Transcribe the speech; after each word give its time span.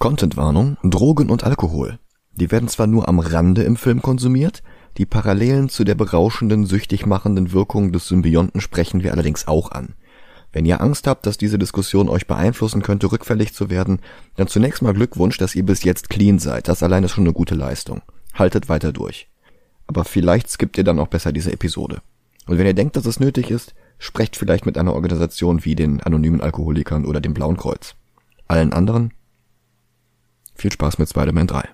Contentwarnung, 0.00 0.78
Drogen 0.82 1.28
und 1.28 1.44
Alkohol. 1.44 1.98
Die 2.32 2.50
werden 2.50 2.70
zwar 2.70 2.86
nur 2.86 3.06
am 3.06 3.18
Rande 3.18 3.64
im 3.64 3.76
Film 3.76 4.00
konsumiert, 4.00 4.62
die 4.96 5.04
Parallelen 5.04 5.68
zu 5.68 5.84
der 5.84 5.94
berauschenden, 5.94 6.64
süchtig 6.64 7.04
machenden 7.04 7.52
Wirkung 7.52 7.92
des 7.92 8.08
Symbionten 8.08 8.62
sprechen 8.62 9.02
wir 9.02 9.12
allerdings 9.12 9.46
auch 9.46 9.72
an. 9.72 9.94
Wenn 10.52 10.64
ihr 10.64 10.80
Angst 10.80 11.06
habt, 11.06 11.26
dass 11.26 11.36
diese 11.36 11.58
Diskussion 11.58 12.08
euch 12.08 12.26
beeinflussen 12.26 12.80
könnte, 12.80 13.12
rückfällig 13.12 13.52
zu 13.52 13.68
werden, 13.68 14.00
dann 14.36 14.48
zunächst 14.48 14.80
mal 14.80 14.94
Glückwunsch, 14.94 15.36
dass 15.36 15.54
ihr 15.54 15.66
bis 15.66 15.84
jetzt 15.84 16.08
clean 16.08 16.38
seid. 16.38 16.68
Das 16.68 16.82
allein 16.82 17.04
ist 17.04 17.10
schon 17.10 17.24
eine 17.24 17.34
gute 17.34 17.54
Leistung. 17.54 18.00
Haltet 18.32 18.70
weiter 18.70 18.94
durch. 18.94 19.28
Aber 19.86 20.06
vielleicht 20.06 20.48
skippt 20.48 20.78
ihr 20.78 20.84
dann 20.84 20.98
auch 20.98 21.08
besser 21.08 21.30
diese 21.30 21.52
Episode. 21.52 22.00
Und 22.46 22.56
wenn 22.56 22.66
ihr 22.66 22.72
denkt, 22.72 22.96
dass 22.96 23.04
es 23.04 23.20
nötig 23.20 23.50
ist, 23.50 23.74
sprecht 23.98 24.38
vielleicht 24.38 24.64
mit 24.64 24.78
einer 24.78 24.94
Organisation 24.94 25.66
wie 25.66 25.74
den 25.74 26.00
anonymen 26.00 26.40
Alkoholikern 26.40 27.04
oder 27.04 27.20
dem 27.20 27.34
Blauen 27.34 27.58
Kreuz. 27.58 27.96
Allen 28.48 28.72
anderen 28.72 29.12
viel 30.60 30.72
Spaß 30.72 30.98
mit 30.98 31.08
Spider-Man 31.08 31.46
3. 31.46 31.68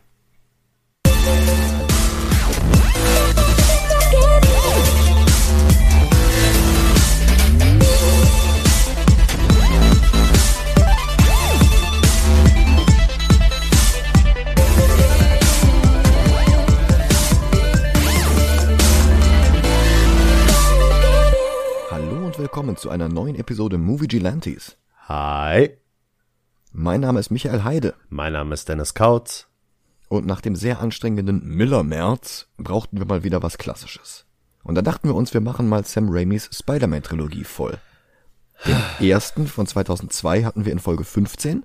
Hallo 21.91 22.27
und 22.27 22.39
willkommen 22.39 22.77
zu 22.77 22.91
einer 22.91 23.09
neuen 23.09 23.35
Episode 23.35 23.79
Movie 23.79 24.07
Gilantes. 24.07 24.77
Hi, 25.09 25.77
Mein 26.79 27.01
Name 27.01 27.21
ist 27.21 27.31
Michael 27.31 27.65
Heide 27.65 27.95
mein 28.11 28.35
Name 28.35 28.53
ist 28.53 28.69
Dennis 28.69 28.93
Kautz. 28.93 29.49
und 30.11 30.27
nach 30.27 30.43
dem 30.43 30.55
sehr 30.55 30.79
anstrengenden 30.79 31.43
Miller-März 31.43 32.49
brauchten 32.59 32.99
wir 32.99 33.07
mal 33.07 33.25
wieder 33.25 33.43
was 33.43 33.57
Klassisches. 33.57 34.27
Und 34.63 34.75
da 34.75 34.83
dachten 34.83 35.09
wir 35.09 35.15
uns, 35.15 35.33
wir 35.33 35.41
machen 35.41 35.71
mal 35.71 35.87
Sam 35.87 36.11
Raimis 36.11 36.51
Spider-Man-Trilogie 36.53 37.45
voll. 37.45 37.79
Den 38.67 39.09
ersten 39.09 39.47
von 39.47 39.67
2002 39.67 40.45
hatten 40.45 40.67
wir 40.67 40.73
in 40.73 40.79
Folge 40.79 41.05
15. 41.05 41.65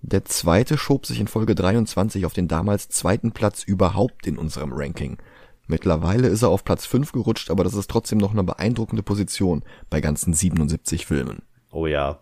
Der 0.00 0.24
zweite 0.24 0.78
schob 0.78 1.04
sich 1.04 1.20
in 1.20 1.28
Folge 1.28 1.54
23 1.54 2.24
auf 2.24 2.32
den 2.32 2.48
damals 2.48 2.88
zweiten 2.88 3.32
Platz 3.32 3.62
überhaupt 3.62 4.26
in 4.26 4.38
unserem 4.38 4.72
Ranking. 4.72 5.18
Mittlerweile 5.66 6.28
ist 6.28 6.40
er 6.40 6.48
auf 6.48 6.64
Platz 6.64 6.86
5 6.86 7.12
gerutscht, 7.12 7.50
aber 7.50 7.64
das 7.64 7.74
ist 7.74 7.90
trotzdem 7.90 8.16
noch 8.16 8.32
eine 8.32 8.44
beeindruckende 8.44 9.02
Position 9.02 9.62
bei 9.90 10.00
ganzen 10.00 10.32
77 10.32 11.04
Filmen. 11.04 11.42
Oh 11.70 11.86
ja. 11.86 12.20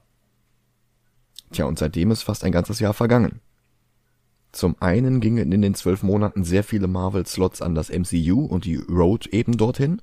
Tja, 1.53 1.65
und 1.65 1.79
seitdem 1.79 2.11
ist 2.11 2.23
fast 2.23 2.45
ein 2.45 2.53
ganzes 2.53 2.81
Jahr 2.81 2.95
vergangen. 2.95 3.41
Zum 4.53 4.77
einen 4.81 5.21
gingen 5.21 5.53
in 5.53 5.63
den 5.63 5.75
zwölf 5.75 6.03
Monaten 6.03 6.45
sehr 6.45 6.65
viele 6.65 6.89
Marvel-Slots 6.89 7.63
an 7.63 7.75
das 7.75 7.89
MCU 7.91 8.45
und 8.45 8.65
die 8.65 8.77
Road 8.77 9.27
eben 9.29 9.57
dorthin, 9.57 10.03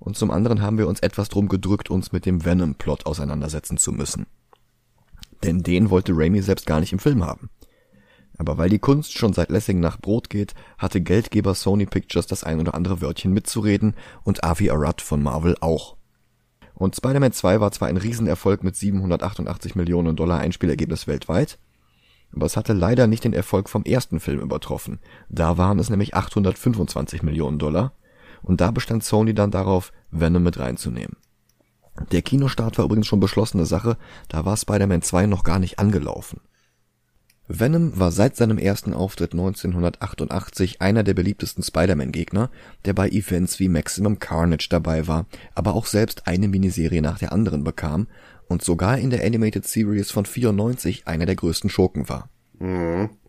und 0.00 0.16
zum 0.16 0.30
anderen 0.30 0.60
haben 0.60 0.78
wir 0.78 0.88
uns 0.88 1.00
etwas 1.00 1.28
drum 1.28 1.48
gedrückt, 1.48 1.90
uns 1.90 2.12
mit 2.12 2.26
dem 2.26 2.44
Venom-Plot 2.44 3.06
auseinandersetzen 3.06 3.78
zu 3.78 3.92
müssen. 3.92 4.26
Denn 5.42 5.62
den 5.62 5.90
wollte 5.90 6.12
Raimi 6.14 6.42
selbst 6.42 6.66
gar 6.66 6.80
nicht 6.80 6.92
im 6.92 6.98
Film 6.98 7.24
haben. 7.24 7.48
Aber 8.36 8.58
weil 8.58 8.68
die 8.68 8.78
Kunst 8.78 9.16
schon 9.16 9.32
seit 9.32 9.50
Lessing 9.50 9.80
nach 9.80 10.00
Brot 10.00 10.28
geht, 10.28 10.54
hatte 10.76 11.00
Geldgeber 11.00 11.54
Sony 11.54 11.86
Pictures 11.86 12.26
das 12.26 12.44
ein 12.44 12.60
oder 12.60 12.74
andere 12.74 13.00
Wörtchen 13.00 13.32
mitzureden 13.32 13.94
und 14.24 14.42
Avi 14.42 14.70
Arad 14.70 15.00
von 15.00 15.22
Marvel 15.22 15.56
auch. 15.60 15.96
Und 16.74 16.96
Spider-Man 16.96 17.32
2 17.32 17.60
war 17.60 17.70
zwar 17.72 17.88
ein 17.88 17.96
Riesenerfolg 17.96 18.64
mit 18.64 18.76
788 18.76 19.76
Millionen 19.76 20.16
Dollar 20.16 20.40
Einspielergebnis 20.40 21.06
weltweit, 21.06 21.58
aber 22.34 22.46
es 22.46 22.56
hatte 22.56 22.72
leider 22.72 23.06
nicht 23.06 23.24
den 23.24 23.32
Erfolg 23.32 23.68
vom 23.68 23.84
ersten 23.84 24.18
Film 24.18 24.40
übertroffen. 24.40 24.98
Da 25.28 25.56
waren 25.56 25.78
es 25.78 25.88
nämlich 25.88 26.14
825 26.14 27.22
Millionen 27.22 27.58
Dollar 27.58 27.92
und 28.42 28.60
da 28.60 28.70
bestand 28.72 29.04
Sony 29.04 29.34
dann 29.34 29.52
darauf, 29.52 29.92
Venom 30.10 30.42
mit 30.42 30.58
reinzunehmen. 30.58 31.16
Der 32.10 32.22
Kinostart 32.22 32.76
war 32.76 32.84
übrigens 32.84 33.06
schon 33.06 33.20
beschlossene 33.20 33.66
Sache, 33.66 33.96
da 34.28 34.44
war 34.44 34.56
Spider-Man 34.56 35.02
2 35.02 35.26
noch 35.26 35.44
gar 35.44 35.60
nicht 35.60 35.78
angelaufen. 35.78 36.40
Venom 37.46 37.98
war 37.98 38.10
seit 38.10 38.36
seinem 38.36 38.56
ersten 38.56 38.94
Auftritt 38.94 39.32
1988 39.32 40.80
einer 40.80 41.02
der 41.02 41.12
beliebtesten 41.12 41.62
Spider-Man-Gegner, 41.62 42.50
der 42.86 42.94
bei 42.94 43.08
Events 43.10 43.60
wie 43.60 43.68
Maximum 43.68 44.18
Carnage 44.18 44.68
dabei 44.70 45.06
war, 45.06 45.26
aber 45.54 45.74
auch 45.74 45.84
selbst 45.84 46.26
eine 46.26 46.48
Miniserie 46.48 47.02
nach 47.02 47.18
der 47.18 47.32
anderen 47.32 47.62
bekam 47.62 48.06
und 48.48 48.62
sogar 48.62 48.98
in 48.98 49.10
der 49.10 49.24
Animated 49.24 49.66
Series 49.66 50.10
von 50.10 50.24
94 50.24 51.06
einer 51.06 51.26
der 51.26 51.36
größten 51.36 51.68
Schurken 51.68 52.08
war. 52.08 52.30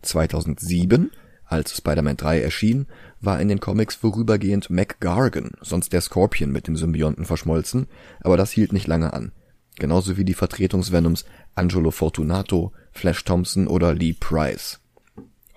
2007, 0.00 1.10
als 1.44 1.76
Spider-Man 1.76 2.16
3 2.16 2.40
erschien, 2.40 2.86
war 3.20 3.38
in 3.38 3.48
den 3.48 3.60
Comics 3.60 3.96
vorübergehend 3.96 4.70
Mac 4.70 4.98
Gargan, 5.00 5.52
sonst 5.60 5.92
der 5.92 6.00
Scorpion 6.00 6.52
mit 6.52 6.68
dem 6.68 6.76
Symbionten 6.76 7.26
verschmolzen, 7.26 7.86
aber 8.20 8.38
das 8.38 8.50
hielt 8.50 8.72
nicht 8.72 8.86
lange 8.86 9.12
an. 9.12 9.32
Genauso 9.78 10.16
wie 10.16 10.24
die 10.24 10.34
Vertretungsvenoms 10.34 11.26
Angelo 11.54 11.90
Fortunato, 11.90 12.72
Flash 12.96 13.24
Thompson 13.24 13.68
oder 13.68 13.94
Lee 13.94 14.14
Price. 14.18 14.80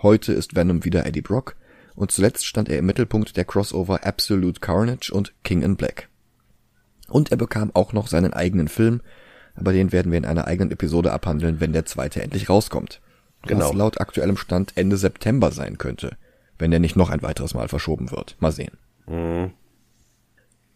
Heute 0.02 0.34
ist 0.34 0.56
Venom 0.56 0.86
wieder 0.86 1.06
Eddie 1.06 1.22
Brock 1.22 1.56
und 1.96 2.12
zuletzt 2.12 2.46
stand 2.46 2.70
er 2.70 2.78
im 2.78 2.86
Mittelpunkt 2.86 3.36
der 3.38 3.46
Crossover 3.46 4.06
Absolute 4.06 4.60
Carnage 4.60 5.12
und 5.12 5.34
King 5.44 5.62
in 5.62 5.76
Black. 5.76 6.10
Und 7.08 7.32
er 7.32 7.38
bekam 7.38 7.72
auch 7.74 7.94
noch 7.94 8.08
seinen 8.08 8.34
eigenen 8.34 8.68
Film, 8.68 9.02
aber 9.56 9.74
den 9.74 9.92
werden 9.92 10.12
wir 10.12 10.18
in 10.18 10.26
einer 10.26 10.48
eigenen 10.48 10.72
Episode 10.72 11.12
abhandeln, 11.12 11.60
wenn 11.60 11.74
der 11.74 11.86
zweite 11.86 12.22
endlich 12.22 12.50
rauskommt. 12.50 13.02
Genau. 13.44 13.70
Was 13.70 13.74
laut 13.74 14.00
aktuellem 14.00 14.38
Stand 14.38 14.74
Ende 14.76 14.98
September 14.98 15.52
sein 15.52 15.78
könnte, 15.78 16.18
wenn 16.58 16.72
der 16.72 16.80
nicht 16.80 16.96
noch 16.96 17.10
ein 17.10 17.22
weiteres 17.22 17.54
Mal 17.54 17.68
verschoben 17.68 18.12
wird. 18.12 18.36
Mal 18.40 18.52
sehen. 18.52 18.78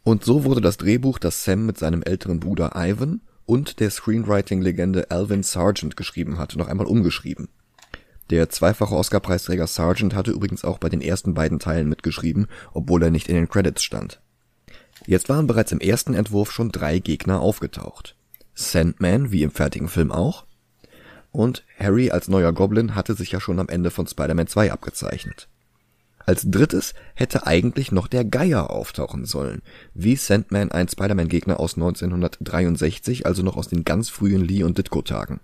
Und 0.03 0.23
so 0.23 0.43
wurde 0.43 0.61
das 0.61 0.77
Drehbuch, 0.77 1.19
das 1.19 1.43
Sam 1.43 1.65
mit 1.65 1.77
seinem 1.77 2.03
älteren 2.03 2.39
Bruder 2.39 2.71
Ivan 2.75 3.21
und 3.45 3.79
der 3.79 3.89
Screenwriting-Legende 3.89 5.11
Alvin 5.11 5.43
Sargent 5.43 5.97
geschrieben 5.97 6.37
hatte, 6.37 6.57
noch 6.57 6.67
einmal 6.67 6.87
umgeschrieben. 6.87 7.49
Der 8.29 8.49
zweifache 8.49 8.95
Oscar-Preisträger 8.95 9.67
Sargent 9.67 10.15
hatte 10.15 10.31
übrigens 10.31 10.63
auch 10.63 10.77
bei 10.77 10.89
den 10.89 11.01
ersten 11.01 11.33
beiden 11.33 11.59
Teilen 11.59 11.89
mitgeschrieben, 11.89 12.47
obwohl 12.73 13.03
er 13.03 13.11
nicht 13.11 13.27
in 13.27 13.35
den 13.35 13.49
Credits 13.49 13.83
stand. 13.83 14.21
Jetzt 15.05 15.27
waren 15.29 15.47
bereits 15.47 15.71
im 15.71 15.79
ersten 15.79 16.13
Entwurf 16.13 16.51
schon 16.51 16.71
drei 16.71 16.99
Gegner 16.99 17.41
aufgetaucht. 17.41 18.15
Sandman, 18.53 19.31
wie 19.31 19.43
im 19.43 19.51
fertigen 19.51 19.89
Film 19.89 20.11
auch, 20.11 20.45
und 21.31 21.65
Harry 21.79 22.11
als 22.11 22.27
neuer 22.27 22.53
Goblin 22.53 22.95
hatte 22.95 23.15
sich 23.15 23.31
ja 23.31 23.41
schon 23.41 23.59
am 23.59 23.67
Ende 23.67 23.89
von 23.89 24.07
Spider-Man 24.07 24.47
2 24.47 24.71
abgezeichnet. 24.71 25.49
Als 26.25 26.49
drittes 26.49 26.93
hätte 27.15 27.47
eigentlich 27.47 27.91
noch 27.91 28.07
der 28.07 28.23
Geier 28.23 28.69
auftauchen 28.69 29.25
sollen, 29.25 29.61
wie 29.93 30.15
Sandman 30.15 30.71
ein 30.71 30.87
Spider-Man-Gegner 30.87 31.59
aus 31.59 31.75
1963, 31.75 33.25
also 33.25 33.43
noch 33.43 33.57
aus 33.57 33.67
den 33.67 33.83
ganz 33.83 34.09
frühen 34.09 34.43
Lee- 34.43 34.63
und 34.63 34.77
Ditko-Tagen. 34.77 35.41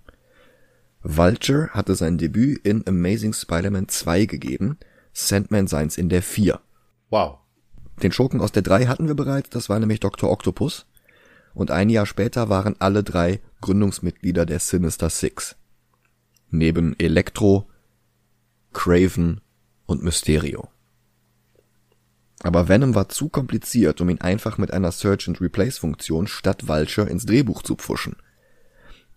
Vulture 1.02 1.70
hatte 1.72 1.96
sein 1.96 2.18
Debüt 2.18 2.66
in 2.66 2.88
Amazing 2.88 3.34
Spider-Man 3.34 3.90
2 3.90 4.26
gegeben, 4.26 4.78
Sandman 5.12 5.68
seins 5.68 5.98
in 5.98 6.10
der 6.10 6.22
4. 6.22 6.60
Wow. 7.10 7.40
Den 8.02 8.12
Schurken 8.12 8.40
aus 8.40 8.54
der 8.54 8.62
3 8.62 8.86
hatten 8.86 9.08
wir 9.08 9.16
bereits, 9.16 9.50
das 9.50 9.68
war 9.68 9.80
nämlich 9.80 10.00
Dr. 10.00 10.32
Octopus. 10.32 10.86
Und 11.54 11.72
ein 11.72 11.90
Jahr 11.90 12.06
später 12.06 12.48
waren 12.48 12.76
alle 12.80 13.04
drei 13.04 13.42
Gründungsmitglieder 13.62 14.46
der 14.46 14.60
Sinister 14.60 15.10
Six. 15.10 15.56
Neben 16.52 16.98
Electro, 17.00 17.68
Craven 18.72 19.42
und 19.90 20.04
Mysterio. 20.04 20.70
Aber 22.42 22.70
Venom 22.70 22.96
war 22.96 23.10
zu 23.10 23.28
kompliziert, 23.28 24.00
um 24.00 24.10
ihn 24.10 24.22
einfach 24.22 24.58
mit 24.58 24.72
einer 24.72 24.92
Search-and-Replace-Funktion 24.92 26.28
statt 26.28 26.68
Vulture 26.68 27.10
ins 27.10 27.26
Drehbuch 27.26 27.64
zu 27.64 27.76
pfuschen. 27.76 28.16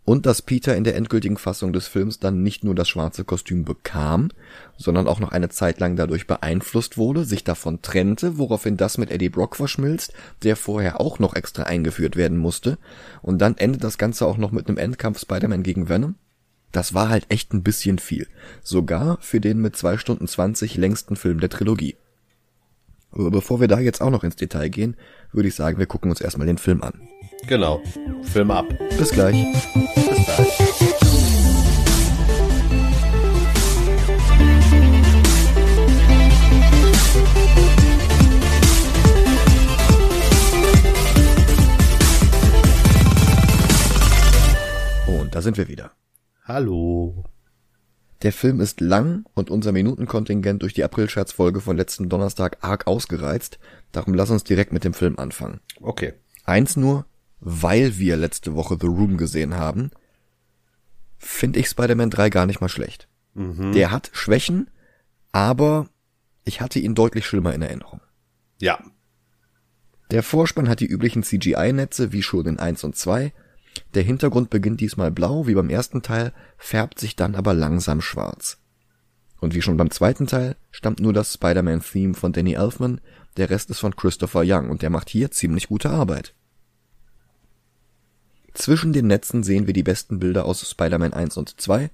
Und 0.05 0.27
dass 0.27 0.43
Peter 0.43 0.75
in 0.75 0.83
der 0.83 0.97
endgültigen 0.97 1.37
Fassung 1.37 1.73
des 1.73 1.87
Films 1.87 2.19
dann 2.19 2.43
nicht 2.43 2.65
nur 2.65 2.75
das 2.75 2.89
schwarze 2.89 3.23
Kostüm 3.23 3.65
bekam, 3.65 4.31
sondern 4.77 5.07
auch 5.07 5.21
noch 5.21 5.31
eine 5.31 5.51
Zeit 5.51 5.79
lang 5.79 5.95
dadurch 5.95 6.27
beeinflusst 6.27 6.97
wurde, 6.97 7.25
sich 7.25 7.45
davon 7.45 7.83
trennte, 7.83 8.39
woraufhin 8.39 8.77
das 8.77 8.99
mit 8.99 9.13
Eddie 9.13 9.29
Brock 9.29 9.55
verschmilzt, 9.55 10.13
der 10.43 10.57
vorher 10.57 11.01
auch 11.01 11.21
noch 11.21 11.37
extra 11.37 11.65
eingeführt 11.65 12.17
werden 12.17 12.39
musste, 12.39 12.79
und 13.21 13.39
dann 13.39 13.57
endet 13.59 13.85
das 13.85 13.99
Ganze 13.99 14.27
auch 14.27 14.39
noch 14.39 14.51
mit 14.51 14.67
einem 14.67 14.79
Endkampf 14.79 15.21
Spider-Man 15.21 15.63
gegen 15.63 15.89
Venom? 15.89 16.17
Das 16.73 16.95
war 16.95 17.11
halt 17.11 17.27
echt 17.29 17.53
ein 17.53 17.63
bisschen 17.63 17.99
viel. 17.99 18.27
Sogar 18.63 19.19
für 19.21 19.41
den 19.41 19.59
mit 19.59 19.77
zwei 19.77 19.99
Stunden 19.99 20.27
20 20.27 20.77
längsten 20.79 21.17
Film 21.17 21.39
der 21.39 21.51
Trilogie. 21.51 21.97
Aber 23.11 23.31
bevor 23.31 23.61
wir 23.61 23.69
da 23.69 23.79
jetzt 23.79 24.01
auch 24.01 24.09
noch 24.09 24.25
ins 24.25 24.37
Detail 24.37 24.71
gehen, 24.71 24.97
würde 25.33 25.49
ich 25.49 25.55
sagen, 25.55 25.79
wir 25.79 25.85
gucken 25.85 26.11
uns 26.11 26.23
erstmal 26.23 26.47
den 26.47 26.57
Film 26.57 26.83
an. 26.83 26.95
Genau. 27.47 27.83
Film 28.23 28.51
ab. 28.51 28.67
Bis 28.97 29.11
gleich. 29.11 29.37
Bis 29.53 30.25
gleich. 30.25 30.73
Und 45.07 45.35
da 45.35 45.43
sind 45.43 45.59
wir 45.59 45.69
wieder. 45.69 45.93
Hallo. 46.45 47.25
Der 48.23 48.33
Film 48.33 48.61
ist 48.61 48.81
lang 48.81 49.25
und 49.35 49.49
unser 49.49 49.71
Minutenkontingent 49.71 50.63
durch 50.63 50.75
die 50.75 50.83
Aprilscherzfolge 50.83 51.61
von 51.61 51.77
letzten 51.77 52.09
Donnerstag 52.09 52.59
arg 52.63 52.89
ausgereizt, 52.89 53.61
darum 53.93 54.15
lass 54.15 54.31
uns 54.31 54.43
direkt 54.43 54.73
mit 54.73 54.83
dem 54.83 54.93
Film 54.93 55.19
anfangen. 55.19 55.61
Okay. 55.81 56.15
Eins 56.45 56.77
nur, 56.77 57.07
weil 57.39 57.99
wir 57.99 58.17
letzte 58.17 58.57
Woche 58.57 58.77
The 58.81 58.89
Room 58.89 59.19
gesehen 59.19 59.55
haben, 59.55 59.93
finde 61.17 61.61
ich 61.61 61.69
Spider-Man 61.69 62.11
3 62.11 62.31
gar 62.31 62.47
nicht 62.47 62.61
mal 62.61 62.69
schlecht. 62.69 63.09
Der 63.35 63.91
hat 63.93 64.11
Schwächen, 64.13 64.69
aber 65.31 65.89
ich 66.45 66.61
hatte 66.61 66.81
ihn 66.81 66.95
deutlich 66.97 67.25
schlimmer 67.25 67.55
in 67.55 67.63
Erinnerung. 67.63 68.01
Ja. 68.61 68.83
Der 70.11 70.23
Vorspann 70.25 70.69
hat 70.69 70.81
die 70.81 70.87
üblichen 70.87 71.23
CGI-Netze 71.23 72.13
wie 72.13 72.23
schon 72.23 72.47
in 72.47 72.59
1 72.59 72.83
und 72.85 72.97
2. 72.97 73.33
Der 73.95 74.03
Hintergrund 74.03 74.51
beginnt 74.51 74.81
diesmal 74.81 75.11
blau 75.11 75.47
wie 75.47 75.55
beim 75.55 75.69
ersten 75.69 76.03
Teil, 76.03 76.33
färbt 76.57 76.99
sich 76.99 77.17
dann 77.17 77.35
aber 77.35 77.53
langsam 77.53 78.01
schwarz. 78.01 78.59
Und 79.41 79.55
wie 79.55 79.63
schon 79.63 79.77
beim 79.77 79.91
zweiten 79.91 80.27
Teil 80.27 80.57
stammt 80.71 81.01
nur 81.01 81.13
das 81.13 81.35
Spider-Man-Theme 81.35 82.15
von 82.15 82.33
Danny 82.33 82.55
Elfman, 82.55 83.01
der 83.37 83.51
Rest 83.51 83.71
ist 83.71 83.81
von 83.81 83.97
Christopher 83.97 84.43
Young 84.45 84.71
und 84.71 84.83
der 84.83 84.91
macht 84.91 85.11
hier 85.11 85.31
ziemlich 85.31 85.69
gute 85.69 85.91
Arbeit. 85.91 86.35
Zwischen 88.55 88.93
den 88.93 89.07
Netzen 89.07 89.43
sehen 89.43 89.67
wir 89.67 89.75
die 89.75 89.83
besten 89.83 90.19
Bilder 90.19 90.45
aus 90.45 90.69
Spider-Man 90.69 91.13
1 91.13 91.37
und 91.39 91.61
2, 91.61 91.91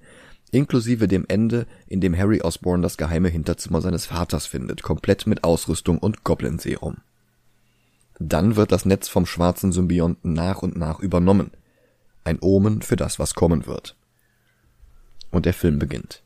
inklusive 0.50 1.08
dem 1.08 1.24
Ende, 1.28 1.66
in 1.86 2.00
dem 2.00 2.16
Harry 2.16 2.42
Osborn 2.42 2.82
das 2.82 2.96
geheime 2.96 3.28
Hinterzimmer 3.28 3.80
seines 3.80 4.06
Vaters 4.06 4.46
findet, 4.46 4.82
komplett 4.82 5.26
mit 5.26 5.44
Ausrüstung 5.44 5.98
und 5.98 6.24
Goblin-Serum. 6.24 6.98
Dann 8.18 8.56
wird 8.56 8.72
das 8.72 8.84
Netz 8.84 9.08
vom 9.08 9.26
schwarzen 9.26 9.72
Symbionten 9.72 10.32
nach 10.32 10.62
und 10.62 10.76
nach 10.76 10.98
übernommen. 10.98 11.52
Ein 12.28 12.40
Omen 12.42 12.82
für 12.82 12.96
das, 12.96 13.18
was 13.18 13.34
kommen 13.34 13.66
wird. 13.66 13.96
Und 15.30 15.46
der 15.46 15.54
Film 15.54 15.78
beginnt. 15.78 16.22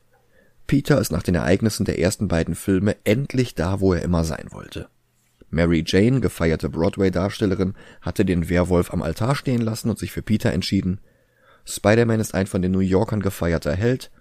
Peter 0.67 0.99
ist 0.99 1.13
nach 1.13 1.23
den 1.23 1.35
Ereignissen 1.35 1.85
der 1.85 1.97
ersten 1.97 2.27
beiden 2.27 2.55
Filme 2.55 2.97
endlich 3.05 3.55
da, 3.55 3.79
wo 3.79 3.93
er 3.93 4.01
immer 4.01 4.25
sein 4.25 4.47
wollte. 4.51 4.89
Mary 5.49 5.81
Jane, 5.87 6.19
gefeierte 6.19 6.67
Broadway-Darstellerin, 6.67 7.75
hatte 8.01 8.25
den 8.25 8.49
Werwolf 8.49 8.91
am 8.91 9.01
Altar 9.01 9.33
stehen 9.35 9.61
lassen 9.61 9.89
und 9.89 9.97
sich 9.97 10.11
für 10.11 10.21
Peter 10.21 10.51
entschieden. 10.51 10.99
Spider-Man 11.63 12.19
ist 12.19 12.33
ein 12.33 12.47
von 12.47 12.61
den 12.61 12.73
New 12.73 12.79
Yorkern 12.79 13.21
gefeierter 13.21 13.73
Held. 13.73 14.11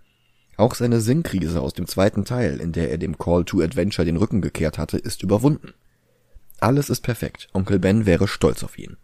Auch 0.56 0.76
seine 0.76 1.00
Sinnkrise 1.00 1.60
aus 1.60 1.72
dem 1.72 1.88
zweiten 1.88 2.24
Teil, 2.24 2.60
in 2.60 2.70
der 2.70 2.92
er 2.92 2.98
dem 2.98 3.18
Call 3.18 3.44
to 3.44 3.60
Adventure 3.60 4.06
den 4.06 4.18
Rücken 4.18 4.40
gekehrt 4.40 4.78
hatte, 4.78 4.98
ist 4.98 5.24
überwunden. 5.24 5.74
Alles 6.60 6.90
ist 6.90 7.00
perfekt. 7.00 7.48
Onkel 7.52 7.80
Ben 7.80 8.06
wäre 8.06 8.28
stolz 8.28 8.62
auf 8.62 8.78
ihn. 8.78 8.98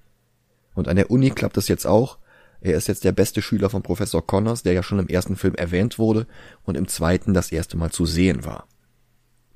Und 0.75 0.87
an 0.87 0.95
der 0.95 1.11
Uni 1.11 1.31
klappt 1.31 1.57
es 1.57 1.67
jetzt 1.67 1.85
auch. 1.85 2.19
Er 2.61 2.75
ist 2.75 2.89
jetzt 2.89 3.05
der 3.05 3.13
beste 3.13 3.43
Schüler 3.43 3.71
von 3.71 3.83
Professor 3.83 4.27
Connors, 4.27 4.63
der 4.63 4.73
ja 4.73 4.83
schon 4.83 4.99
im 4.99 5.09
ersten 5.09 5.37
Film 5.37 5.55
erwähnt 5.55 5.99
wurde 5.99 6.27
und 6.65 6.77
im 6.77 6.89
zweiten 6.89 7.35
das 7.35 7.53
erste 7.53 7.77
Mal 7.77 7.91
zu 7.91 8.05
sehen 8.05 8.45
war. 8.45 8.67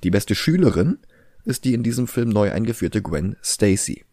Die 0.04 0.10
beste 0.10 0.34
Schülerin 0.34 0.98
ist 1.44 1.64
die 1.64 1.74
in 1.74 1.82
diesem 1.82 2.06
Film 2.06 2.28
neu 2.28 2.52
eingeführte 2.52 3.02
Gwen 3.02 3.36
Stacy. 3.42 4.04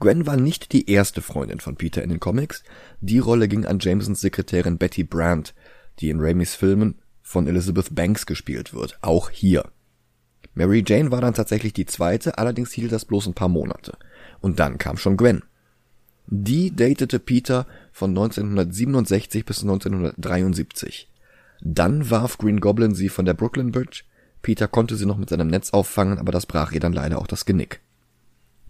Gwen 0.00 0.26
war 0.26 0.36
nicht 0.36 0.72
die 0.72 0.90
erste 0.90 1.22
Freundin 1.22 1.60
von 1.60 1.76
Peter 1.76 2.02
in 2.02 2.10
den 2.10 2.20
Comics. 2.20 2.62
Die 3.00 3.18
Rolle 3.18 3.48
ging 3.48 3.64
an 3.64 3.78
Jamesons 3.80 4.20
Sekretärin 4.20 4.78
Betty 4.78 5.02
Brandt, 5.02 5.54
die 5.98 6.10
in 6.10 6.20
Raimis 6.20 6.54
Filmen 6.54 7.00
von 7.22 7.46
Elizabeth 7.46 7.94
Banks 7.94 8.24
gespielt 8.24 8.72
wird, 8.72 8.98
auch 9.02 9.30
hier. 9.30 9.70
Mary 10.54 10.84
Jane 10.86 11.10
war 11.10 11.20
dann 11.20 11.34
tatsächlich 11.34 11.72
die 11.72 11.86
zweite, 11.86 12.38
allerdings 12.38 12.72
hielt 12.72 12.92
das 12.92 13.04
bloß 13.04 13.26
ein 13.26 13.34
paar 13.34 13.48
Monate. 13.48 13.98
Und 14.40 14.58
dann 14.58 14.78
kam 14.78 14.96
schon 14.96 15.16
Gwen. 15.16 15.42
Die 16.30 16.76
datete 16.76 17.18
Peter 17.20 17.66
von 17.90 18.10
1967 18.10 19.46
bis 19.46 19.62
1973. 19.62 21.10
Dann 21.62 22.10
warf 22.10 22.36
Green 22.36 22.60
Goblin 22.60 22.94
sie 22.94 23.08
von 23.08 23.24
der 23.24 23.32
Brooklyn 23.32 23.72
Bridge. 23.72 24.02
Peter 24.42 24.68
konnte 24.68 24.96
sie 24.96 25.06
noch 25.06 25.16
mit 25.16 25.30
seinem 25.30 25.48
Netz 25.48 25.70
auffangen, 25.70 26.18
aber 26.18 26.30
das 26.30 26.44
brach 26.44 26.72
ihr 26.72 26.80
dann 26.80 26.92
leider 26.92 27.18
auch 27.18 27.26
das 27.26 27.46
Genick. 27.46 27.80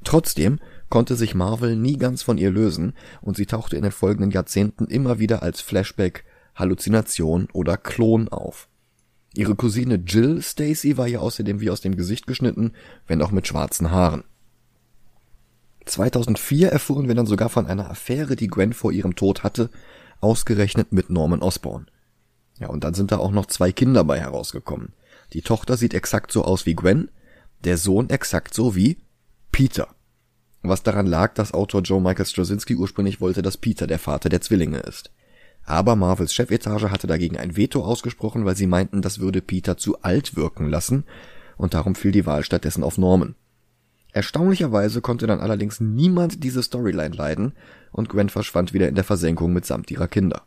Trotzdem 0.05 0.61
konnte 0.89 1.17
sich 1.17 1.35
Marvel 1.35 1.75
nie 1.75 1.97
ganz 1.97 2.23
von 2.23 2.39
ihr 2.39 2.53
lösen 2.53 2.93
und 3.23 3.37
sie 3.37 3.47
tauchte 3.47 3.77
in 3.77 3.83
den 3.83 3.91
folgenden 3.91 4.31
Jahrzehnten 4.31 4.87
immer 4.87 5.19
wieder 5.19 5.43
als 5.43 5.61
Flashback, 5.61 6.25
Halluzination 6.55 7.49
oder 7.53 7.77
Klon 7.77 8.29
auf. 8.29 8.69
Ihre 9.35 9.57
Cousine 9.57 9.97
Jill 10.07 10.41
Stacy 10.43 10.97
war 10.97 11.09
ihr 11.09 11.21
außerdem 11.21 11.61
wie 11.61 11.71
aus 11.71 11.81
dem 11.81 11.97
Gesicht 11.97 12.29
geschnitten, 12.29 12.73
wenn 13.09 13.21
auch 13.21 13.33
mit 13.33 13.49
schwarzen 13.49 13.91
Haaren. 13.91 14.23
2004 15.89 16.71
erfuhren 16.71 17.09
wir 17.09 17.15
dann 17.15 17.27
sogar 17.27 17.49
von 17.49 17.67
einer 17.67 17.91
Affäre, 17.91 18.37
die 18.37 18.49
Gwen 18.49 18.73
vor 18.73 18.93
ihrem 18.93 19.17
Tod 19.17 19.43
hatte, 19.43 19.71
ausgerechnet 20.21 20.93
mit 20.93 21.11
Norman 21.11 21.43
Osborn. 21.43 21.91
Ja, 22.59 22.69
und 22.69 22.85
dann 22.85 22.95
sind 22.95 23.13
da 23.13 23.19
auch 23.19 23.31
noch 23.31 23.47
zwei 23.47 23.73
Kinder 23.73 24.05
bei 24.05 24.19
herausgekommen. 24.19 24.93
Die 25.33 25.43
Tochter 25.43 25.77
sieht 25.77 25.95
exakt 25.95 26.33
so 26.33 26.45
aus 26.45 26.67
wie 26.67 26.75
Gwen, 26.75 27.11
der 27.65 27.77
Sohn 27.77 28.11
exakt 28.11 28.55
so 28.55 28.75
wie 28.75 28.99
Peter. 29.53 29.89
Was 30.63 30.83
daran 30.83 31.07
lag, 31.07 31.35
dass 31.35 31.55
Autor 31.55 31.83
Joe 31.83 32.01
Michael 32.01 32.27
Straczynski 32.27 32.75
ursprünglich 32.75 33.21
wollte, 33.21 33.43
dass 33.43 33.57
Peter 33.57 33.87
der 33.87 33.99
Vater 33.99 34.29
der 34.29 34.41
Zwillinge 34.41 34.79
ist. 34.81 35.13
Aber 35.65 35.97
Marvels 35.97 36.33
Chefetage 36.33 36.91
hatte 36.91 37.07
dagegen 37.07 37.37
ein 37.37 37.57
Veto 37.57 37.85
ausgesprochen, 37.85 38.45
weil 38.45 38.57
sie 38.57 38.67
meinten, 38.67 39.03
das 39.03 39.21
würde 39.21 39.43
Peter 39.43 39.77
zu 39.77 40.01
alt 40.03 40.35
wirken 40.35 40.69
lassen, 40.69 41.05
und 41.57 41.75
darum 41.75 41.95
fiel 41.95 42.13
die 42.13 42.27
Wahl 42.27 42.43
stattdessen 42.43 42.83
auf 42.83 42.99
Norman. 42.99 43.35
Erstaunlicherweise 44.13 45.01
konnte 45.01 45.27
dann 45.27 45.41
allerdings 45.41 45.81
niemand 45.81 46.43
diese 46.43 46.63
Storyline 46.63 47.15
leiden, 47.15 47.53
und 47.93 48.09
Gwen 48.09 48.29
verschwand 48.29 48.73
wieder 48.73 48.89
in 48.89 48.95
der 48.95 49.05
Versenkung 49.05 49.53
mitsamt 49.53 49.91
ihrer 49.91 50.09
Kinder. 50.09 50.43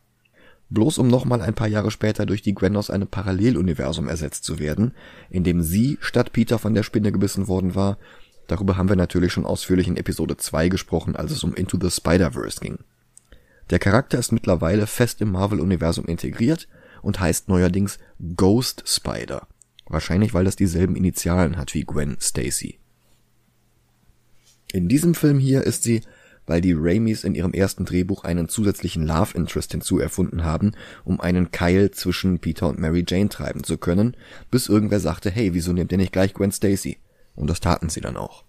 Bloß 0.70 1.00
um 1.00 1.08
nochmal 1.08 1.42
ein 1.42 1.54
paar 1.54 1.68
Jahre 1.68 1.92
später 1.92 2.26
durch 2.26 2.42
die 2.42 2.56
Gwen 2.56 2.78
aus 2.78 2.90
einem 2.90 3.08
Paralleluniversum 3.08 4.08
ersetzt 4.08 4.46
zu 4.46 4.58
werden, 4.58 4.94
in 5.30 5.44
dem 5.44 5.62
sie 5.62 5.98
statt 6.02 6.32
Peter 6.32 6.60
von 6.60 6.74
der 6.74 6.84
Spinne 6.84 7.12
gebissen 7.12 7.48
worden 7.48 7.76
war, 7.76 7.98
darüber 8.48 8.78
haben 8.78 8.90
wir 8.90 8.96
natürlich 8.96 9.34
schon 9.34 9.46
ausführlich 9.46 9.88
in 9.88 9.98
Episode 9.98 10.38
2 10.38 10.70
gesprochen, 10.70 11.16
als 11.16 11.32
es 11.32 11.44
um 11.44 11.54
Into 11.54 11.78
the 11.80 11.92
Spider-Verse 11.92 12.62
ging. 12.62 12.80
Der 13.70 13.80
Charakter 13.80 14.18
ist 14.18 14.32
mittlerweile 14.32 14.88
fest 14.88 15.22
im 15.22 15.32
Marvel-Universum 15.32 16.06
integriert 16.06 16.68
und 17.02 17.20
heißt 17.20 17.50
neuerdings 17.50 18.00
Ghost 18.36 18.84
Spider. 18.86 19.48
Wahrscheinlich, 19.88 20.34
weil 20.34 20.46
das 20.46 20.56
dieselben 20.56 20.96
Initialen 20.96 21.58
hat 21.58 21.74
wie 21.74 21.84
Gwen 21.84 22.18
Stacy. 22.20 22.80
In 24.74 24.88
diesem 24.88 25.14
Film 25.16 25.40
hier 25.40 25.64
ist 25.64 25.84
sie, 25.84 26.02
weil 26.48 26.62
die 26.62 26.74
Raimis 26.74 27.24
in 27.24 27.36
ihrem 27.36 27.54
ersten 27.54 27.86
Drehbuch 27.86 28.24
einen 28.24 28.48
zusätzlichen 28.48 29.06
Love 29.06 29.38
Interest 29.38 29.72
hinzuerfunden 29.72 30.44
haben, 30.44 30.72
um 31.04 31.20
einen 31.20 31.52
Keil 31.52 31.92
zwischen 31.92 32.40
Peter 32.40 32.68
und 32.68 32.80
Mary 32.80 33.04
Jane 33.08 33.30
treiben 33.30 33.64
zu 33.64 33.78
können, 33.78 34.16
bis 34.50 34.68
irgendwer 34.68 35.00
sagte, 35.00 35.30
hey, 35.30 35.54
wieso 35.54 35.74
nehmt 35.74 35.92
ihr 35.92 35.98
nicht 35.98 36.14
gleich 36.14 36.34
Gwen 36.34 36.52
Stacy? 36.52 36.98
Und 37.36 37.50
das 37.50 37.60
taten 37.60 37.90
sie 37.90 38.02
dann 38.02 38.18
auch. 38.18 38.44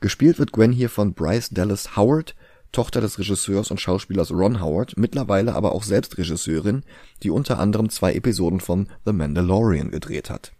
Gespielt 0.00 0.38
wird 0.38 0.52
Gwen 0.52 0.72
hier 0.72 0.88
von 0.88 1.14
Bryce 1.14 1.50
Dallas 1.50 1.96
Howard, 1.96 2.34
Tochter 2.72 3.00
des 3.00 3.18
Regisseurs 3.18 3.70
und 3.70 3.80
Schauspielers 3.80 4.32
Ron 4.32 4.60
Howard, 4.60 4.96
mittlerweile 4.96 5.54
aber 5.54 5.72
auch 5.72 5.82
selbst 5.82 6.16
Regisseurin, 6.18 6.82
die 7.22 7.30
unter 7.30 7.58
anderem 7.58 7.88
zwei 7.88 8.14
Episoden 8.14 8.60
von 8.60 8.88
The 9.04 9.12
Mandalorian 9.12 9.90
gedreht 9.90 10.30
hat. 10.30 10.52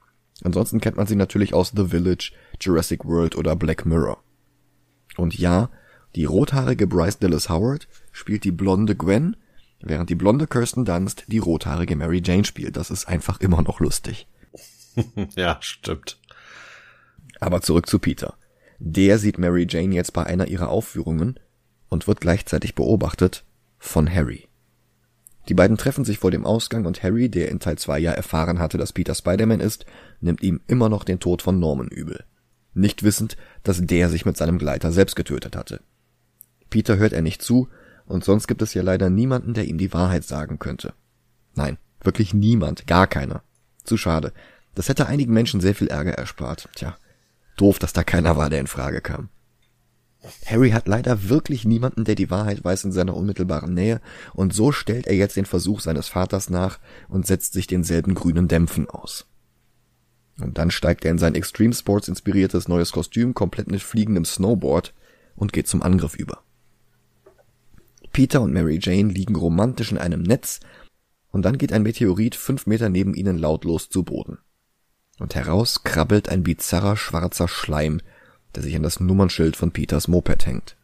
Ansonsten 0.44 0.80
kennt 0.80 0.96
man 0.96 1.06
sie 1.06 1.16
natürlich 1.16 1.54
aus 1.54 1.72
The 1.74 1.86
Village, 1.86 2.32
Jurassic 2.64 3.04
World 3.04 3.36
oder 3.36 3.56
Black 3.56 3.86
Mirror. 3.86 4.22
Und 5.16 5.38
ja, 5.38 5.70
die 6.14 6.24
rothaarige 6.24 6.86
Bryce 6.86 7.18
Dallas 7.18 7.48
Howard 7.48 7.88
spielt 8.10 8.44
die 8.44 8.52
blonde 8.52 8.94
Gwen, 8.96 9.36
während 9.80 10.10
die 10.10 10.14
blonde 10.14 10.46
Kirsten 10.46 10.84
Dunst 10.84 11.24
die 11.26 11.38
rothaarige 11.38 11.96
Mary 11.96 12.22
Jane 12.24 12.44
spielt. 12.44 12.76
Das 12.76 12.90
ist 12.90 13.06
einfach 13.06 13.40
immer 13.40 13.62
noch 13.62 13.80
lustig. 13.80 14.28
ja, 15.36 15.58
stimmt. 15.60 16.18
Aber 17.40 17.60
zurück 17.62 17.88
zu 17.88 17.98
Peter. 17.98 18.34
Der 18.78 19.18
sieht 19.18 19.38
Mary 19.38 19.66
Jane 19.68 19.94
jetzt 19.94 20.12
bei 20.12 20.24
einer 20.24 20.48
ihrer 20.48 20.68
Aufführungen 20.68 21.38
und 21.88 22.06
wird 22.06 22.20
gleichzeitig 22.20 22.74
beobachtet 22.74 23.44
von 23.78 24.12
Harry. 24.12 24.48
Die 25.48 25.54
beiden 25.54 25.76
treffen 25.76 26.04
sich 26.04 26.18
vor 26.18 26.30
dem 26.30 26.46
Ausgang 26.46 26.86
und 26.86 27.02
Harry, 27.02 27.28
der 27.28 27.48
in 27.48 27.58
Teil 27.58 27.76
2 27.76 27.98
ja 27.98 28.12
erfahren 28.12 28.60
hatte, 28.60 28.78
dass 28.78 28.92
Peter 28.92 29.14
Spider-Man 29.14 29.60
ist, 29.60 29.86
nimmt 30.20 30.42
ihm 30.42 30.60
immer 30.68 30.88
noch 30.88 31.04
den 31.04 31.18
Tod 31.18 31.42
von 31.42 31.58
Norman 31.58 31.88
übel. 31.88 32.24
Nicht 32.74 33.02
wissend, 33.02 33.36
dass 33.62 33.80
der 33.80 34.08
sich 34.08 34.24
mit 34.24 34.36
seinem 34.36 34.58
Gleiter 34.58 34.92
selbst 34.92 35.16
getötet 35.16 35.56
hatte. 35.56 35.80
Peter 36.70 36.96
hört 36.96 37.12
er 37.12 37.22
nicht 37.22 37.42
zu, 37.42 37.68
und 38.06 38.24
sonst 38.24 38.46
gibt 38.46 38.62
es 38.62 38.74
ja 38.74 38.82
leider 38.82 39.10
niemanden, 39.10 39.54
der 39.54 39.66
ihm 39.66 39.78
die 39.78 39.92
Wahrheit 39.92 40.24
sagen 40.24 40.58
könnte. 40.58 40.94
Nein, 41.54 41.78
wirklich 42.00 42.34
niemand, 42.34 42.86
gar 42.86 43.06
keiner. 43.06 43.42
Zu 43.84 43.96
schade. 43.96 44.32
Das 44.74 44.88
hätte 44.88 45.06
einigen 45.06 45.32
Menschen 45.32 45.60
sehr 45.60 45.74
viel 45.74 45.88
Ärger 45.88 46.12
erspart. 46.12 46.68
Tja, 46.74 46.96
doof, 47.56 47.78
dass 47.78 47.92
da 47.92 48.04
keiner 48.04 48.36
war, 48.36 48.48
der 48.48 48.60
in 48.60 48.66
Frage 48.66 49.00
kam. 49.00 49.28
Harry 50.46 50.70
hat 50.70 50.86
leider 50.86 51.28
wirklich 51.28 51.64
niemanden, 51.64 52.04
der 52.04 52.14
die 52.14 52.30
Wahrheit 52.30 52.64
weiß 52.64 52.84
in 52.84 52.92
seiner 52.92 53.16
unmittelbaren 53.16 53.74
Nähe, 53.74 54.00
und 54.32 54.54
so 54.54 54.72
stellt 54.72 55.06
er 55.06 55.14
jetzt 55.14 55.36
den 55.36 55.46
Versuch 55.46 55.80
seines 55.80 56.08
Vaters 56.08 56.48
nach 56.48 56.78
und 57.08 57.26
setzt 57.26 57.52
sich 57.52 57.66
denselben 57.66 58.14
grünen 58.14 58.48
Dämpfen 58.48 58.88
aus. 58.88 59.26
Und 60.42 60.58
dann 60.58 60.70
steigt 60.70 61.04
er 61.04 61.10
in 61.10 61.18
sein 61.18 61.34
Extreme 61.34 61.74
Sports 61.74 62.08
inspiriertes 62.08 62.68
neues 62.68 62.92
Kostüm 62.92 63.34
komplett 63.34 63.70
mit 63.70 63.82
fliegendem 63.82 64.24
Snowboard 64.24 64.92
und 65.36 65.52
geht 65.52 65.68
zum 65.68 65.82
Angriff 65.82 66.14
über. 66.14 66.42
Peter 68.12 68.42
und 68.42 68.52
Mary 68.52 68.78
Jane 68.80 69.10
liegen 69.10 69.36
romantisch 69.36 69.92
in 69.92 69.98
einem 69.98 70.22
Netz, 70.22 70.60
und 71.30 71.46
dann 71.46 71.56
geht 71.56 71.72
ein 71.72 71.82
Meteorit 71.82 72.34
fünf 72.34 72.66
Meter 72.66 72.90
neben 72.90 73.14
ihnen 73.14 73.38
lautlos 73.38 73.88
zu 73.88 74.02
Boden. 74.02 74.38
Und 75.18 75.34
heraus 75.34 75.82
krabbelt 75.82 76.28
ein 76.28 76.42
bizarrer 76.42 76.96
schwarzer 76.96 77.48
Schleim, 77.48 78.00
der 78.54 78.62
sich 78.62 78.76
an 78.76 78.82
das 78.82 79.00
Nummernschild 79.00 79.56
von 79.56 79.72
Peters 79.72 80.08
Moped 80.08 80.44
hängt. 80.44 80.76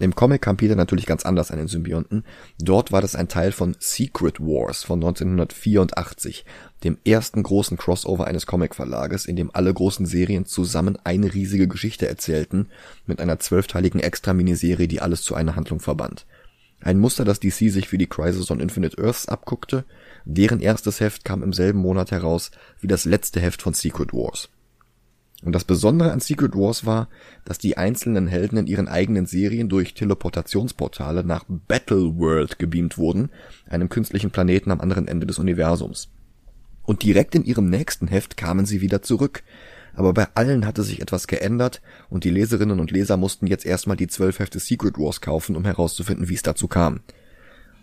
Im 0.00 0.14
Comic 0.14 0.42
kam 0.42 0.56
Peter 0.56 0.76
natürlich 0.76 1.06
ganz 1.06 1.26
anders 1.26 1.50
an 1.50 1.58
den 1.58 1.66
Symbionten. 1.66 2.24
Dort 2.58 2.92
war 2.92 3.00
das 3.00 3.16
ein 3.16 3.28
Teil 3.28 3.50
von 3.50 3.76
Secret 3.80 4.38
Wars 4.38 4.84
von 4.84 5.00
1984, 5.00 6.44
dem 6.84 6.98
ersten 7.04 7.42
großen 7.42 7.76
Crossover 7.76 8.26
eines 8.26 8.46
Comicverlages, 8.46 9.26
in 9.26 9.34
dem 9.34 9.50
alle 9.52 9.74
großen 9.74 10.06
Serien 10.06 10.46
zusammen 10.46 10.98
eine 11.02 11.34
riesige 11.34 11.66
Geschichte 11.66 12.06
erzählten, 12.08 12.68
mit 13.06 13.20
einer 13.20 13.40
zwölfteiligen 13.40 14.00
Extra-Miniserie, 14.00 14.86
die 14.86 15.00
alles 15.00 15.22
zu 15.22 15.34
einer 15.34 15.56
Handlung 15.56 15.80
verband. 15.80 16.26
Ein 16.80 17.00
Muster, 17.00 17.24
das 17.24 17.40
DC 17.40 17.72
sich 17.72 17.88
für 17.88 17.98
die 17.98 18.06
Crisis 18.06 18.50
on 18.52 18.60
Infinite 18.60 19.02
Earths 19.02 19.26
abguckte. 19.26 19.84
Deren 20.24 20.60
erstes 20.60 21.00
Heft 21.00 21.24
kam 21.24 21.42
im 21.42 21.52
selben 21.52 21.80
Monat 21.80 22.12
heraus 22.12 22.52
wie 22.80 22.86
das 22.86 23.04
letzte 23.04 23.40
Heft 23.40 23.62
von 23.62 23.74
Secret 23.74 24.12
Wars. 24.12 24.48
Und 25.44 25.52
das 25.54 25.64
Besondere 25.64 26.10
an 26.10 26.18
Secret 26.18 26.56
Wars 26.56 26.84
war, 26.84 27.08
dass 27.44 27.58
die 27.58 27.76
einzelnen 27.76 28.26
Helden 28.26 28.58
in 28.58 28.66
ihren 28.66 28.88
eigenen 28.88 29.26
Serien 29.26 29.68
durch 29.68 29.94
Teleportationsportale 29.94 31.22
nach 31.22 31.44
Battle 31.46 32.16
World 32.16 32.58
gebeamt 32.58 32.98
wurden, 32.98 33.30
einem 33.68 33.88
künstlichen 33.88 34.32
Planeten 34.32 34.72
am 34.72 34.80
anderen 34.80 35.06
Ende 35.06 35.26
des 35.26 35.38
Universums. 35.38 36.08
Und 36.82 37.04
direkt 37.04 37.34
in 37.36 37.44
ihrem 37.44 37.70
nächsten 37.70 38.08
Heft 38.08 38.36
kamen 38.36 38.66
sie 38.66 38.80
wieder 38.80 39.00
zurück. 39.02 39.44
Aber 39.94 40.12
bei 40.12 40.26
allen 40.34 40.66
hatte 40.66 40.82
sich 40.82 41.00
etwas 41.00 41.26
geändert 41.26 41.82
und 42.08 42.24
die 42.24 42.30
Leserinnen 42.30 42.80
und 42.80 42.90
Leser 42.90 43.16
mussten 43.16 43.46
jetzt 43.46 43.66
erstmal 43.66 43.96
die 43.96 44.06
zwölf 44.06 44.38
Hefte 44.38 44.58
Secret 44.58 44.98
Wars 44.98 45.20
kaufen, 45.20 45.54
um 45.54 45.64
herauszufinden, 45.64 46.28
wie 46.28 46.34
es 46.34 46.42
dazu 46.42 46.66
kam. 46.66 47.00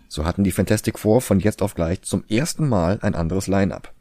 So 0.08 0.24
hatten 0.24 0.44
die 0.44 0.52
Fantastic 0.52 0.98
Four 0.98 1.20
von 1.20 1.40
jetzt 1.40 1.62
auf 1.62 1.74
gleich 1.74 2.02
zum 2.02 2.24
ersten 2.28 2.68
Mal 2.68 2.98
ein 3.02 3.14
anderes 3.14 3.48
Line-up. 3.48 3.92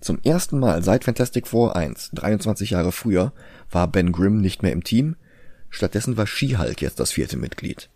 Zum 0.00 0.18
ersten 0.22 0.58
Mal 0.58 0.82
seit 0.82 1.04
Fantastic 1.04 1.46
Four 1.46 1.76
1, 1.76 2.10
23 2.14 2.70
Jahre 2.70 2.90
früher, 2.90 3.32
war 3.70 3.86
Ben 3.86 4.12
Grimm 4.12 4.40
nicht 4.40 4.62
mehr 4.62 4.72
im 4.72 4.82
Team, 4.82 5.16
stattdessen 5.68 6.16
war 6.16 6.26
She-Hulk 6.26 6.80
jetzt 6.80 7.00
das 7.00 7.12
vierte 7.12 7.36
Mitglied. 7.36 7.90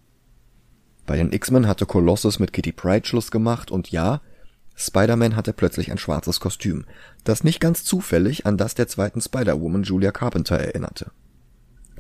Bei 1.07 1.17
den 1.17 1.33
X-Men 1.33 1.67
hatte 1.67 1.87
Colossus 1.87 2.39
mit 2.39 2.53
Kitty 2.53 2.73
Pryde 2.73 3.07
Schluss 3.07 3.31
gemacht 3.31 3.71
und 3.71 3.91
ja, 3.91 4.21
Spider-Man 4.77 5.35
hatte 5.37 5.53
plötzlich 5.53 5.91
ein 5.91 5.99
schwarzes 5.99 6.41
Kostüm, 6.41 6.85
das 7.25 7.43
nicht 7.43 7.61
ganz 7.61 7.85
zufällig 7.85 8.45
an 8.45 8.59
das 8.59 8.75
der 8.75 8.89
zweiten 8.89 9.21
Spider-Woman 9.21 9.85
Julia 9.85 10.13
Carpenter 10.13 10.59
erinnerte. 10.59 11.11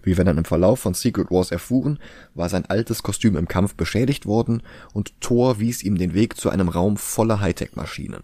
Wie 0.02 0.18
wir 0.18 0.24
dann 0.24 0.36
im 0.36 0.44
Verlauf 0.44 0.80
von 0.80 0.92
Secret 0.92 1.30
Wars 1.30 1.50
erfuhren, 1.50 1.98
war 2.34 2.50
sein 2.50 2.66
altes 2.66 3.02
Kostüm 3.02 3.36
im 3.36 3.48
Kampf 3.48 3.74
beschädigt 3.74 4.26
worden 4.26 4.62
und 4.92 5.18
Thor 5.22 5.60
wies 5.60 5.82
ihm 5.82 5.96
den 5.96 6.12
Weg 6.12 6.36
zu 6.36 6.50
einem 6.50 6.68
Raum 6.68 6.98
voller 6.98 7.40
Hightech-Maschinen. 7.40 8.22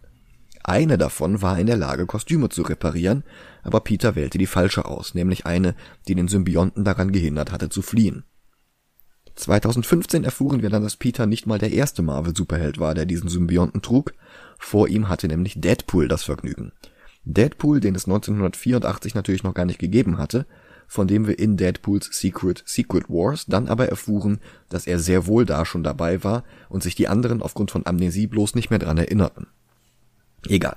Eine 0.71 0.99
davon 0.99 1.43
war 1.43 1.59
in 1.59 1.67
der 1.67 1.77
Lage, 1.77 2.07
Kostüme 2.07 2.49
zu 2.49 2.63
reparieren, 2.63 3.25
aber 3.65 3.81
Peter 3.81 4.15
wählte 4.15 4.39
die 4.39 4.47
falsche 4.47 4.85
aus, 4.85 5.15
nämlich 5.15 5.45
eine, 5.45 5.75
die 6.07 6.15
den 6.15 6.29
Symbionten 6.29 6.85
daran 6.85 7.11
gehindert 7.11 7.51
hatte 7.51 7.71
zu 7.71 7.83
fliehen. 7.83 8.23
2015 9.35 10.23
erfuhren 10.23 10.63
wir 10.63 10.71
dann, 10.71 10.85
dass 10.85 10.95
Peter 10.95 11.27
nicht 11.27 11.45
mal 11.45 11.59
der 11.59 11.73
erste 11.73 12.03
Marvel-Superheld 12.03 12.79
war, 12.79 12.95
der 12.95 13.05
diesen 13.05 13.29
Symbionten 13.29 13.83
trug. 13.83 14.13
Vor 14.61 14.87
ihm 14.87 15.09
hatte 15.09 15.27
nämlich 15.27 15.61
Deadpool 15.61 16.07
das 16.07 16.23
Vergnügen. 16.23 16.71
Deadpool, 17.25 17.81
den 17.81 17.97
es 17.97 18.05
1984 18.05 19.17
natürlich 19.17 19.43
noch 19.43 19.55
gar 19.55 19.65
nicht 19.65 19.81
gegeben 19.81 20.19
hatte, 20.19 20.47
von 20.87 21.09
dem 21.09 21.27
wir 21.27 21.37
in 21.41 21.57
Deadpools 21.57 22.11
Secret 22.13 22.63
Secret 22.65 23.09
Wars 23.09 23.47
dann 23.47 23.67
aber 23.67 23.89
erfuhren, 23.89 24.39
dass 24.69 24.87
er 24.87 25.01
sehr 25.01 25.27
wohl 25.27 25.45
da 25.47 25.67
schon 25.67 25.83
dabei 25.83 26.23
war 26.23 26.45
und 26.69 26.85
sich 26.85 26.95
die 26.95 27.09
anderen 27.09 27.43
aufgrund 27.43 27.73
von 27.73 27.87
Amnesie 27.87 28.29
bloß 28.29 28.55
nicht 28.55 28.71
mehr 28.71 28.79
dran 28.79 28.99
erinnerten. 28.99 29.49
Egal. 30.47 30.77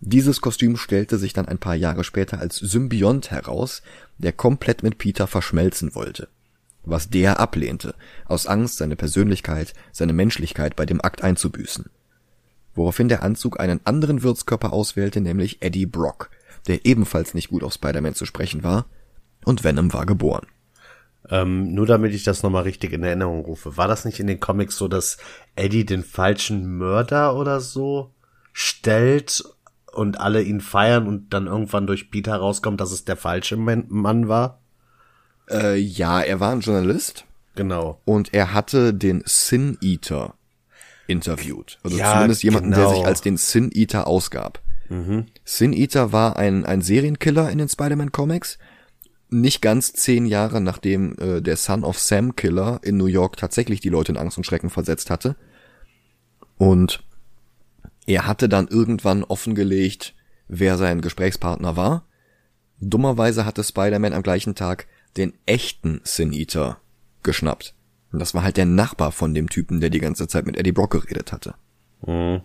Dieses 0.00 0.40
Kostüm 0.40 0.76
stellte 0.76 1.16
sich 1.18 1.32
dann 1.32 1.48
ein 1.48 1.58
paar 1.58 1.74
Jahre 1.74 2.04
später 2.04 2.38
als 2.38 2.56
Symbiont 2.56 3.30
heraus, 3.30 3.82
der 4.18 4.32
komplett 4.32 4.82
mit 4.82 4.98
Peter 4.98 5.26
verschmelzen 5.26 5.94
wollte. 5.94 6.28
Was 6.84 7.08
der 7.08 7.40
ablehnte, 7.40 7.94
aus 8.26 8.46
Angst, 8.46 8.76
seine 8.76 8.96
Persönlichkeit, 8.96 9.72
seine 9.92 10.12
Menschlichkeit 10.12 10.76
bei 10.76 10.84
dem 10.84 11.00
Akt 11.00 11.22
einzubüßen. 11.22 11.86
Woraufhin 12.74 13.08
der 13.08 13.22
Anzug 13.22 13.60
einen 13.60 13.80
anderen 13.84 14.22
Wirtskörper 14.22 14.72
auswählte, 14.72 15.20
nämlich 15.20 15.62
Eddie 15.62 15.86
Brock, 15.86 16.30
der 16.66 16.84
ebenfalls 16.84 17.32
nicht 17.32 17.48
gut 17.48 17.62
auf 17.62 17.72
Spider-Man 17.72 18.14
zu 18.14 18.26
sprechen 18.26 18.62
war, 18.62 18.86
und 19.44 19.64
Venom 19.64 19.92
war 19.92 20.06
geboren. 20.06 20.46
Ähm, 21.30 21.72
nur 21.72 21.86
damit 21.86 22.12
ich 22.12 22.24
das 22.24 22.42
nochmal 22.42 22.64
richtig 22.64 22.92
in 22.92 23.02
Erinnerung 23.02 23.44
rufe. 23.44 23.76
War 23.78 23.88
das 23.88 24.04
nicht 24.04 24.20
in 24.20 24.26
den 24.26 24.40
Comics 24.40 24.76
so, 24.76 24.88
dass 24.88 25.16
Eddie 25.56 25.86
den 25.86 26.02
falschen 26.02 26.76
Mörder 26.76 27.36
oder 27.36 27.60
so 27.60 28.13
stellt 28.54 29.44
und 29.92 30.18
alle 30.18 30.42
ihn 30.42 30.62
feiern 30.62 31.06
und 31.06 31.34
dann 31.34 31.46
irgendwann 31.46 31.86
durch 31.86 32.10
Peter 32.10 32.36
rauskommt, 32.36 32.80
dass 32.80 32.92
es 32.92 33.04
der 33.04 33.16
falsche 33.16 33.56
Mann 33.56 34.28
war? 34.28 34.60
Äh, 35.50 35.78
ja, 35.78 36.22
er 36.22 36.40
war 36.40 36.52
ein 36.52 36.60
Journalist. 36.60 37.26
Genau. 37.54 38.00
Und 38.04 38.32
er 38.32 38.54
hatte 38.54 38.94
den 38.94 39.22
Sin 39.26 39.76
Eater 39.82 40.34
interviewt. 41.06 41.78
Also 41.82 41.98
Ja, 41.98 42.14
zumindest 42.14 42.42
jemanden, 42.42 42.70
der 42.70 42.84
genau. 42.84 42.94
sich 42.94 43.04
als 43.04 43.20
den 43.20 43.36
Sin 43.36 43.70
Eater 43.72 44.06
ausgab. 44.06 44.62
Mhm. 44.88 45.26
Sin 45.44 45.72
Eater 45.72 46.12
war 46.12 46.36
ein, 46.36 46.64
ein 46.64 46.80
Serienkiller 46.80 47.50
in 47.50 47.58
den 47.58 47.68
Spider-Man 47.68 48.12
Comics. 48.12 48.58
Nicht 49.30 49.62
ganz 49.62 49.92
zehn 49.92 50.26
Jahre 50.26 50.60
nachdem 50.60 51.16
äh, 51.18 51.40
der 51.40 51.56
Son 51.56 51.84
of 51.84 51.98
Sam 51.98 52.36
Killer 52.36 52.80
in 52.82 52.96
New 52.96 53.06
York 53.06 53.36
tatsächlich 53.36 53.80
die 53.80 53.88
Leute 53.88 54.12
in 54.12 54.18
Angst 54.18 54.36
und 54.36 54.44
Schrecken 54.44 54.70
versetzt 54.70 55.10
hatte. 55.10 55.36
Und 56.56 57.02
er 58.06 58.26
hatte 58.26 58.48
dann 58.48 58.68
irgendwann 58.68 59.24
offengelegt, 59.24 60.14
wer 60.48 60.76
sein 60.76 61.00
Gesprächspartner 61.00 61.76
war. 61.76 62.04
Dummerweise 62.80 63.44
hatte 63.44 63.64
Spider-Man 63.64 64.12
am 64.12 64.22
gleichen 64.22 64.54
Tag 64.54 64.86
den 65.16 65.32
echten 65.46 66.00
Sin 66.04 66.32
Eater 66.32 66.78
geschnappt. 67.22 67.74
Und 68.12 68.18
das 68.18 68.34
war 68.34 68.42
halt 68.42 68.56
der 68.56 68.66
Nachbar 68.66 69.12
von 69.12 69.34
dem 69.34 69.48
Typen, 69.48 69.80
der 69.80 69.90
die 69.90 70.00
ganze 70.00 70.28
Zeit 70.28 70.46
mit 70.46 70.56
Eddie 70.56 70.72
Brock 70.72 70.92
geredet 70.92 71.32
hatte. 71.32 71.54
Mhm. 72.06 72.42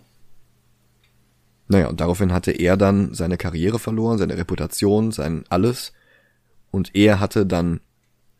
Naja, 1.68 1.88
und 1.88 2.00
daraufhin 2.00 2.32
hatte 2.32 2.50
er 2.50 2.76
dann 2.76 3.14
seine 3.14 3.36
Karriere 3.36 3.78
verloren, 3.78 4.18
seine 4.18 4.36
Reputation, 4.36 5.12
sein 5.12 5.44
alles. 5.48 5.92
Und 6.72 6.96
er 6.96 7.20
hatte 7.20 7.46
dann 7.46 7.80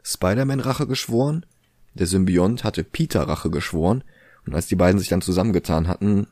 Spider-Man 0.02 0.60
Rache 0.60 0.86
geschworen, 0.86 1.46
der 1.94 2.06
Symbiont 2.06 2.64
hatte 2.64 2.82
Peter 2.82 3.22
Rache 3.22 3.50
geschworen, 3.50 4.02
und 4.46 4.54
als 4.54 4.66
die 4.66 4.74
beiden 4.74 4.98
sich 4.98 5.08
dann 5.08 5.22
zusammengetan 5.22 5.86
hatten, 5.86 6.26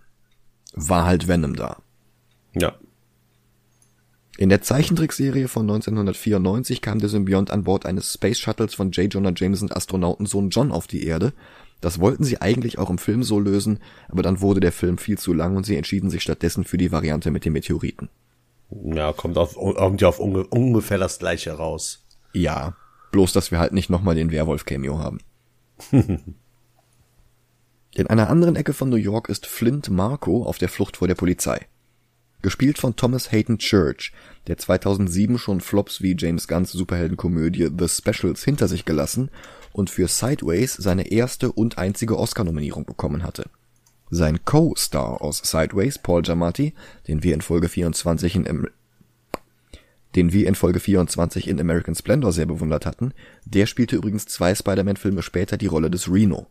war 0.74 1.04
halt 1.04 1.28
Venom 1.28 1.56
da. 1.56 1.78
Ja. 2.54 2.74
In 4.36 4.50
der 4.50 4.62
Zeichentrickserie 4.62 5.48
von 5.48 5.62
1994 5.62 6.80
kam 6.80 7.00
der 7.00 7.08
Symbiont 7.08 7.50
an 7.50 7.64
Bord 7.64 7.86
eines 7.86 8.14
Space 8.14 8.38
Shuttles 8.38 8.74
von 8.74 8.92
J. 8.92 9.12
Jonah 9.12 9.32
Jameson 9.34 9.72
Astronautensohn 9.72 10.50
John 10.50 10.70
auf 10.70 10.86
die 10.86 11.04
Erde. 11.04 11.32
Das 11.80 11.98
wollten 11.98 12.24
sie 12.24 12.40
eigentlich 12.40 12.78
auch 12.78 12.90
im 12.90 12.98
Film 12.98 13.22
so 13.22 13.40
lösen, 13.40 13.80
aber 14.08 14.22
dann 14.22 14.40
wurde 14.40 14.60
der 14.60 14.72
Film 14.72 14.98
viel 14.98 15.18
zu 15.18 15.32
lang 15.32 15.56
und 15.56 15.66
sie 15.66 15.76
entschieden 15.76 16.10
sich 16.10 16.22
stattdessen 16.22 16.64
für 16.64 16.78
die 16.78 16.92
Variante 16.92 17.30
mit 17.30 17.44
den 17.44 17.52
Meteoriten. 17.52 18.10
Ja, 18.70 19.12
kommt 19.12 19.38
auf, 19.38 19.56
irgendwie 19.56 20.04
auf 20.04 20.20
unge 20.20 20.46
ungefähr 20.46 20.98
das 20.98 21.18
gleiche 21.18 21.52
raus. 21.52 22.04
Ja, 22.32 22.76
bloß 23.10 23.32
dass 23.32 23.50
wir 23.50 23.58
halt 23.58 23.72
nicht 23.72 23.90
nochmal 23.90 24.14
den 24.14 24.30
Werwolf-Cameo 24.30 24.98
haben. 24.98 25.18
In 27.94 28.06
einer 28.06 28.28
anderen 28.30 28.56
Ecke 28.56 28.72
von 28.72 28.90
New 28.90 28.96
York 28.96 29.28
ist 29.28 29.46
Flint 29.46 29.90
Marco 29.90 30.44
auf 30.44 30.58
der 30.58 30.68
Flucht 30.68 30.98
vor 30.98 31.08
der 31.08 31.14
Polizei. 31.14 31.66
Gespielt 32.42 32.78
von 32.78 32.94
Thomas 32.94 33.32
Hayden 33.32 33.58
Church, 33.58 34.12
der 34.46 34.58
2007 34.58 35.38
schon 35.38 35.60
Flops 35.60 36.02
wie 36.02 36.14
James 36.16 36.46
Gunns 36.46 36.70
Superheldenkomödie 36.70 37.70
The 37.76 37.88
Specials 37.88 38.44
hinter 38.44 38.68
sich 38.68 38.84
gelassen 38.84 39.30
und 39.72 39.90
für 39.90 40.06
Sideways 40.06 40.74
seine 40.74 41.10
erste 41.10 41.50
und 41.50 41.78
einzige 41.78 42.16
Oscar-Nominierung 42.16 42.84
bekommen 42.84 43.24
hatte. 43.24 43.50
Sein 44.10 44.44
Co-Star 44.44 45.20
aus 45.20 45.38
Sideways, 45.44 45.98
Paul 45.98 46.22
Giamatti, 46.22 46.74
den 47.08 47.22
wir 47.22 47.34
in 47.34 47.40
Folge 47.40 47.68
24 47.68 48.36
in 48.36 48.48
Am- 48.48 48.68
den 50.14 50.32
wir 50.32 50.46
in 50.46 50.54
Folge 50.54 50.80
24 50.80 51.48
in 51.48 51.60
American 51.60 51.94
Splendor 51.94 52.32
sehr 52.32 52.46
bewundert 52.46 52.86
hatten, 52.86 53.12
der 53.44 53.66
spielte 53.66 53.96
übrigens 53.96 54.26
zwei 54.26 54.54
Spider-Man-Filme 54.54 55.22
später 55.22 55.56
die 55.56 55.66
Rolle 55.66 55.90
des 55.90 56.10
Reno. 56.10 56.46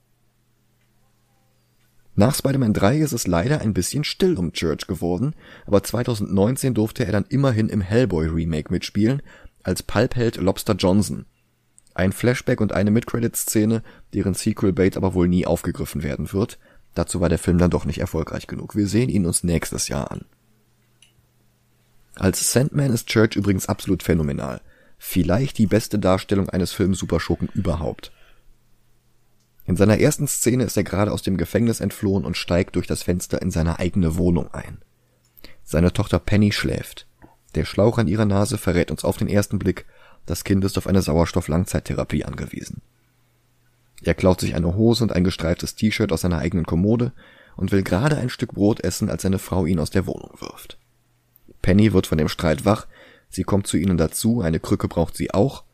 Nach 2.19 2.33
Spider-Man 2.33 2.73
3 2.73 2.97
ist 2.97 3.11
es 3.11 3.27
leider 3.27 3.61
ein 3.61 3.75
bisschen 3.75 4.03
still 4.03 4.39
um 4.39 4.51
Church 4.51 4.87
geworden, 4.87 5.35
aber 5.67 5.83
2019 5.83 6.73
durfte 6.73 7.05
er 7.05 7.11
dann 7.11 7.25
immerhin 7.29 7.69
im 7.69 7.79
Hellboy-Remake 7.79 8.71
mitspielen, 8.73 9.21
als 9.61 9.83
Pulpheld 9.83 10.37
Lobster 10.37 10.73
Johnson. 10.73 11.27
Ein 11.93 12.11
Flashback 12.11 12.59
und 12.59 12.73
eine 12.73 12.89
Mid-Credits-Szene, 12.89 13.83
deren 14.15 14.33
Sequel-Bait 14.33 14.97
aber 14.97 15.13
wohl 15.13 15.27
nie 15.27 15.45
aufgegriffen 15.45 16.01
werden 16.01 16.33
wird. 16.33 16.57
Dazu 16.95 17.21
war 17.21 17.29
der 17.29 17.37
Film 17.37 17.59
dann 17.59 17.69
doch 17.69 17.85
nicht 17.85 17.99
erfolgreich 17.99 18.47
genug. 18.47 18.75
Wir 18.75 18.87
sehen 18.87 19.09
ihn 19.09 19.27
uns 19.27 19.43
nächstes 19.43 19.87
Jahr 19.87 20.09
an. 20.09 20.25
Als 22.15 22.51
Sandman 22.51 22.93
ist 22.93 23.05
Church 23.05 23.35
übrigens 23.35 23.69
absolut 23.69 24.01
phänomenal. 24.01 24.61
Vielleicht 24.97 25.59
die 25.59 25.67
beste 25.67 25.99
Darstellung 25.99 26.49
eines 26.49 26.71
Filmsuperschurken 26.71 27.49
überhaupt. 27.53 28.11
In 29.67 29.75
seiner 29.75 29.99
ersten 29.99 30.27
Szene 30.27 30.63
ist 30.63 30.77
er 30.77 30.85
gerade 30.85 31.11
aus 31.11 31.21
dem 31.21 31.35
Gefängnis 31.35 31.81
entflohen 31.81 32.23
und 32.23 32.37
steigt 32.37 32.77
durch 32.77 32.87
das 32.87 33.03
Fenster 33.03 33.41
in 33.41 33.51
seine 33.51 33.79
eigene 33.79 34.15
Wohnung 34.15 34.51
ein. 34.53 34.77
Seine 35.65 35.91
Tochter 35.91 36.19
Penny 36.19 36.53
schläft. 36.53 37.05
Der 37.53 37.65
Schlauch 37.65 37.97
an 37.97 38.07
ihrer 38.07 38.25
Nase 38.25 38.57
verrät 38.57 38.91
uns 38.91 39.03
auf 39.03 39.17
den 39.17 39.27
ersten 39.27 39.59
Blick, 39.59 39.85
das 40.25 40.45
Kind 40.45 40.63
ist 40.63 40.77
auf 40.77 40.87
eine 40.87 41.01
Sauerstoff-Langzeittherapie 41.01 42.23
angewiesen. 42.23 42.81
Er 44.01 44.13
klaut 44.13 44.39
sich 44.39 44.55
eine 44.55 44.75
Hose 44.75 45.03
und 45.03 45.11
ein 45.11 45.25
gestreiftes 45.25 45.75
T-Shirt 45.75 46.13
aus 46.13 46.21
seiner 46.21 46.39
eigenen 46.39 46.65
Kommode 46.65 47.11
und 47.57 47.73
will 47.73 47.83
gerade 47.83 48.17
ein 48.17 48.29
Stück 48.29 48.53
Brot 48.53 48.81
essen, 48.81 49.09
als 49.09 49.23
seine 49.23 49.39
Frau 49.39 49.65
ihn 49.65 49.79
aus 49.79 49.89
der 49.89 50.07
Wohnung 50.07 50.31
wirft. 50.39 50.77
Penny 51.61 51.91
wird 51.91 52.07
von 52.07 52.17
dem 52.17 52.29
Streit 52.29 52.63
wach, 52.63 52.87
sie 53.29 53.43
kommt 53.43 53.67
zu 53.67 53.75
ihnen 53.75 53.97
dazu, 53.97 54.39
eine 54.39 54.61
Krücke 54.61 54.87
braucht 54.87 55.17
sie 55.17 55.33
auch, 55.33 55.65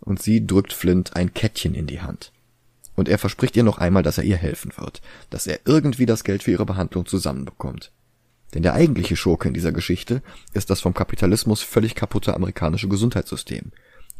und 0.00 0.22
sie 0.22 0.46
drückt 0.46 0.72
Flint 0.72 1.16
ein 1.16 1.34
Kettchen 1.34 1.74
in 1.74 1.86
die 1.86 2.00
Hand. 2.00 2.32
Und 2.96 3.08
er 3.08 3.18
verspricht 3.18 3.56
ihr 3.56 3.62
noch 3.62 3.78
einmal, 3.78 4.02
dass 4.02 4.18
er 4.18 4.24
ihr 4.24 4.36
helfen 4.36 4.72
wird, 4.76 5.00
dass 5.30 5.46
er 5.46 5.60
irgendwie 5.64 6.06
das 6.06 6.24
Geld 6.24 6.42
für 6.42 6.50
ihre 6.50 6.66
Behandlung 6.66 7.06
zusammenbekommt. 7.06 7.92
Denn 8.54 8.62
der 8.62 8.74
eigentliche 8.74 9.16
Schurke 9.16 9.48
in 9.48 9.54
dieser 9.54 9.72
Geschichte 9.72 10.22
ist 10.52 10.70
das 10.70 10.80
vom 10.80 10.92
Kapitalismus 10.92 11.62
völlig 11.62 11.94
kaputte 11.94 12.34
amerikanische 12.34 12.88
Gesundheitssystem. 12.88 13.72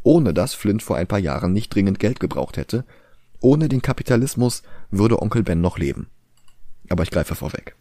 Ohne 0.03 0.33
das 0.33 0.55
Flint 0.55 0.83
vor 0.83 0.97
ein 0.97 1.09
paar 1.09 1.19
Jahren 1.19 1.53
nicht 1.53 1.75
dringend 1.75 1.99
Geld 1.99 2.21
gebraucht 2.21 2.57
hätte, 2.57 2.85
ohne 3.41 3.69
den 3.69 3.83
Kapitalismus 3.83 4.63
würde 4.91 5.21
Onkel 5.21 5.43
Ben 5.43 5.61
noch 5.61 5.79
leben. 5.79 6.09
Aber 6.89 7.03
ich 7.03 7.11
greife 7.11 7.35
vorweg. 7.35 7.75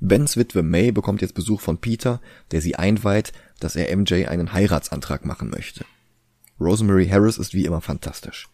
Bens 0.00 0.36
Witwe 0.36 0.62
May 0.62 0.92
bekommt 0.92 1.22
jetzt 1.22 1.34
Besuch 1.34 1.60
von 1.60 1.78
Peter, 1.78 2.20
der 2.52 2.60
sie 2.60 2.76
einweiht, 2.76 3.32
dass 3.58 3.76
er 3.76 3.94
MJ 3.96 4.26
einen 4.26 4.52
Heiratsantrag 4.52 5.24
machen 5.24 5.50
möchte. 5.50 5.84
Rosemary 6.60 7.08
Harris 7.08 7.38
ist 7.38 7.54
wie 7.54 7.64
immer 7.64 7.80
fantastisch. 7.80 8.48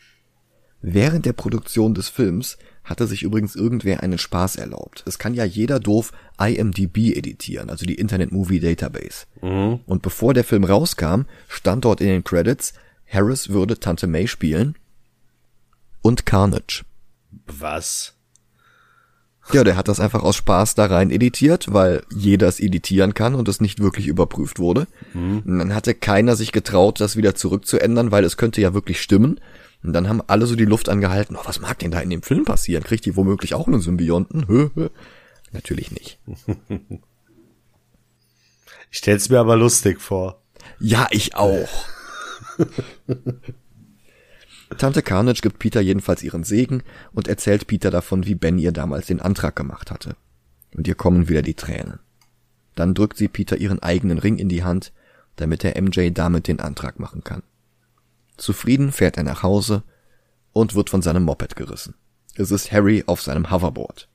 Während 0.86 1.24
der 1.24 1.32
Produktion 1.32 1.94
des 1.94 2.10
Films 2.10 2.58
hatte 2.84 3.06
sich 3.06 3.22
übrigens 3.22 3.56
irgendwer 3.56 4.02
einen 4.02 4.18
Spaß 4.18 4.56
erlaubt. 4.56 5.02
Es 5.06 5.18
kann 5.18 5.32
ja 5.32 5.44
jeder 5.44 5.80
doof 5.80 6.12
IMDb 6.38 7.16
editieren, 7.16 7.70
also 7.70 7.86
die 7.86 7.94
Internet 7.94 8.32
Movie 8.32 8.60
Database. 8.60 9.24
Mhm. 9.40 9.80
Und 9.86 10.02
bevor 10.02 10.34
der 10.34 10.44
Film 10.44 10.62
rauskam, 10.62 11.22
stand 11.48 11.86
dort 11.86 12.02
in 12.02 12.08
den 12.08 12.22
Credits, 12.22 12.74
Harris 13.10 13.48
würde 13.48 13.80
Tante 13.80 14.06
May 14.06 14.28
spielen 14.28 14.76
und 16.02 16.26
Carnage. 16.26 16.84
Was? 17.46 18.12
Ja, 19.54 19.64
der 19.64 19.76
hat 19.76 19.88
das 19.88 20.00
einfach 20.00 20.22
aus 20.22 20.36
Spaß 20.36 20.74
da 20.74 20.84
rein 20.84 21.10
editiert, 21.10 21.72
weil 21.72 22.02
jeder 22.14 22.48
es 22.48 22.60
editieren 22.60 23.14
kann 23.14 23.34
und 23.34 23.48
es 23.48 23.60
nicht 23.62 23.80
wirklich 23.80 24.06
überprüft 24.06 24.58
wurde. 24.58 24.86
Mhm. 25.14 25.44
Dann 25.46 25.74
hatte 25.74 25.94
keiner 25.94 26.36
sich 26.36 26.52
getraut, 26.52 27.00
das 27.00 27.16
wieder 27.16 27.34
zurückzuändern, 27.34 28.10
weil 28.10 28.24
es 28.24 28.36
könnte 28.36 28.60
ja 28.60 28.74
wirklich 28.74 29.00
stimmen. 29.00 29.40
Und 29.84 29.92
dann 29.92 30.08
haben 30.08 30.22
alle 30.26 30.46
so 30.46 30.56
die 30.56 30.64
Luft 30.64 30.88
angehalten, 30.88 31.36
oh, 31.36 31.44
was 31.44 31.60
mag 31.60 31.78
denn 31.78 31.90
da 31.90 32.00
in 32.00 32.10
dem 32.10 32.22
Film 32.22 32.44
passieren? 32.44 32.82
Kriegt 32.82 33.04
die 33.04 33.16
womöglich 33.16 33.54
auch 33.54 33.68
einen 33.68 33.82
Symbionten? 33.82 34.48
Hö, 34.48 34.70
hö. 34.74 34.88
Natürlich 35.52 35.92
nicht. 35.92 36.18
Ich 38.90 38.98
stell's 38.98 39.28
mir 39.28 39.40
aber 39.40 39.56
lustig 39.56 40.00
vor. 40.00 40.40
Ja, 40.78 41.08
ich 41.10 41.34
auch. 41.34 41.68
Tante 44.78 45.02
Carnage 45.02 45.40
gibt 45.40 45.58
Peter 45.58 45.80
jedenfalls 45.80 46.22
ihren 46.22 46.44
Segen 46.44 46.84
und 47.12 47.26
erzählt 47.26 47.66
Peter 47.66 47.90
davon, 47.90 48.24
wie 48.24 48.36
Ben 48.36 48.56
ihr 48.56 48.70
damals 48.70 49.06
den 49.06 49.20
Antrag 49.20 49.56
gemacht 49.56 49.90
hatte. 49.90 50.14
Und 50.76 50.86
ihr 50.86 50.94
kommen 50.94 51.28
wieder 51.28 51.42
die 51.42 51.54
Tränen. 51.54 51.98
Dann 52.76 52.94
drückt 52.94 53.16
sie 53.16 53.26
Peter 53.26 53.56
ihren 53.56 53.82
eigenen 53.82 54.18
Ring 54.18 54.38
in 54.38 54.48
die 54.48 54.62
Hand, 54.62 54.92
damit 55.34 55.64
er 55.64 55.82
MJ 55.82 56.10
damit 56.10 56.46
den 56.46 56.60
Antrag 56.60 57.00
machen 57.00 57.24
kann. 57.24 57.42
Zufrieden 58.36 58.92
fährt 58.92 59.16
er 59.16 59.22
nach 59.22 59.42
Hause 59.42 59.82
und 60.52 60.74
wird 60.74 60.90
von 60.90 61.02
seinem 61.02 61.24
Moped 61.24 61.56
gerissen. 61.56 61.94
Es 62.34 62.50
ist 62.50 62.72
Harry 62.72 63.04
auf 63.06 63.22
seinem 63.22 63.50
Hoverboard. 63.50 64.08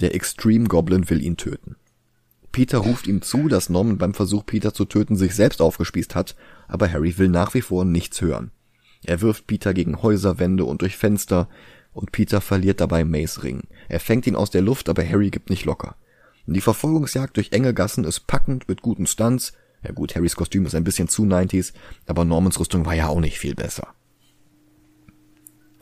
Der 0.00 0.14
Extreme 0.14 0.68
Goblin 0.68 1.08
will 1.10 1.22
ihn 1.22 1.36
töten. 1.36 1.76
Peter 2.50 2.78
ruft 2.78 3.06
ihm 3.06 3.22
zu, 3.22 3.48
dass 3.48 3.70
Norman 3.70 3.98
beim 3.98 4.14
Versuch, 4.14 4.44
Peter 4.44 4.74
zu 4.74 4.84
töten, 4.84 5.16
sich 5.16 5.34
selbst 5.34 5.62
aufgespießt 5.62 6.14
hat, 6.14 6.36
aber 6.68 6.90
Harry 6.90 7.16
will 7.16 7.28
nach 7.28 7.54
wie 7.54 7.62
vor 7.62 7.84
nichts 7.84 8.20
hören. 8.20 8.50
Er 9.04 9.20
wirft 9.20 9.46
Peter 9.46 9.74
gegen 9.74 10.02
Häuserwände 10.02 10.64
und 10.64 10.82
durch 10.82 10.96
Fenster, 10.96 11.48
und 11.92 12.12
Peter 12.12 12.40
verliert 12.40 12.80
dabei 12.80 13.04
Mays 13.04 13.42
Ring. 13.42 13.62
Er 13.88 14.00
fängt 14.00 14.26
ihn 14.26 14.36
aus 14.36 14.50
der 14.50 14.62
Luft, 14.62 14.88
aber 14.88 15.06
Harry 15.06 15.30
gibt 15.30 15.50
nicht 15.50 15.64
locker. 15.64 15.96
Die 16.46 16.60
Verfolgungsjagd 16.60 17.36
durch 17.36 17.52
enge 17.52 17.74
Gassen 17.74 18.04
ist 18.04 18.26
packend 18.26 18.68
mit 18.68 18.82
guten 18.82 19.06
Stunts, 19.06 19.52
ja 19.84 19.92
gut, 19.92 20.14
Harrys 20.14 20.36
Kostüm 20.36 20.66
ist 20.66 20.74
ein 20.74 20.84
bisschen 20.84 21.08
zu 21.08 21.24
90s, 21.24 21.72
aber 22.06 22.24
Normans 22.24 22.58
Rüstung 22.60 22.86
war 22.86 22.94
ja 22.94 23.08
auch 23.08 23.20
nicht 23.20 23.38
viel 23.38 23.54
besser. 23.54 23.88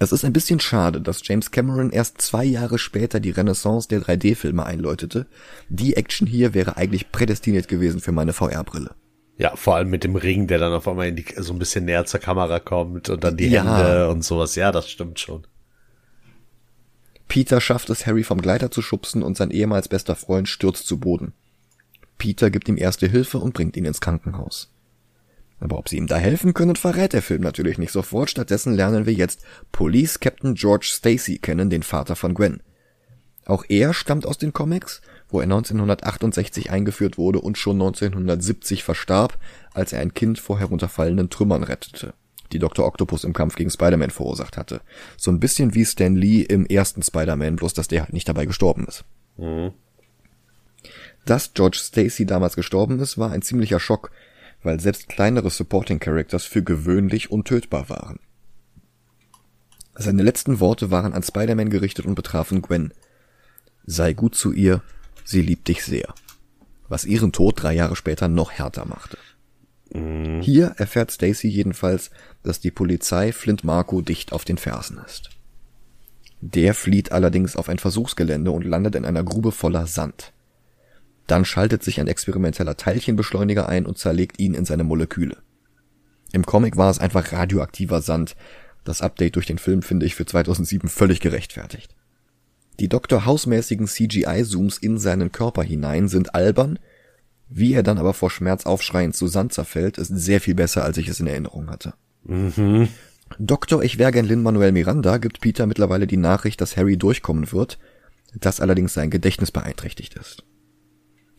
Es 0.02 0.12
ist 0.12 0.24
ein 0.24 0.32
bisschen 0.32 0.60
schade, 0.60 1.02
dass 1.02 1.20
James 1.22 1.50
Cameron 1.50 1.90
erst 1.90 2.22
zwei 2.22 2.42
Jahre 2.42 2.78
später 2.78 3.20
die 3.20 3.30
Renaissance 3.30 3.86
der 3.86 4.00
3D-Filme 4.00 4.64
einläutete. 4.64 5.26
Die 5.68 5.94
Action 5.94 6.26
hier 6.26 6.54
wäre 6.54 6.78
eigentlich 6.78 7.12
prädestiniert 7.12 7.68
gewesen 7.68 8.00
für 8.00 8.10
meine 8.10 8.32
VR-Brille. 8.32 8.94
Ja, 9.36 9.54
vor 9.56 9.76
allem 9.76 9.90
mit 9.90 10.02
dem 10.02 10.16
Ring, 10.16 10.46
der 10.46 10.58
dann 10.58 10.72
auf 10.72 10.88
einmal 10.88 11.08
in 11.08 11.16
die, 11.16 11.26
so 11.36 11.52
ein 11.52 11.58
bisschen 11.58 11.84
näher 11.84 12.06
zur 12.06 12.20
Kamera 12.20 12.60
kommt 12.60 13.10
und 13.10 13.22
dann 13.22 13.36
die 13.36 13.48
ja. 13.48 13.62
Hände 13.62 14.08
und 14.08 14.24
sowas. 14.24 14.54
Ja, 14.54 14.72
das 14.72 14.88
stimmt 14.88 15.20
schon. 15.20 15.46
Peter 17.28 17.60
schafft 17.60 17.90
es, 17.90 18.06
Harry 18.06 18.22
vom 18.22 18.40
Gleiter 18.40 18.70
zu 18.70 18.80
schubsen 18.80 19.22
und 19.22 19.36
sein 19.36 19.50
ehemals 19.50 19.88
bester 19.88 20.16
Freund 20.16 20.48
stürzt 20.48 20.86
zu 20.86 20.98
Boden. 20.98 21.34
Peter 22.20 22.50
gibt 22.50 22.68
ihm 22.68 22.76
erste 22.76 23.08
Hilfe 23.08 23.38
und 23.38 23.54
bringt 23.54 23.76
ihn 23.76 23.86
ins 23.86 24.02
Krankenhaus. 24.02 24.70
Aber 25.58 25.78
ob 25.78 25.88
sie 25.88 25.96
ihm 25.96 26.06
da 26.06 26.16
helfen 26.16 26.52
können, 26.54 26.76
verrät 26.76 27.14
der 27.14 27.22
Film 27.22 27.40
natürlich 27.40 27.78
nicht 27.78 27.92
sofort. 27.92 28.30
Stattdessen 28.30 28.74
lernen 28.74 29.06
wir 29.06 29.14
jetzt 29.14 29.42
Police 29.72 30.20
Captain 30.20 30.54
George 30.54 30.90
Stacy 30.90 31.38
kennen, 31.38 31.70
den 31.70 31.82
Vater 31.82 32.16
von 32.16 32.34
Gwen. 32.34 32.62
Auch 33.46 33.64
er 33.68 33.94
stammt 33.94 34.26
aus 34.26 34.36
den 34.36 34.52
Comics, 34.52 35.00
wo 35.30 35.38
er 35.40 35.44
1968 35.44 36.70
eingeführt 36.70 37.16
wurde 37.16 37.40
und 37.40 37.56
schon 37.56 37.76
1970 37.76 38.84
verstarb, 38.84 39.38
als 39.72 39.94
er 39.94 40.00
ein 40.00 40.12
Kind 40.12 40.38
vor 40.38 40.58
herunterfallenden 40.58 41.30
Trümmern 41.30 41.62
rettete, 41.62 42.12
die 42.52 42.58
Dr. 42.58 42.86
Octopus 42.86 43.24
im 43.24 43.32
Kampf 43.32 43.56
gegen 43.56 43.70
Spider-Man 43.70 44.10
verursacht 44.10 44.58
hatte. 44.58 44.82
So 45.16 45.30
ein 45.30 45.40
bisschen 45.40 45.74
wie 45.74 45.86
Stan 45.86 46.14
Lee 46.14 46.42
im 46.42 46.66
ersten 46.66 47.02
Spider-Man, 47.02 47.56
bloß 47.56 47.72
dass 47.72 47.88
der 47.88 48.02
halt 48.02 48.12
nicht 48.12 48.28
dabei 48.28 48.44
gestorben 48.44 48.86
ist. 48.86 49.04
Mhm. 49.38 49.72
Dass 51.24 51.54
George 51.54 51.78
Stacy 51.80 52.26
damals 52.26 52.56
gestorben 52.56 52.98
ist, 53.00 53.18
war 53.18 53.30
ein 53.30 53.42
ziemlicher 53.42 53.80
Schock, 53.80 54.10
weil 54.62 54.80
selbst 54.80 55.08
kleinere 55.08 55.50
Supporting 55.50 56.00
Characters 56.00 56.44
für 56.44 56.62
gewöhnlich 56.62 57.30
untötbar 57.30 57.88
waren. 57.88 58.18
Seine 59.94 60.22
letzten 60.22 60.60
Worte 60.60 60.90
waren 60.90 61.12
an 61.12 61.22
Spider-Man 61.22 61.70
gerichtet 61.70 62.06
und 62.06 62.14
betrafen 62.14 62.62
Gwen. 62.62 62.94
Sei 63.84 64.12
gut 64.12 64.34
zu 64.34 64.52
ihr, 64.52 64.82
sie 65.24 65.42
liebt 65.42 65.68
dich 65.68 65.84
sehr. 65.84 66.14
Was 66.88 67.04
ihren 67.04 67.32
Tod 67.32 67.62
drei 67.62 67.74
Jahre 67.74 67.96
später 67.96 68.28
noch 68.28 68.50
härter 68.50 68.86
machte. 68.86 69.18
Mhm. 69.92 70.40
Hier 70.40 70.74
erfährt 70.76 71.10
Stacy 71.10 71.48
jedenfalls, 71.48 72.10
dass 72.42 72.60
die 72.60 72.70
Polizei 72.70 73.32
Flint 73.32 73.64
Marco 73.64 74.00
dicht 74.00 74.32
auf 74.32 74.44
den 74.44 74.58
Fersen 74.58 74.98
ist. 75.04 75.30
Der 76.40 76.74
flieht 76.74 77.12
allerdings 77.12 77.54
auf 77.56 77.68
ein 77.68 77.78
Versuchsgelände 77.78 78.50
und 78.50 78.64
landet 78.64 78.94
in 78.94 79.04
einer 79.04 79.22
Grube 79.22 79.52
voller 79.52 79.86
Sand. 79.86 80.32
Dann 81.30 81.44
schaltet 81.44 81.84
sich 81.84 82.00
ein 82.00 82.08
experimenteller 82.08 82.76
Teilchenbeschleuniger 82.76 83.68
ein 83.68 83.86
und 83.86 83.98
zerlegt 83.98 84.40
ihn 84.40 84.52
in 84.52 84.64
seine 84.64 84.82
Moleküle. 84.82 85.36
Im 86.32 86.44
Comic 86.44 86.76
war 86.76 86.90
es 86.90 86.98
einfach 86.98 87.32
radioaktiver 87.32 88.02
Sand. 88.02 88.34
Das 88.82 89.00
Update 89.00 89.36
durch 89.36 89.46
den 89.46 89.58
Film 89.58 89.82
finde 89.82 90.06
ich 90.06 90.16
für 90.16 90.26
2007 90.26 90.88
völlig 90.88 91.20
gerechtfertigt. 91.20 91.94
Die 92.80 92.88
Dr. 92.88 93.26
House-mäßigen 93.26 93.86
CGI-Zooms 93.86 94.78
in 94.78 94.98
seinen 94.98 95.30
Körper 95.30 95.62
hinein 95.62 96.08
sind 96.08 96.34
albern, 96.34 96.80
wie 97.48 97.74
er 97.74 97.84
dann 97.84 97.98
aber 97.98 98.12
vor 98.12 98.30
Schmerz 98.30 98.66
aufschreiend 98.66 99.14
zu 99.14 99.28
Sand 99.28 99.52
zerfällt, 99.52 99.98
ist 99.98 100.08
sehr 100.08 100.40
viel 100.40 100.56
besser, 100.56 100.82
als 100.82 100.96
ich 100.96 101.06
es 101.06 101.20
in 101.20 101.28
Erinnerung 101.28 101.70
hatte. 101.70 101.94
Mhm. 102.24 102.88
Dr. 103.38 103.84
Ich 103.84 103.98
wäre 103.98 104.10
gern 104.10 104.26
Lin-Manuel 104.26 104.72
Miranda 104.72 105.18
gibt 105.18 105.40
Peter 105.40 105.66
mittlerweile 105.66 106.08
die 106.08 106.16
Nachricht, 106.16 106.60
dass 106.60 106.76
Harry 106.76 106.96
durchkommen 106.96 107.52
wird, 107.52 107.78
dass 108.34 108.60
allerdings 108.60 108.94
sein 108.94 109.10
Gedächtnis 109.10 109.52
beeinträchtigt 109.52 110.16
ist. 110.16 110.42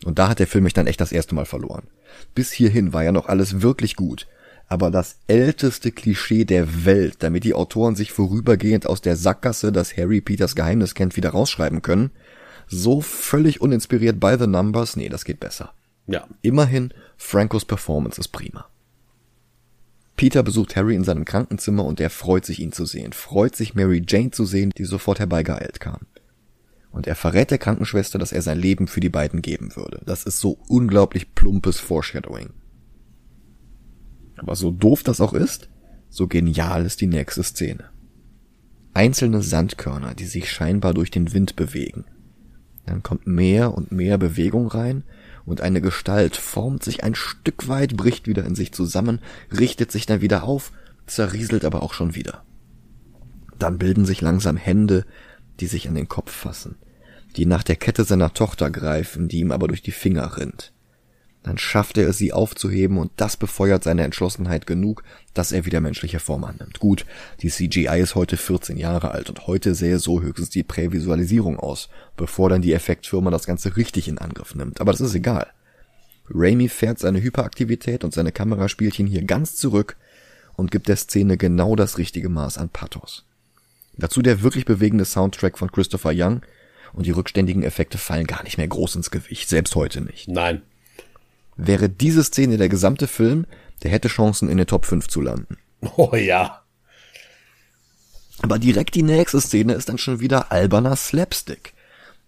Und 0.04 0.18
da 0.18 0.28
hat 0.28 0.38
der 0.38 0.46
Film 0.46 0.64
mich 0.64 0.72
dann 0.72 0.86
echt 0.86 1.00
das 1.00 1.12
erste 1.12 1.34
Mal 1.34 1.44
verloren. 1.44 1.86
Bis 2.34 2.52
hierhin 2.52 2.92
war 2.92 3.04
ja 3.04 3.12
noch 3.12 3.26
alles 3.26 3.62
wirklich 3.62 3.96
gut. 3.96 4.26
Aber 4.68 4.90
das 4.90 5.18
älteste 5.26 5.92
Klischee 5.92 6.44
der 6.44 6.84
Welt, 6.84 7.16
damit 7.20 7.44
die 7.44 7.54
Autoren 7.54 7.94
sich 7.94 8.12
vorübergehend 8.12 8.86
aus 8.86 9.00
der 9.00 9.16
Sackgasse, 9.16 9.70
das 9.70 9.96
Harry 9.96 10.20
Peters 10.20 10.54
Geheimnis 10.54 10.94
kennt, 10.94 11.16
wieder 11.16 11.30
rausschreiben 11.30 11.82
können, 11.82 12.10
so 12.68 13.00
völlig 13.00 13.60
uninspiriert 13.60 14.18
by 14.18 14.36
the 14.38 14.46
numbers, 14.46 14.96
nee, 14.96 15.08
das 15.08 15.24
geht 15.24 15.40
besser. 15.40 15.74
Ja. 16.06 16.26
Immerhin, 16.40 16.94
Francos 17.16 17.64
Performance 17.64 18.20
ist 18.20 18.28
prima. 18.28 18.66
Peter 20.16 20.42
besucht 20.42 20.76
Harry 20.76 20.94
in 20.94 21.04
seinem 21.04 21.24
Krankenzimmer 21.24 21.84
und 21.84 22.00
er 22.00 22.10
freut 22.10 22.46
sich, 22.46 22.60
ihn 22.60 22.72
zu 22.72 22.86
sehen, 22.86 23.12
freut 23.12 23.56
sich, 23.56 23.74
Mary 23.74 24.02
Jane 24.06 24.30
zu 24.30 24.46
sehen, 24.46 24.70
die 24.76 24.84
sofort 24.84 25.18
herbeigeeilt 25.18 25.80
kam 25.80 26.06
und 26.92 27.06
er 27.06 27.16
verrät 27.16 27.50
der 27.50 27.58
Krankenschwester, 27.58 28.18
dass 28.18 28.32
er 28.32 28.42
sein 28.42 28.58
Leben 28.58 28.86
für 28.86 29.00
die 29.00 29.08
beiden 29.08 29.42
geben 29.42 29.74
würde. 29.74 30.02
Das 30.04 30.24
ist 30.24 30.38
so 30.38 30.58
unglaublich 30.68 31.34
plumpes 31.34 31.80
Foreshadowing. 31.80 32.50
Aber 34.36 34.56
so 34.56 34.70
doof 34.70 35.02
das 35.02 35.20
auch 35.20 35.32
ist, 35.32 35.68
so 36.10 36.28
genial 36.28 36.84
ist 36.84 37.00
die 37.00 37.06
nächste 37.06 37.42
Szene. 37.42 37.84
Einzelne 38.92 39.40
Sandkörner, 39.40 40.14
die 40.14 40.26
sich 40.26 40.50
scheinbar 40.50 40.92
durch 40.92 41.10
den 41.10 41.32
Wind 41.32 41.56
bewegen. 41.56 42.04
Dann 42.84 43.02
kommt 43.02 43.26
mehr 43.26 43.74
und 43.74 43.92
mehr 43.92 44.18
Bewegung 44.18 44.66
rein 44.66 45.04
und 45.46 45.60
eine 45.62 45.80
Gestalt 45.80 46.36
formt 46.36 46.82
sich 46.82 47.02
ein 47.02 47.14
Stück 47.14 47.68
weit, 47.68 47.96
bricht 47.96 48.26
wieder 48.26 48.44
in 48.44 48.54
sich 48.54 48.72
zusammen, 48.72 49.20
richtet 49.56 49.90
sich 49.90 50.04
dann 50.04 50.20
wieder 50.20 50.44
auf, 50.44 50.72
zerrieselt 51.06 51.64
aber 51.64 51.82
auch 51.82 51.94
schon 51.94 52.14
wieder. 52.14 52.44
Dann 53.58 53.78
bilden 53.78 54.04
sich 54.04 54.20
langsam 54.20 54.56
Hände, 54.56 55.06
die 55.60 55.66
sich 55.66 55.88
an 55.88 55.94
den 55.94 56.08
Kopf 56.08 56.32
fassen, 56.32 56.76
die 57.36 57.46
nach 57.46 57.62
der 57.62 57.76
Kette 57.76 58.04
seiner 58.04 58.34
Tochter 58.34 58.70
greifen, 58.70 59.28
die 59.28 59.40
ihm 59.40 59.52
aber 59.52 59.68
durch 59.68 59.82
die 59.82 59.92
Finger 59.92 60.36
rinnt. 60.36 60.72
Dann 61.42 61.58
schafft 61.58 61.98
er 61.98 62.08
es, 62.08 62.18
sie 62.18 62.32
aufzuheben, 62.32 62.98
und 62.98 63.10
das 63.16 63.36
befeuert 63.36 63.82
seine 63.82 64.04
Entschlossenheit 64.04 64.66
genug, 64.66 65.02
dass 65.34 65.50
er 65.50 65.66
wieder 65.66 65.80
menschliche 65.80 66.20
Form 66.20 66.44
annimmt. 66.44 66.78
Gut, 66.78 67.04
die 67.40 67.48
CGI 67.48 68.00
ist 68.00 68.14
heute 68.14 68.36
14 68.36 68.76
Jahre 68.76 69.10
alt 69.10 69.28
und 69.28 69.48
heute 69.48 69.74
sähe 69.74 69.98
so 69.98 70.22
höchstens 70.22 70.50
die 70.50 70.62
Prävisualisierung 70.62 71.58
aus, 71.58 71.88
bevor 72.16 72.48
dann 72.48 72.62
die 72.62 72.72
Effektfirma 72.72 73.30
das 73.30 73.46
Ganze 73.46 73.76
richtig 73.76 74.06
in 74.06 74.18
Angriff 74.18 74.54
nimmt. 74.54 74.80
Aber 74.80 74.92
das 74.92 75.00
ist 75.00 75.14
egal. 75.14 75.48
Raimi 76.30 76.68
fährt 76.68 77.00
seine 77.00 77.20
Hyperaktivität 77.20 78.04
und 78.04 78.14
seine 78.14 78.30
Kameraspielchen 78.30 79.08
hier 79.08 79.24
ganz 79.24 79.56
zurück 79.56 79.96
und 80.54 80.70
gibt 80.70 80.88
der 80.88 80.96
Szene 80.96 81.36
genau 81.36 81.74
das 81.74 81.98
richtige 81.98 82.28
Maß 82.28 82.58
an 82.58 82.68
Pathos. 82.68 83.26
Dazu 83.96 84.22
der 84.22 84.42
wirklich 84.42 84.64
bewegende 84.64 85.04
Soundtrack 85.04 85.58
von 85.58 85.70
Christopher 85.70 86.12
Young 86.14 86.42
und 86.92 87.06
die 87.06 87.10
rückständigen 87.10 87.62
Effekte 87.62 87.98
fallen 87.98 88.26
gar 88.26 88.42
nicht 88.42 88.58
mehr 88.58 88.68
groß 88.68 88.96
ins 88.96 89.10
Gewicht, 89.10 89.48
selbst 89.48 89.74
heute 89.74 90.00
nicht. 90.00 90.28
Nein. 90.28 90.62
Wäre 91.56 91.88
diese 91.88 92.24
Szene 92.24 92.56
der 92.56 92.68
gesamte 92.68 93.06
Film, 93.06 93.46
der 93.82 93.90
hätte 93.90 94.08
Chancen 94.08 94.48
in 94.48 94.56
den 94.56 94.66
Top 94.66 94.86
5 94.86 95.08
zu 95.08 95.20
landen. 95.20 95.58
Oh 95.96 96.14
ja. 96.14 96.62
Aber 98.40 98.58
direkt 98.58 98.94
die 98.94 99.02
nächste 99.02 99.40
Szene 99.40 99.74
ist 99.74 99.88
dann 99.88 99.98
schon 99.98 100.20
wieder 100.20 100.52
alberner 100.52 100.96
Slapstick. 100.96 101.74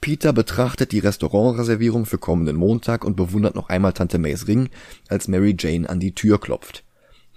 Peter 0.00 0.32
betrachtet 0.32 0.92
die 0.92 0.98
Restaurantreservierung 0.98 2.04
für 2.04 2.18
kommenden 2.18 2.56
Montag 2.56 3.04
und 3.04 3.16
bewundert 3.16 3.54
noch 3.54 3.70
einmal 3.70 3.94
Tante 3.94 4.18
Mays 4.18 4.46
Ring, 4.46 4.68
als 5.08 5.28
Mary 5.28 5.56
Jane 5.58 5.88
an 5.88 5.98
die 5.98 6.14
Tür 6.14 6.38
klopft. 6.38 6.84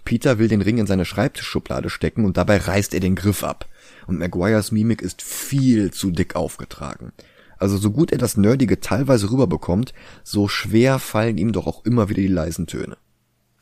Peter 0.04 0.38
will 0.38 0.48
den 0.48 0.62
Ring 0.62 0.78
in 0.78 0.88
seine 0.88 1.06
Schreibtischschublade 1.06 1.90
stecken 1.90 2.26
und 2.26 2.38
dabei 2.38 2.58
reißt 2.58 2.94
er 2.94 3.00
den 3.00 3.16
Griff 3.16 3.44
ab. 3.44 3.68
Und 4.08 4.20
Maguires 4.20 4.72
Mimik 4.72 5.02
ist 5.02 5.22
viel 5.22 5.91
zu 5.91 6.12
dick 6.12 6.36
aufgetragen. 6.36 7.12
Also 7.58 7.78
so 7.78 7.91
gut 7.91 8.12
er 8.12 8.17
das 8.17 8.38
Nerdige 8.38 8.80
teilweise 8.80 9.32
rüberbekommt, 9.32 9.93
so 10.24 10.48
schwer 10.48 11.00
fallen 11.00 11.38
ihm 11.38 11.52
doch 11.52 11.67
auch 11.67 11.86
immer 11.86 12.10
wieder 12.10 12.22
die 12.22 12.28
leisen 12.28 12.67
Töne. 12.67 12.98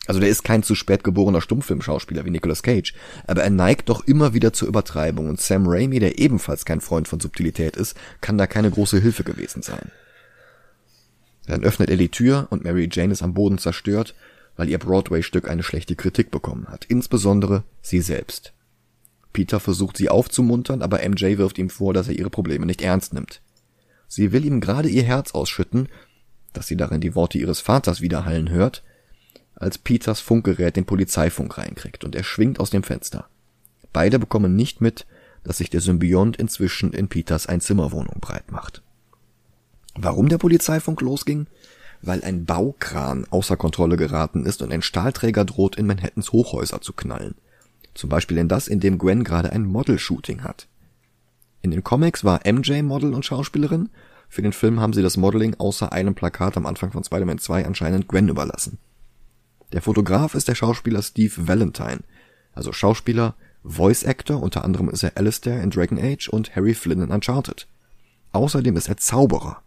Also 0.07 0.19
der 0.19 0.29
ist 0.29 0.43
kein 0.43 0.61
zu 0.61 0.75
spät 0.75 1.03
geborener 1.03 1.41
Stummfilmschauspieler 1.41 2.25
wie 2.25 2.29
Nicolas 2.29 2.61
Cage, 2.61 2.93
aber 3.25 3.43
er 3.43 3.49
neigt 3.49 3.89
doch 3.89 4.05
immer 4.05 4.33
wieder 4.33 4.53
zur 4.53 4.67
Übertreibung 4.67 5.29
und 5.29 5.41
Sam 5.41 5.65
Raimi, 5.67 5.99
der 5.99 6.19
ebenfalls 6.19 6.65
kein 6.65 6.81
Freund 6.81 7.07
von 7.07 7.19
Subtilität 7.19 7.75
ist, 7.75 7.97
kann 8.21 8.37
da 8.37 8.45
keine 8.45 8.69
große 8.69 8.99
Hilfe 8.99 9.23
gewesen 9.23 9.63
sein. 9.63 9.91
Dann 11.47 11.63
öffnet 11.63 11.89
er 11.89 11.97
die 11.97 12.09
Tür 12.09 12.47
und 12.49 12.63
Mary 12.63 12.87
Jane 12.91 13.13
ist 13.13 13.23
am 13.23 13.33
Boden 13.33 13.57
zerstört, 13.57 14.15
weil 14.57 14.69
ihr 14.69 14.79
Broadway-Stück 14.79 15.49
eine 15.49 15.63
schlechte 15.63 15.95
Kritik 15.95 16.31
bekommen 16.31 16.67
hat, 16.67 16.85
insbesondere 16.85 17.63
sie 17.81 18.01
selbst. 18.01 18.54
Peter 19.35 19.59
versucht 19.59 19.97
sie 19.97 20.07
aufzumuntern, 20.07 20.81
aber 20.81 20.99
MJ 20.99 21.37
wirft 21.37 21.57
ihm 21.57 21.69
vor, 21.69 21.93
dass 21.93 22.07
er 22.07 22.17
ihre 22.17 22.29
Probleme 22.29 22.65
nicht 22.65 22.81
ernst 22.81 23.13
nimmt. 23.13 23.41
Sie 24.07 24.31
will 24.31 24.45
ihm 24.45 24.61
gerade 24.61 24.87
ihr 24.87 25.03
Herz 25.03 25.33
ausschütten, 25.33 25.89
dass 26.53 26.67
sie 26.67 26.77
darin 26.77 27.01
die 27.01 27.15
Worte 27.15 27.37
ihres 27.37 27.59
Vaters 27.59 27.99
widerhallen 27.99 28.49
hört, 28.49 28.81
als 29.53 29.77
Peters 29.77 30.21
Funkgerät 30.21 30.77
den 30.77 30.85
Polizeifunk 30.85 31.57
reinkriegt 31.57 32.05
und 32.05 32.15
er 32.15 32.23
schwingt 32.23 32.61
aus 32.61 32.69
dem 32.69 32.83
Fenster. 32.83 33.27
Beide 33.91 34.19
bekommen 34.19 34.55
nicht 34.55 34.79
mit, 34.79 35.05
dass 35.43 35.57
sich 35.57 35.69
der 35.69 35.81
Symbiont 35.81 36.37
inzwischen 36.37 36.93
in 36.93 37.09
Peters 37.09 37.45
Einzimmerwohnung 37.45 38.21
breit 38.21 38.53
macht. 38.53 38.83
Warum 39.95 40.29
der 40.29 40.37
Polizeifunk 40.37 41.01
losging? 41.01 41.47
Weil 42.01 42.23
ein 42.23 42.45
Baukran 42.45 43.27
außer 43.29 43.57
Kontrolle 43.57 43.97
geraten 43.97 44.45
ist 44.45 44.61
und 44.61 44.71
ein 44.71 44.81
Stahlträger 44.81 45.43
droht, 45.43 45.75
in 45.75 45.87
Manhattans 45.87 46.31
Hochhäuser 46.31 46.79
zu 46.79 46.93
knallen. 46.93 47.35
Zum 47.95 48.09
Beispiel 48.09 48.37
in 48.37 48.47
das, 48.47 48.67
in 48.67 48.79
dem 48.79 48.99
Gwen 48.99 49.23
gerade 49.23 49.51
ein 49.51 49.65
Model-Shooting 49.65 50.43
hat. 50.43 50.67
In 51.61 51.71
den 51.71 51.83
Comics 51.83 52.23
war 52.23 52.41
MJ 52.45 52.83
Model 52.83 53.13
und 53.13 53.25
Schauspielerin. 53.25 53.89
Für 54.29 54.43
den 54.43 54.53
Film 54.53 54.79
haben 54.79 54.93
sie 54.93 55.01
das 55.01 55.17
Modeling 55.17 55.55
außer 55.57 55.91
einem 55.91 56.13
Plakat 56.13 56.57
am 56.57 56.67
Anfang 56.67 56.91
von 56.91 57.03
Spider-Man 57.03 57.39
2 57.39 57.65
anscheinend 57.65 58.07
Gwen 58.07 58.27
überlassen. 58.27 58.77
Der 59.71 59.81
Fotograf 59.81 60.35
ist 60.35 60.47
der 60.47 60.55
Schauspieler 60.55 61.01
Steve 61.01 61.47
Valentine, 61.47 62.01
also 62.53 62.71
Schauspieler, 62.71 63.35
Voice 63.63 64.05
Actor, 64.05 64.43
unter 64.43 64.63
anderem 64.63 64.89
ist 64.89 65.03
er 65.03 65.17
Alistair 65.17 65.63
in 65.63 65.71
Dragon 65.71 65.97
Age 65.97 66.29
und 66.29 66.55
Harry 66.55 66.75
Flynn 66.75 67.01
in 67.01 67.11
Uncharted. 67.11 67.67
Außerdem 68.31 68.77
ist 68.77 68.89
er 68.89 68.97
Zauberer. 68.97 69.61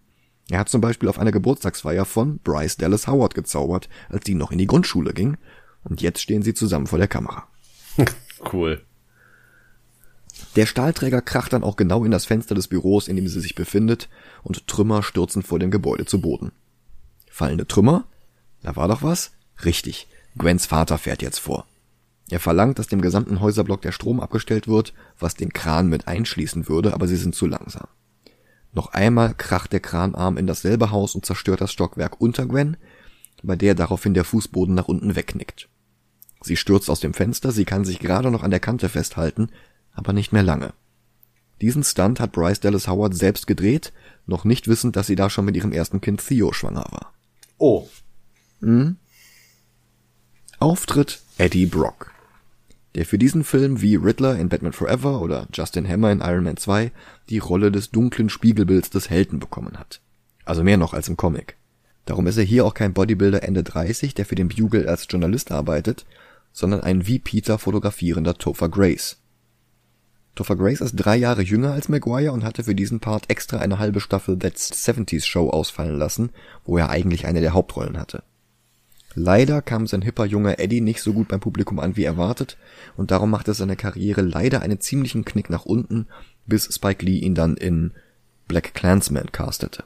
Er 0.50 0.60
hat 0.60 0.68
zum 0.68 0.80
Beispiel 0.80 1.08
auf 1.08 1.18
einer 1.18 1.32
Geburtstagsfeier 1.32 2.04
von 2.04 2.38
Bryce 2.38 2.76
Dallas 2.76 3.08
Howard 3.08 3.34
gezaubert, 3.34 3.88
als 4.08 4.24
die 4.24 4.34
noch 4.34 4.52
in 4.52 4.58
die 4.58 4.66
Grundschule 4.66 5.12
ging, 5.12 5.36
und 5.84 6.00
jetzt 6.00 6.20
stehen 6.20 6.42
sie 6.42 6.54
zusammen 6.54 6.86
vor 6.86 6.98
der 6.98 7.08
Kamera. 7.08 7.48
cool. 8.52 8.82
Der 10.56 10.66
Stahlträger 10.66 11.20
kracht 11.20 11.52
dann 11.52 11.62
auch 11.62 11.76
genau 11.76 12.04
in 12.04 12.10
das 12.10 12.24
Fenster 12.24 12.54
des 12.54 12.68
Büros, 12.68 13.08
in 13.08 13.16
dem 13.16 13.28
sie 13.28 13.40
sich 13.40 13.54
befindet, 13.54 14.08
und 14.42 14.66
Trümmer 14.66 15.02
stürzen 15.02 15.42
vor 15.42 15.58
dem 15.58 15.70
Gebäude 15.70 16.04
zu 16.04 16.20
Boden. 16.20 16.52
Fallende 17.30 17.66
Trümmer? 17.66 18.06
Da 18.62 18.76
war 18.76 18.88
doch 18.88 19.02
was? 19.02 19.32
Richtig, 19.64 20.08
Gwens 20.36 20.66
Vater 20.66 20.98
fährt 20.98 21.22
jetzt 21.22 21.38
vor. 21.38 21.66
Er 22.30 22.40
verlangt, 22.40 22.78
dass 22.78 22.88
dem 22.88 23.00
gesamten 23.00 23.40
Häuserblock 23.40 23.82
der 23.82 23.92
Strom 23.92 24.20
abgestellt 24.20 24.68
wird, 24.68 24.92
was 25.18 25.34
den 25.34 25.52
Kran 25.52 25.88
mit 25.88 26.06
einschließen 26.08 26.68
würde, 26.68 26.92
aber 26.92 27.06
sie 27.06 27.16
sind 27.16 27.34
zu 27.34 27.46
langsam. 27.46 27.86
Noch 28.72 28.92
einmal 28.92 29.34
kracht 29.34 29.72
der 29.72 29.80
Kranarm 29.80 30.36
in 30.36 30.46
dasselbe 30.46 30.90
Haus 30.90 31.14
und 31.14 31.24
zerstört 31.24 31.60
das 31.60 31.72
Stockwerk 31.72 32.20
unter 32.20 32.46
Gwen, 32.46 32.76
bei 33.42 33.56
der 33.56 33.74
daraufhin 33.74 34.14
der 34.14 34.24
Fußboden 34.24 34.74
nach 34.74 34.88
unten 34.88 35.16
wegknickt. 35.16 35.68
Sie 36.40 36.56
stürzt 36.56 36.88
aus 36.90 37.00
dem 37.00 37.14
Fenster, 37.14 37.52
sie 37.52 37.64
kann 37.64 37.84
sich 37.84 37.98
gerade 37.98 38.30
noch 38.30 38.42
an 38.42 38.50
der 38.50 38.60
Kante 38.60 38.88
festhalten, 38.88 39.50
aber 39.92 40.12
nicht 40.12 40.32
mehr 40.32 40.42
lange. 40.42 40.72
Diesen 41.60 41.82
Stunt 41.82 42.20
hat 42.20 42.32
Bryce 42.32 42.60
Dallas 42.60 42.86
Howard 42.86 43.14
selbst 43.14 43.46
gedreht, 43.46 43.92
noch 44.26 44.44
nicht 44.44 44.68
wissend, 44.68 44.94
dass 44.94 45.08
sie 45.08 45.16
da 45.16 45.28
schon 45.28 45.44
mit 45.44 45.56
ihrem 45.56 45.72
ersten 45.72 46.00
Kind 46.00 46.24
Theo 46.24 46.52
schwanger 46.52 46.86
war. 46.90 47.12
Oh. 47.58 47.88
Hm? 48.60 48.96
Auftritt 50.60 51.20
Eddie 51.38 51.66
Brock, 51.66 52.12
der 52.94 53.06
für 53.06 53.18
diesen 53.18 53.44
Film 53.44 53.80
wie 53.80 53.96
Riddler 53.96 54.36
in 54.36 54.48
Batman 54.48 54.72
Forever 54.72 55.20
oder 55.20 55.46
Justin 55.52 55.88
Hammer 55.88 56.10
in 56.12 56.20
Iron 56.20 56.44
Man 56.44 56.56
2 56.56 56.92
die 57.28 57.38
Rolle 57.38 57.70
des 57.72 57.90
dunklen 57.90 58.28
Spiegelbilds 58.28 58.90
des 58.90 59.10
Helden 59.10 59.38
bekommen 59.38 59.78
hat. 59.78 60.00
Also 60.44 60.64
mehr 60.64 60.76
noch 60.76 60.94
als 60.94 61.08
im 61.08 61.16
Comic. 61.16 61.56
Darum 62.06 62.26
ist 62.26 62.38
er 62.38 62.44
hier 62.44 62.64
auch 62.64 62.74
kein 62.74 62.94
Bodybuilder 62.94 63.42
Ende 63.42 63.62
30, 63.62 64.14
der 64.14 64.24
für 64.24 64.34
den 64.34 64.48
Bugle 64.48 64.88
als 64.88 65.06
Journalist 65.10 65.52
arbeitet, 65.52 66.06
sondern 66.52 66.80
ein 66.80 67.06
wie 67.06 67.18
Peter 67.18 67.58
fotografierender 67.58 68.34
Topher 68.34 68.68
Grace. 68.68 69.18
Topher 70.34 70.56
Grace 70.56 70.80
ist 70.80 70.94
drei 70.94 71.16
Jahre 71.16 71.42
jünger 71.42 71.72
als 71.72 71.88
Maguire 71.88 72.32
und 72.32 72.44
hatte 72.44 72.64
für 72.64 72.74
diesen 72.74 73.00
Part 73.00 73.28
extra 73.28 73.58
eine 73.58 73.78
halbe 73.78 74.00
Staffel 74.00 74.38
That's 74.38 74.72
70s 74.72 75.24
Show 75.24 75.50
ausfallen 75.50 75.98
lassen, 75.98 76.30
wo 76.64 76.78
er 76.78 76.90
eigentlich 76.90 77.26
eine 77.26 77.40
der 77.40 77.54
Hauptrollen 77.54 77.98
hatte. 77.98 78.22
Leider 79.14 79.62
kam 79.62 79.88
sein 79.88 80.02
hipper 80.02 80.26
junger 80.26 80.60
Eddie 80.60 80.80
nicht 80.80 81.02
so 81.02 81.12
gut 81.12 81.26
beim 81.26 81.40
Publikum 81.40 81.80
an 81.80 81.96
wie 81.96 82.04
erwartet 82.04 82.56
und 82.96 83.10
darum 83.10 83.30
machte 83.30 83.52
seine 83.52 83.74
Karriere 83.74 84.20
leider 84.20 84.62
einen 84.62 84.80
ziemlichen 84.80 85.24
Knick 85.24 85.50
nach 85.50 85.64
unten, 85.64 86.06
bis 86.46 86.72
Spike 86.72 87.04
Lee 87.04 87.18
ihn 87.18 87.34
dann 87.34 87.56
in 87.56 87.92
Black 88.46 88.74
Clansman 88.74 89.32
castete. 89.32 89.82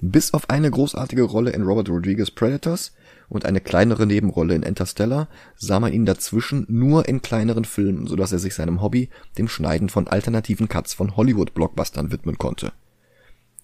Bis 0.00 0.32
auf 0.32 0.48
eine 0.48 0.70
großartige 0.70 1.22
Rolle 1.22 1.50
in 1.50 1.62
Robert 1.62 1.88
Rodriguez 1.88 2.30
Predators 2.30 2.92
und 3.30 3.46
eine 3.46 3.60
kleinere 3.60 4.06
Nebenrolle 4.06 4.54
in 4.54 4.62
Interstellar 4.62 5.28
sah 5.56 5.80
man 5.80 5.94
ihn 5.94 6.04
dazwischen 6.04 6.66
nur 6.68 7.08
in 7.08 7.22
kleineren 7.22 7.64
Filmen, 7.64 8.06
so 8.06 8.16
dass 8.16 8.32
er 8.32 8.38
sich 8.38 8.54
seinem 8.54 8.82
Hobby, 8.82 9.08
dem 9.38 9.48
Schneiden 9.48 9.88
von 9.88 10.08
alternativen 10.08 10.68
Cuts 10.68 10.92
von 10.92 11.16
Hollywood-Blockbustern 11.16 12.12
widmen 12.12 12.36
konnte. 12.36 12.72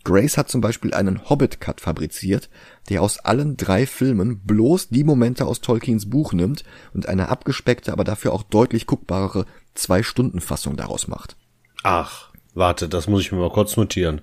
Grace 0.05 0.39
hat 0.39 0.49
zum 0.49 0.61
Beispiel 0.61 0.95
einen 0.95 1.29
Hobbit-Cut 1.29 1.81
fabriziert, 1.81 2.49
der 2.89 3.03
aus 3.03 3.19
allen 3.19 3.57
drei 3.57 3.87
Filmen 3.87 4.39
bloß 4.39 4.89
die 4.91 5.03
Momente 5.03 5.45
aus 5.45 5.61
Tolkiens 5.61 6.09
Buch 6.09 6.33
nimmt 6.33 6.63
und 6.95 7.09
eine 7.09 7.29
abgespeckte, 7.29 7.93
aber 7.93 8.05
dafür 8.05 8.33
auch 8.33 8.45
deutlich 8.45 8.87
guckbarere 8.87 9.47
Zwei-Stunden-Fassung 9.75 10.77
daraus 10.77 11.09
macht. 11.09 11.37
Ach, 11.83 12.31
warte, 12.55 12.89
das 12.89 13.09
muss 13.09 13.23
ich 13.23 13.33
mir 13.33 13.39
mal 13.39 13.51
kurz 13.51 13.77
notieren. 13.77 14.23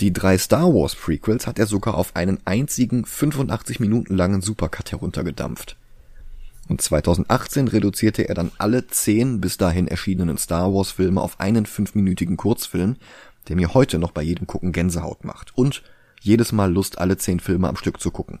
Die 0.00 0.12
drei 0.12 0.38
Star 0.38 0.74
Wars 0.74 0.96
Prequels 0.96 1.46
hat 1.46 1.58
er 1.58 1.66
sogar 1.66 1.94
auf 1.94 2.16
einen 2.16 2.40
einzigen 2.44 3.04
85 3.04 3.78
Minuten 3.78 4.16
langen 4.16 4.42
Supercut 4.42 4.90
heruntergedampft. 4.90 5.76
Und 6.68 6.80
2018 6.80 7.68
reduzierte 7.68 8.28
er 8.28 8.34
dann 8.34 8.50
alle 8.58 8.86
zehn 8.86 9.40
bis 9.40 9.56
dahin 9.56 9.86
erschienenen 9.86 10.38
Star 10.38 10.72
Wars 10.74 10.92
Filme 10.92 11.20
auf 11.20 11.38
einen 11.38 11.66
fünfminütigen 11.66 12.36
Kurzfilm, 12.36 12.96
der 13.48 13.56
mir 13.56 13.74
heute 13.74 13.98
noch 13.98 14.10
bei 14.10 14.22
jedem 14.22 14.46
Gucken 14.46 14.72
Gänsehaut 14.72 15.24
macht 15.24 15.56
und 15.56 15.82
jedes 16.20 16.52
Mal 16.52 16.72
Lust, 16.72 16.98
alle 16.98 17.18
zehn 17.18 17.38
Filme 17.38 17.68
am 17.68 17.76
Stück 17.76 18.00
zu 18.00 18.10
gucken. 18.10 18.40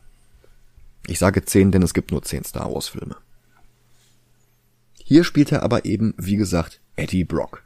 Ich 1.06 1.18
sage 1.18 1.44
zehn, 1.44 1.70
denn 1.70 1.82
es 1.82 1.92
gibt 1.92 2.10
nur 2.10 2.22
zehn 2.22 2.44
Star 2.44 2.72
Wars 2.72 2.88
Filme. 2.88 3.16
Hier 5.04 5.22
spielt 5.22 5.52
er 5.52 5.62
aber 5.62 5.84
eben, 5.84 6.14
wie 6.16 6.36
gesagt, 6.36 6.80
Eddie 6.96 7.24
Brock. 7.24 7.62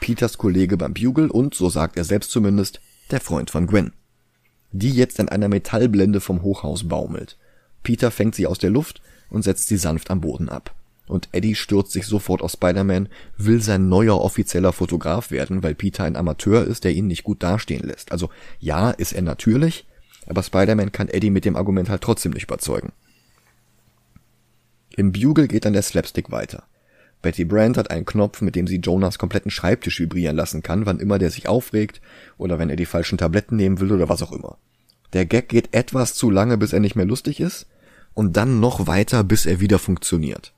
Peters 0.00 0.38
Kollege 0.38 0.76
beim 0.76 0.94
Bugle 0.94 1.30
und, 1.30 1.54
so 1.54 1.68
sagt 1.68 1.96
er 1.96 2.04
selbst 2.04 2.32
zumindest, 2.32 2.80
der 3.12 3.20
Freund 3.20 3.50
von 3.50 3.66
Gwen. 3.66 3.92
Die 4.72 4.92
jetzt 4.92 5.18
in 5.18 5.28
einer 5.28 5.48
Metallblende 5.48 6.20
vom 6.20 6.42
Hochhaus 6.42 6.88
baumelt. 6.88 7.36
Peter 7.82 8.10
fängt 8.10 8.34
sie 8.34 8.46
aus 8.46 8.58
der 8.58 8.70
Luft 8.70 9.00
und 9.30 9.42
setzt 9.42 9.68
sie 9.68 9.76
sanft 9.76 10.10
am 10.10 10.20
Boden 10.20 10.48
ab. 10.48 10.74
Und 11.06 11.28
Eddie 11.32 11.56
stürzt 11.56 11.90
sich 11.90 12.06
sofort 12.06 12.40
auf 12.40 12.52
Spider-Man, 12.52 13.08
will 13.36 13.60
sein 13.60 13.88
neuer 13.88 14.20
offizieller 14.20 14.72
Fotograf 14.72 15.32
werden, 15.32 15.62
weil 15.64 15.74
Peter 15.74 16.04
ein 16.04 16.14
Amateur 16.14 16.64
ist, 16.64 16.84
der 16.84 16.92
ihn 16.92 17.08
nicht 17.08 17.24
gut 17.24 17.42
dastehen 17.42 17.82
lässt. 17.86 18.12
Also 18.12 18.30
ja, 18.60 18.90
ist 18.90 19.12
er 19.12 19.22
natürlich, 19.22 19.86
aber 20.26 20.44
Spider-Man 20.44 20.92
kann 20.92 21.08
Eddie 21.08 21.30
mit 21.30 21.44
dem 21.44 21.56
Argument 21.56 21.88
halt 21.88 22.02
trotzdem 22.02 22.30
nicht 22.30 22.44
überzeugen. 22.44 22.92
Im 24.96 25.10
Bugle 25.10 25.48
geht 25.48 25.64
dann 25.64 25.72
der 25.72 25.82
Slapstick 25.82 26.30
weiter. 26.30 26.64
Betty 27.22 27.44
Brand 27.44 27.76
hat 27.76 27.90
einen 27.90 28.06
Knopf, 28.06 28.40
mit 28.40 28.56
dem 28.56 28.66
sie 28.66 28.78
Jonas 28.78 29.18
kompletten 29.18 29.50
Schreibtisch 29.50 30.00
vibrieren 30.00 30.36
lassen 30.36 30.62
kann, 30.62 30.86
wann 30.86 31.00
immer 31.00 31.18
der 31.18 31.30
sich 31.30 31.48
aufregt 31.48 32.00
oder 32.38 32.58
wenn 32.58 32.70
er 32.70 32.76
die 32.76 32.86
falschen 32.86 33.18
Tabletten 33.18 33.56
nehmen 33.56 33.80
will 33.80 33.92
oder 33.92 34.08
was 34.08 34.22
auch 34.22 34.32
immer. 34.32 34.56
Der 35.12 35.26
Gag 35.26 35.48
geht 35.48 35.74
etwas 35.74 36.14
zu 36.14 36.30
lange, 36.30 36.56
bis 36.56 36.72
er 36.72 36.80
nicht 36.80 36.96
mehr 36.96 37.04
lustig 37.04 37.40
ist 37.40 37.66
und 38.14 38.36
dann 38.36 38.60
noch 38.60 38.86
weiter, 38.86 39.22
bis 39.24 39.44
er 39.44 39.60
wieder 39.60 39.78
funktioniert. 39.78 40.52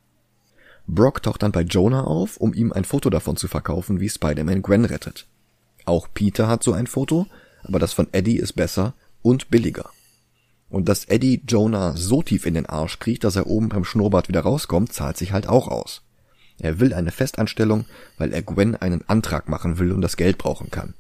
Brock 0.86 1.22
taucht 1.22 1.42
dann 1.42 1.52
bei 1.52 1.62
Jonah 1.62 2.04
auf, 2.04 2.36
um 2.36 2.54
ihm 2.54 2.72
ein 2.72 2.84
Foto 2.84 3.10
davon 3.10 3.36
zu 3.36 3.48
verkaufen, 3.48 4.00
wie 4.00 4.08
Spider-Man 4.08 4.62
Gwen 4.62 4.84
rettet. 4.84 5.26
Auch 5.84 6.08
Peter 6.12 6.48
hat 6.48 6.62
so 6.62 6.72
ein 6.72 6.86
Foto, 6.86 7.26
aber 7.64 7.78
das 7.78 7.92
von 7.92 8.08
Eddie 8.12 8.36
ist 8.36 8.52
besser 8.54 8.94
und 9.22 9.50
billiger. 9.50 9.90
Und 10.68 10.88
dass 10.88 11.04
Eddie 11.04 11.42
Jonah 11.46 11.96
so 11.96 12.22
tief 12.22 12.46
in 12.46 12.54
den 12.54 12.66
Arsch 12.66 12.98
kriegt, 12.98 13.24
dass 13.24 13.36
er 13.36 13.46
oben 13.46 13.68
beim 13.68 13.84
Schnurrbart 13.84 14.28
wieder 14.28 14.40
rauskommt, 14.40 14.92
zahlt 14.92 15.16
sich 15.16 15.32
halt 15.32 15.48
auch 15.48 15.68
aus. 15.68 16.02
Er 16.62 16.78
will 16.78 16.94
eine 16.94 17.10
Festanstellung, 17.10 17.84
weil 18.18 18.32
er 18.32 18.42
Gwen 18.42 18.76
einen 18.76 19.02
Antrag 19.08 19.48
machen 19.48 19.78
will 19.78 19.92
und 19.92 20.00
das 20.00 20.16
Geld 20.16 20.38
brauchen 20.38 20.70
kann. 20.70 20.94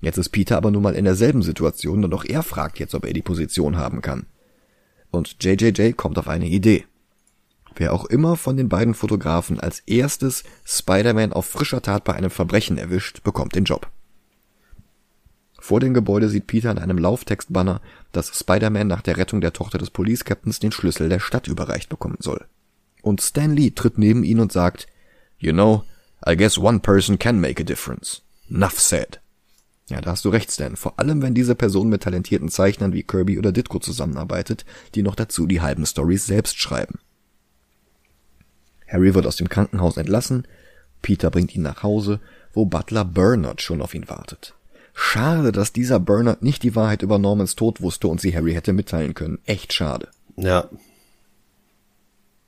Jetzt 0.00 0.18
ist 0.18 0.30
Peter 0.30 0.56
aber 0.56 0.72
nun 0.72 0.82
mal 0.82 0.96
in 0.96 1.04
derselben 1.04 1.42
Situation 1.42 2.04
und 2.04 2.12
auch 2.12 2.24
er 2.24 2.42
fragt 2.42 2.80
jetzt, 2.80 2.94
ob 2.94 3.06
er 3.06 3.12
die 3.12 3.22
Position 3.22 3.76
haben 3.76 4.02
kann. 4.02 4.26
Und 5.12 5.36
JJJ 5.40 5.92
kommt 5.92 6.18
auf 6.18 6.26
eine 6.26 6.48
Idee. 6.48 6.84
Wer 7.76 7.92
auch 7.92 8.06
immer 8.06 8.36
von 8.36 8.56
den 8.56 8.68
beiden 8.68 8.94
Fotografen 8.94 9.60
als 9.60 9.80
erstes 9.86 10.42
Spider-Man 10.64 11.32
auf 11.32 11.46
frischer 11.46 11.80
Tat 11.80 12.02
bei 12.02 12.14
einem 12.14 12.30
Verbrechen 12.30 12.76
erwischt, 12.76 13.22
bekommt 13.22 13.54
den 13.54 13.64
Job. 13.64 13.88
Vor 15.60 15.78
dem 15.78 15.94
Gebäude 15.94 16.28
sieht 16.28 16.48
Peter 16.48 16.72
in 16.72 16.78
einem 16.78 16.98
Lauftextbanner, 16.98 17.80
dass 18.10 18.36
Spider-Man 18.36 18.88
nach 18.88 19.00
der 19.02 19.16
Rettung 19.16 19.40
der 19.40 19.52
Tochter 19.52 19.78
des 19.78 19.90
Police 19.90 20.24
Captains 20.24 20.58
den 20.58 20.72
Schlüssel 20.72 21.08
der 21.08 21.20
Stadt 21.20 21.46
überreicht 21.46 21.88
bekommen 21.88 22.18
soll. 22.18 22.44
Und 23.02 23.20
Stan 23.20 23.54
Lee 23.54 23.70
tritt 23.70 23.98
neben 23.98 24.24
ihn 24.24 24.40
und 24.40 24.52
sagt, 24.52 24.86
You 25.38 25.52
know, 25.52 25.84
I 26.26 26.36
guess 26.36 26.56
one 26.56 26.80
person 26.80 27.18
can 27.18 27.40
make 27.40 27.60
a 27.60 27.64
difference. 27.64 28.22
Nuff 28.48 28.80
said. 28.80 29.20
Ja, 29.88 30.00
da 30.00 30.12
hast 30.12 30.24
du 30.24 30.30
recht, 30.30 30.50
Stan. 30.50 30.76
Vor 30.76 30.98
allem, 30.98 31.20
wenn 31.20 31.34
diese 31.34 31.54
Person 31.54 31.88
mit 31.88 32.04
talentierten 32.04 32.48
Zeichnern 32.48 32.92
wie 32.92 33.02
Kirby 33.02 33.38
oder 33.38 33.52
Ditko 33.52 33.78
zusammenarbeitet, 33.80 34.64
die 34.94 35.02
noch 35.02 35.16
dazu 35.16 35.46
die 35.46 35.60
halben 35.60 35.84
Stories 35.84 36.24
selbst 36.26 36.58
schreiben. 36.58 37.00
Harry 38.88 39.14
wird 39.14 39.26
aus 39.26 39.36
dem 39.36 39.48
Krankenhaus 39.48 39.96
entlassen, 39.96 40.46
Peter 41.00 41.30
bringt 41.30 41.54
ihn 41.54 41.62
nach 41.62 41.82
Hause, 41.82 42.20
wo 42.52 42.64
Butler 42.64 43.04
Bernard 43.04 43.60
schon 43.60 43.82
auf 43.82 43.94
ihn 43.94 44.08
wartet. 44.08 44.54
Schade, 44.94 45.52
dass 45.52 45.72
dieser 45.72 45.98
Bernard 45.98 46.42
nicht 46.42 46.62
die 46.62 46.76
Wahrheit 46.76 47.02
über 47.02 47.18
Normans 47.18 47.56
Tod 47.56 47.80
wusste 47.80 48.08
und 48.08 48.20
sie 48.20 48.34
Harry 48.36 48.52
hätte 48.52 48.72
mitteilen 48.72 49.14
können. 49.14 49.38
Echt 49.46 49.72
schade. 49.72 50.08
Ja. 50.36 50.68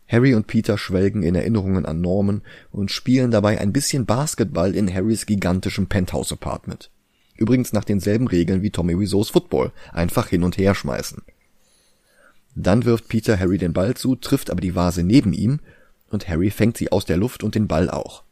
Harry 0.07 0.35
und 0.35 0.47
Peter 0.47 0.77
schwelgen 0.77 1.23
in 1.23 1.35
Erinnerungen 1.35 1.87
an 1.87 2.01
Norman 2.01 2.43
und 2.71 2.90
spielen 2.90 3.31
dabei 3.31 3.61
ein 3.61 3.73
bisschen 3.73 4.07
Basketball 4.07 4.75
in 4.75 4.93
Harrys 4.93 5.27
gigantischem 5.27 5.87
Penthouse-Apartment. 5.87 6.90
Übrigens 7.37 7.73
nach 7.73 7.85
denselben 7.85 8.29
Regeln 8.29 8.62
wie 8.62 8.71
Tommy 8.71 8.99
Wiseau's 8.99 9.31
Football. 9.31 9.73
Einfach 9.93 10.29
hin 10.29 10.45
und 10.45 10.59
her 10.59 10.75
schmeißen. 10.75 11.23
Dann 12.55 12.85
wirft 12.85 13.09
Peter 13.09 13.38
Harry 13.38 13.59
den 13.59 13.73
Ball 13.73 13.95
zu, 13.95 14.14
trifft 14.14 14.51
aber 14.51 14.61
die 14.61 14.77
Vase 14.77 15.03
neben 15.03 15.33
ihm 15.33 15.61
und 16.11 16.29
Harry 16.29 16.51
fängt 16.51 16.77
sie 16.77 16.93
aus 16.93 17.05
der 17.05 17.17
Luft 17.17 17.43
und 17.43 17.55
den 17.55 17.67
Ball 17.67 17.90
auch. 17.90 18.23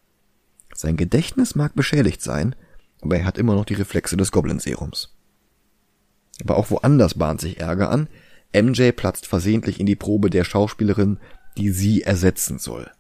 Sein 0.75 0.97
Gedächtnis 0.97 1.55
mag 1.55 1.75
beschädigt 1.75 2.23
sein, 2.23 2.55
aber 3.01 3.19
er 3.19 3.25
hat 3.25 3.39
immer 3.39 3.55
noch 3.55 3.65
die 3.65 3.75
Reflexe 3.75 4.17
des 4.17 4.31
Goblin-Serums. 4.31 5.15
Aber 6.41 6.57
auch 6.57 6.71
woanders 6.71 7.15
bahnt 7.15 7.41
sich 7.41 7.61
Ärger 7.61 7.91
an. 7.91 8.09
MJ 8.55 8.93
platzt 8.93 9.27
versehentlich 9.27 9.81
in 9.81 9.87
die 9.87 9.97
Probe 9.97 10.31
der 10.31 10.45
Schauspielerin, 10.45 11.19
die 11.57 11.71
sie 11.71 12.03
ersetzen 12.03 12.59
soll. 12.59 12.91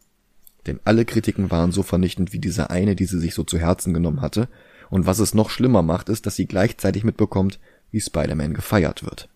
Denn 0.66 0.80
alle 0.84 1.04
Kritiken 1.04 1.50
waren 1.50 1.72
so 1.72 1.82
vernichtend 1.82 2.32
wie 2.32 2.38
diese 2.38 2.70
eine, 2.70 2.94
die 2.94 3.06
sie 3.06 3.18
sich 3.18 3.34
so 3.34 3.44
zu 3.44 3.58
Herzen 3.58 3.94
genommen 3.94 4.20
hatte, 4.20 4.48
und 4.90 5.06
was 5.06 5.20
es 5.20 5.32
noch 5.32 5.48
schlimmer 5.48 5.82
macht, 5.82 6.10
ist, 6.10 6.26
dass 6.26 6.36
sie 6.36 6.46
gleichzeitig 6.46 7.02
mitbekommt, 7.02 7.58
wie 7.90 8.00
Spider-Man 8.00 8.52
gefeiert 8.52 9.02
wird. 9.02 9.28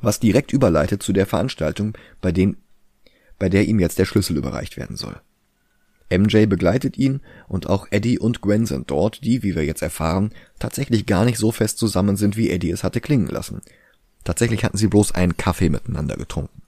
Was 0.00 0.20
direkt 0.20 0.52
überleitet 0.52 1.02
zu 1.02 1.12
der 1.12 1.26
Veranstaltung, 1.26 1.98
bei, 2.20 2.30
den, 2.30 2.56
bei 3.38 3.48
der 3.48 3.66
ihm 3.66 3.80
jetzt 3.80 3.98
der 3.98 4.04
Schlüssel 4.04 4.36
überreicht 4.36 4.76
werden 4.76 4.96
soll. 4.96 5.20
MJ 6.08 6.46
begleitet 6.46 6.98
ihn 6.98 7.20
und 7.48 7.68
auch 7.68 7.86
Eddie 7.90 8.18
und 8.18 8.40
Gwen 8.40 8.66
sind 8.66 8.90
dort, 8.90 9.24
die, 9.24 9.42
wie 9.42 9.54
wir 9.54 9.64
jetzt 9.64 9.82
erfahren, 9.82 10.32
tatsächlich 10.58 11.06
gar 11.06 11.24
nicht 11.24 11.38
so 11.38 11.52
fest 11.52 11.78
zusammen 11.78 12.16
sind, 12.16 12.36
wie 12.36 12.50
Eddie 12.50 12.70
es 12.70 12.82
hatte 12.84 13.00
klingen 13.00 13.28
lassen. 13.28 13.62
Tatsächlich 14.24 14.64
hatten 14.64 14.76
sie 14.76 14.88
bloß 14.88 15.12
einen 15.12 15.36
Kaffee 15.36 15.68
miteinander 15.68 16.16
getrunken. 16.16 16.62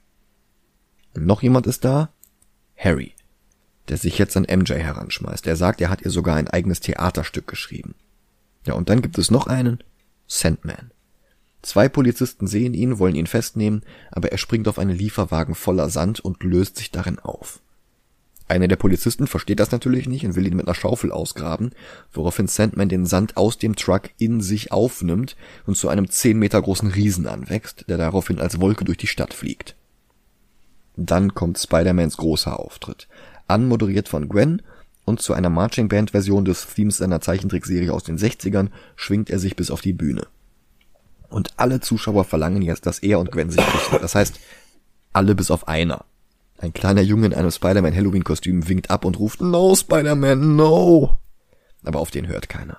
Und 1.15 1.27
noch 1.27 1.43
jemand 1.43 1.67
ist 1.67 1.85
da? 1.85 2.11
Harry, 2.77 3.15
der 3.89 3.97
sich 3.97 4.19
jetzt 4.19 4.37
an 4.37 4.47
MJ 4.49 4.75
heranschmeißt. 4.75 5.47
Er 5.47 5.57
sagt, 5.57 5.81
er 5.81 5.91
hat 5.91 6.03
ihr 6.03 6.11
sogar 6.11 6.37
ein 6.37 6.49
eigenes 6.49 6.81
Theaterstück 6.81 7.47
geschrieben. 7.47 7.95
Ja, 8.67 8.75
und 8.75 8.89
dann 8.89 9.03
gibt 9.03 9.19
es 9.19 9.31
noch 9.31 9.47
einen, 9.47 9.83
Sandman. 10.27 10.93
Zwei 11.63 11.89
Polizisten 11.89 12.47
sehen 12.47 12.75
ihn, 12.75 12.99
wollen 12.99 13.15
ihn 13.15 13.27
festnehmen, 13.27 13.83
aber 14.11 14.33
er 14.33 14.39
springt 14.39 14.67
auf 14.67 14.79
einen 14.79 14.97
Lieferwagen 14.97 15.55
voller 15.55 15.91
Sand 15.91 16.21
und 16.21 16.43
löst 16.43 16.77
sich 16.77 16.91
darin 16.91 17.19
auf. 17.21 17.61
Einer 18.49 18.69
der 18.69 18.77
Polizisten 18.77 19.27
versteht 19.29 19.61
das 19.61 19.71
natürlich 19.71 20.09
nicht 20.09 20.27
und 20.27 20.35
will 20.35 20.47
ihn 20.47 20.57
mit 20.57 20.67
einer 20.67 20.75
Schaufel 20.75 21.13
ausgraben, 21.13 21.71
woraufhin 22.13 22.49
Sandman 22.49 22.89
den 22.89 23.07
Sand 23.07 23.37
aus 23.37 23.59
dem 23.59 23.77
Truck 23.77 24.11
in 24.19 24.41
sich 24.41 24.73
aufnimmt 24.73 25.37
und 25.65 25.77
zu 25.77 25.89
einem 25.89 26.11
zehn 26.11 26.39
Meter 26.39 26.61
großen 26.61 26.91
Riesen 26.91 27.27
anwächst, 27.29 27.85
der 27.89 27.97
daraufhin 27.97 28.41
als 28.41 28.61
Wolke 28.61 28.85
durch 28.85 28.99
die 28.99 29.07
Stadt 29.07 29.33
fliegt. 29.33 29.77
Dann 30.97 31.35
kommt 31.35 31.59
Spider-Mans 31.59 32.17
großer 32.17 32.59
Auftritt, 32.59 33.09
anmoderiert 33.49 34.09
von 34.09 34.29
Gwen, 34.29 34.63
und 35.05 35.21
zu 35.21 35.33
einer 35.33 35.51
Marching 35.51 35.89
Band 35.89 36.13
Version 36.13 36.45
des 36.45 36.67
Themes 36.75 36.99
seiner 36.99 37.21
Zeichentrickserie 37.21 37.93
aus 37.93 38.05
den 38.05 38.19
60ern 38.19 38.69
schwingt 38.95 39.31
er 39.31 39.39
sich 39.39 39.57
bis 39.57 39.71
auf 39.71 39.81
die 39.81 39.93
Bühne. 39.93 40.29
Und 41.29 41.59
alle 41.59 41.81
Zuschauer 41.81 42.25
verlangen 42.25 42.63
jetzt, 42.63 42.87
dass 42.87 43.01
er 43.01 43.19
und 43.19 43.33
Gwen 43.33 43.51
sich 43.51 43.65
küssen. 43.67 43.99
Das 44.01 44.15
heißt, 44.15 44.39
alle 45.13 45.35
bis 45.35 45.51
auf 45.51 45.67
einer. 45.67 46.05
Ein 46.59 46.73
kleiner 46.73 47.01
Junge 47.01 47.27
in 47.27 47.35
einem 47.35 47.51
Spider-Man 47.51 47.95
Halloween-Kostüm 47.95 48.69
winkt 48.69 48.91
ab 48.91 49.05
und 49.05 49.19
ruft 49.19 49.41
No, 49.41 49.75
Spider-Man, 49.75 50.55
no! 50.55 51.19
Aber 51.83 51.99
auf 51.99 52.11
den 52.11 52.29
hört 52.29 52.49
keiner. 52.49 52.79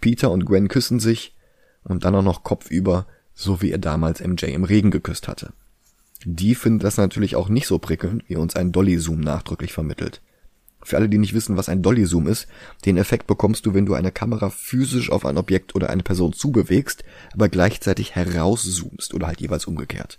Peter 0.00 0.30
und 0.30 0.46
Gwen 0.46 0.68
küssen 0.68 0.98
sich 0.98 1.36
und 1.84 2.04
dann 2.04 2.14
auch 2.14 2.22
noch 2.22 2.42
kopfüber, 2.42 3.06
so 3.34 3.62
wie 3.62 3.70
er 3.70 3.78
damals 3.78 4.20
MJ 4.20 4.46
im 4.46 4.64
Regen 4.64 4.90
geküsst 4.90 5.28
hatte. 5.28 5.52
Die 6.24 6.54
finden 6.54 6.80
das 6.80 6.96
natürlich 6.98 7.36
auch 7.36 7.48
nicht 7.48 7.66
so 7.66 7.78
prickelnd, 7.78 8.24
wie 8.28 8.36
uns 8.36 8.54
ein 8.54 8.72
Dolly-Zoom 8.72 9.20
nachdrücklich 9.20 9.72
vermittelt. 9.72 10.20
Für 10.82 10.96
alle, 10.96 11.08
die 11.08 11.18
nicht 11.18 11.34
wissen, 11.34 11.56
was 11.56 11.68
ein 11.68 11.82
Dolly-Zoom 11.82 12.26
ist, 12.26 12.46
den 12.84 12.96
Effekt 12.96 13.26
bekommst 13.26 13.66
du, 13.66 13.74
wenn 13.74 13.86
du 13.86 13.94
eine 13.94 14.12
Kamera 14.12 14.50
physisch 14.50 15.10
auf 15.10 15.26
ein 15.26 15.38
Objekt 15.38 15.74
oder 15.74 15.90
eine 15.90 16.02
Person 16.02 16.32
zubewegst, 16.32 17.04
aber 17.32 17.48
gleichzeitig 17.48 18.14
herauszoomst 18.14 19.14
oder 19.14 19.26
halt 19.26 19.40
jeweils 19.40 19.66
umgekehrt. 19.66 20.18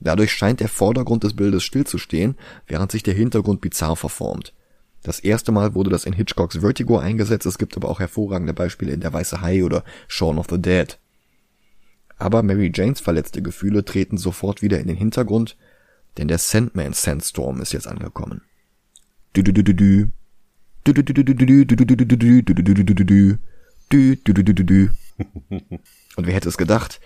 Dadurch 0.00 0.32
scheint 0.32 0.60
der 0.60 0.68
Vordergrund 0.68 1.24
des 1.24 1.34
Bildes 1.34 1.62
stillzustehen, 1.62 2.36
während 2.66 2.92
sich 2.92 3.02
der 3.02 3.14
Hintergrund 3.14 3.60
bizarr 3.60 3.96
verformt. 3.96 4.54
Das 5.02 5.20
erste 5.20 5.52
Mal 5.52 5.74
wurde 5.74 5.90
das 5.90 6.04
in 6.04 6.12
Hitchcocks 6.12 6.58
Vertigo 6.58 6.98
eingesetzt, 6.98 7.46
es 7.46 7.58
gibt 7.58 7.76
aber 7.76 7.88
auch 7.88 8.00
hervorragende 8.00 8.54
Beispiele 8.54 8.92
in 8.92 9.00
Der 9.00 9.12
Weiße 9.12 9.40
Hai 9.40 9.64
oder 9.64 9.84
Shaun 10.08 10.38
of 10.38 10.46
the 10.50 10.60
Dead. 10.60 10.98
Aber 12.18 12.42
Mary 12.42 12.70
Janes 12.74 13.00
verletzte 13.00 13.42
Gefühle 13.42 13.84
treten 13.84 14.18
sofort 14.18 14.60
wieder 14.62 14.80
in 14.80 14.88
den 14.88 14.96
Hintergrund, 14.96 15.56
denn 16.16 16.28
der 16.28 16.38
Sandman 16.38 16.92
Sandstorm 16.92 17.60
ist 17.60 17.72
jetzt 17.72 17.86
angekommen. 17.86 18.42
Und 26.16 26.26
wer 26.26 26.34
hätte 26.34 26.48
es 26.48 26.58
gedacht? 26.58 27.00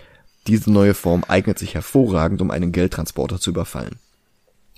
Diese 0.47 0.71
neue 0.71 0.93
Form 0.93 1.23
eignet 1.27 1.59
sich 1.59 1.73
hervorragend, 1.73 2.41
um 2.41 2.51
einen 2.51 2.71
Geldtransporter 2.71 3.39
zu 3.39 3.51
überfallen. 3.51 3.99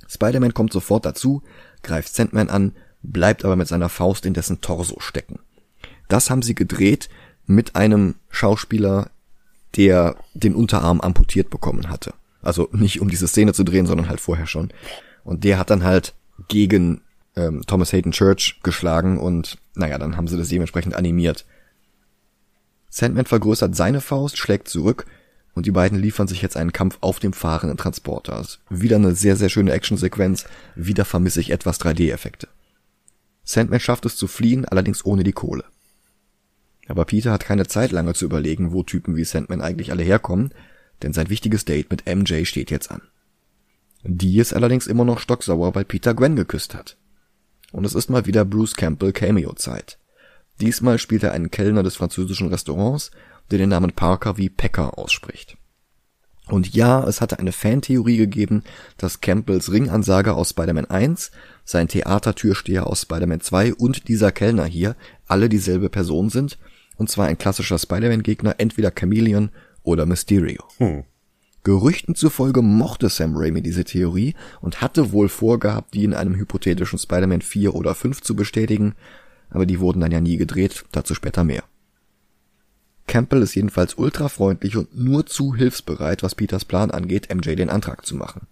Spider-Man 0.08 0.54
kommt 0.54 0.74
sofort 0.74 1.06
dazu, 1.06 1.42
greift 1.82 2.14
Sandman 2.14 2.50
an, 2.50 2.74
bleibt 3.02 3.46
aber 3.46 3.56
mit 3.56 3.68
seiner 3.68 3.90
Faust 3.90 4.26
in 4.26 4.34
dessen 4.34 4.62
Torso 4.62 5.00
stecken. 5.00 5.40
Das 6.08 6.30
haben 6.30 6.42
sie 6.42 6.56
gedreht 6.56 7.10
mit 7.48 7.76
einem 7.76 8.16
Schauspieler, 8.30 9.10
der 9.76 10.16
den 10.34 10.56
Unterarm 10.56 11.02
amputiert 11.02 11.50
bekommen 11.50 11.90
hatte. 11.90 12.14
Also 12.42 12.70
nicht 12.72 13.02
um 13.02 13.10
diese 13.10 13.28
Szene 13.28 13.54
zu 13.54 13.64
drehen, 13.64 13.88
sondern 13.88 14.08
halt 14.08 14.22
vorher 14.22 14.48
schon. 14.48 14.72
Und 15.24 15.44
der 15.44 15.58
hat 15.58 15.70
dann 15.70 15.84
halt 15.84 16.14
gegen 16.48 17.02
ähm, 17.36 17.64
Thomas 17.66 17.92
Hayden 17.92 18.12
Church 18.12 18.60
geschlagen 18.64 19.20
und 19.20 19.58
naja, 19.74 19.98
dann 19.98 20.16
haben 20.16 20.28
sie 20.28 20.38
das 20.38 20.50
dementsprechend 20.50 20.96
animiert. 20.96 21.46
Sandman 22.90 23.26
vergrößert 23.26 23.76
seine 23.76 24.00
Faust, 24.00 24.38
schlägt 24.38 24.68
zurück 24.70 25.06
und 25.54 25.66
die 25.66 25.72
beiden 25.72 26.00
liefern 26.00 26.28
sich 26.28 26.42
jetzt 26.42 26.56
einen 26.56 26.72
Kampf 26.72 26.98
auf 27.02 27.20
dem 27.20 27.34
fahrenden 27.34 27.78
Transporter. 27.78 28.46
Wieder 28.70 28.98
eine 28.98 29.16
sehr, 29.16 29.36
sehr 29.36 29.50
schöne 29.50 29.72
Actionsequenz, 29.72 30.46
wieder 30.76 31.04
vermisse 31.04 31.42
ich 31.42 31.50
etwas 31.50 31.80
3D-Effekte. 31.82 32.48
Sandman 33.44 33.80
schafft 33.80 34.06
es 34.06 34.16
zu 34.16 34.28
fliehen, 34.28 34.66
allerdings 34.66 35.06
ohne 35.06 35.24
die 35.24 35.34
Kohle. 35.34 35.66
Aber 36.88 37.06
Peter 37.06 37.32
hat 37.32 37.46
keine 37.46 37.68
Zeit 37.68 37.92
lange 37.92 38.14
zu 38.14 38.26
überlegen, 38.26 38.72
wo 38.72 38.84
Typen 38.84 39.16
wie 39.16 39.24
Sandman 39.24 39.62
eigentlich 39.62 39.92
alle 39.92 40.04
herkommen, 40.04 40.54
denn 41.02 41.14
sein 41.14 41.30
wichtiges 41.30 41.66
Date 41.66 41.90
mit 41.90 42.06
MJ 42.06 42.46
steht 42.46 42.72
jetzt 42.72 42.92
an. 42.92 43.02
Die 44.04 44.38
ist 44.38 44.54
allerdings 44.54 44.86
immer 44.86 45.04
noch 45.04 45.20
stocksauer, 45.20 45.74
weil 45.74 45.86
Peter 45.86 46.14
Gwen 46.14 46.36
geküsst 46.36 46.76
hat. 46.76 46.98
Und 47.72 47.86
es 47.86 47.96
ist 47.96 48.10
mal 48.10 48.26
wieder 48.28 48.46
Bruce 48.46 48.76
Campbell 48.76 49.12
Cameo-Zeit. 49.12 49.98
Diesmal 50.62 51.00
spielt 51.00 51.24
er 51.24 51.34
einen 51.34 51.52
Kellner 51.52 51.84
des 51.84 51.96
französischen 51.96 52.48
Restaurants, 52.48 53.12
der 53.52 53.58
den 53.58 53.70
Namen 53.70 53.92
Parker 53.92 54.38
wie 54.38 54.50
Pecker 54.50 54.98
ausspricht. 54.98 55.58
Und 56.48 56.74
ja, 56.76 57.04
es 57.08 57.22
hatte 57.22 57.40
eine 57.40 57.52
Fantheorie 57.52 58.18
gegeben, 58.18 58.64
dass 58.98 59.20
Campbells 59.20 59.72
Ringansager 59.72 60.36
aus 60.36 60.52
Spider-Man 60.52 60.86
1, 60.86 61.32
sein 61.64 61.88
Theatertürsteher 61.88 62.86
aus 62.86 63.02
Spider-Man 63.02 63.42
2 63.42 63.74
und 63.74 64.08
dieser 64.08 64.32
Kellner 64.32 64.66
hier 64.66 64.96
alle 65.26 65.50
dieselbe 65.50 65.90
Person 65.90 66.30
sind, 66.30 66.60
und 66.98 67.10
zwar 67.10 67.28
ein 67.28 67.38
klassischer 67.38 67.78
Spider-Man-Gegner, 67.78 68.56
entweder 68.58 68.92
Chameleon 68.92 69.50
oder 69.84 70.06
Mysterio. 70.06 70.64
Hm. 70.78 71.04
Gerüchten 71.64 72.14
zufolge 72.14 72.62
mochte 72.62 73.10
Sam 73.10 73.36
Raimi 73.36 73.62
diese 73.62 73.84
Theorie 73.84 74.36
und 74.62 74.82
hatte 74.82 75.12
wohl 75.12 75.30
vorgehabt, 75.30 75.96
die 75.96 76.04
in 76.04 76.14
einem 76.14 76.36
hypothetischen 76.36 77.00
Spider-Man 77.00 77.42
4 77.42 77.74
oder 77.74 77.96
5 77.96 78.22
zu 78.22 78.36
bestätigen, 78.36 78.94
aber 79.50 79.66
die 79.66 79.80
wurden 79.80 80.00
dann 80.00 80.12
ja 80.12 80.22
nie 80.22 80.38
gedreht, 80.38 80.86
dazu 80.92 81.16
später 81.16 81.44
mehr. 81.44 81.64
Campbell 83.08 83.42
ist 83.42 83.56
jedenfalls 83.56 83.96
ultra 83.98 84.30
freundlich 84.30 84.78
und 84.78 84.96
nur 84.98 85.26
zu 85.26 85.56
hilfsbereit, 85.56 86.24
was 86.24 86.36
Peters 86.36 86.66
Plan 86.66 86.92
angeht, 86.92 87.34
MJ 87.34 87.56
den 87.56 87.70
Antrag 87.70 88.06
zu 88.06 88.16
machen. 88.16 88.48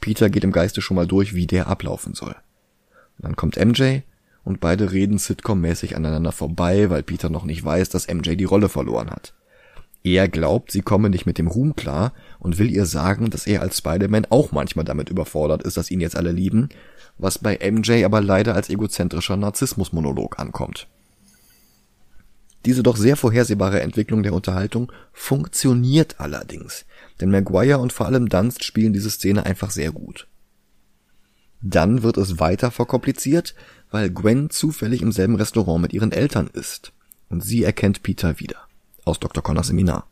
Peter 0.00 0.30
geht 0.30 0.44
im 0.44 0.52
Geiste 0.52 0.80
schon 0.80 0.96
mal 0.96 1.06
durch, 1.06 1.34
wie 1.34 1.46
der 1.46 1.66
ablaufen 1.66 2.14
soll. 2.14 2.34
dann 3.18 3.36
kommt 3.36 3.56
MJ 3.56 4.00
und 4.44 4.60
beide 4.60 4.92
reden 4.92 5.18
Sitcom-mäßig 5.18 5.96
aneinander 5.96 6.32
vorbei, 6.32 6.90
weil 6.90 7.02
Peter 7.02 7.28
noch 7.28 7.44
nicht 7.44 7.64
weiß, 7.64 7.88
dass 7.88 8.08
MJ 8.08 8.36
die 8.36 8.44
Rolle 8.44 8.68
verloren 8.68 9.10
hat. 9.10 9.34
Er 10.02 10.28
glaubt, 10.28 10.72
sie 10.72 10.80
komme 10.80 11.10
nicht 11.10 11.26
mit 11.26 11.36
dem 11.36 11.46
Ruhm 11.46 11.76
klar 11.76 12.14
und 12.38 12.58
will 12.58 12.70
ihr 12.70 12.86
sagen, 12.86 13.28
dass 13.28 13.46
er 13.46 13.60
als 13.60 13.78
Spider-Man 13.78 14.26
auch 14.30 14.50
manchmal 14.50 14.86
damit 14.86 15.10
überfordert 15.10 15.62
ist, 15.62 15.76
dass 15.76 15.90
ihn 15.90 16.00
jetzt 16.00 16.16
alle 16.16 16.32
lieben, 16.32 16.70
was 17.18 17.38
bei 17.38 17.58
MJ 17.70 18.04
aber 18.04 18.22
leider 18.22 18.54
als 18.54 18.70
egozentrischer 18.70 19.36
Narzissmusmonolog 19.36 20.38
ankommt. 20.38 20.88
Diese 22.64 22.82
doch 22.82 22.96
sehr 22.96 23.16
vorhersehbare 23.16 23.80
Entwicklung 23.80 24.22
der 24.22 24.34
Unterhaltung 24.34 24.92
funktioniert 25.12 26.16
allerdings, 26.18 26.84
denn 27.20 27.30
Maguire 27.30 27.78
und 27.78 27.92
vor 27.92 28.06
allem 28.06 28.28
Dunst 28.28 28.64
spielen 28.64 28.92
diese 28.92 29.10
Szene 29.10 29.44
einfach 29.46 29.70
sehr 29.70 29.92
gut. 29.92 30.28
Dann 31.62 32.02
wird 32.02 32.16
es 32.16 32.38
weiter 32.38 32.70
verkompliziert, 32.70 33.54
weil 33.90 34.10
Gwen 34.10 34.50
zufällig 34.50 35.02
im 35.02 35.12
selben 35.12 35.36
Restaurant 35.36 35.82
mit 35.82 35.92
ihren 35.92 36.12
Eltern 36.12 36.48
ist 36.52 36.92
und 37.28 37.42
sie 37.42 37.64
erkennt 37.64 38.02
Peter 38.02 38.38
wieder 38.40 38.56
aus 39.04 39.20
Dr. 39.20 39.42
Connors 39.42 39.68
Seminar. 39.68 40.06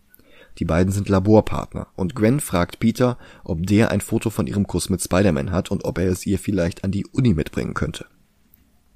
Die 0.59 0.65
beiden 0.65 0.93
sind 0.93 1.09
Laborpartner 1.09 1.87
und 1.95 2.15
Gwen 2.15 2.41
fragt 2.41 2.81
Peter, 2.81 3.17
ob 3.45 3.67
der 3.67 3.91
ein 3.91 4.01
Foto 4.01 4.31
von 4.31 4.47
ihrem 4.47 4.67
Kuss 4.67 4.89
mit 4.91 5.03
Spider-Man 5.03 5.53
hat 5.53 5.71
und 5.71 5.85
ob 5.85 5.99
er 5.99 6.11
es 6.11 6.27
ihr 6.27 6.39
vielleicht 6.39 6.83
an 6.85 6.91
die 6.91 7.07
Uni 7.07 7.35
mitbringen 7.35 7.75
könnte. 7.75 8.07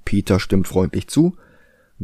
Peter 0.05 0.40
stimmt 0.40 0.66
freundlich 0.66 1.07
zu 1.07 1.37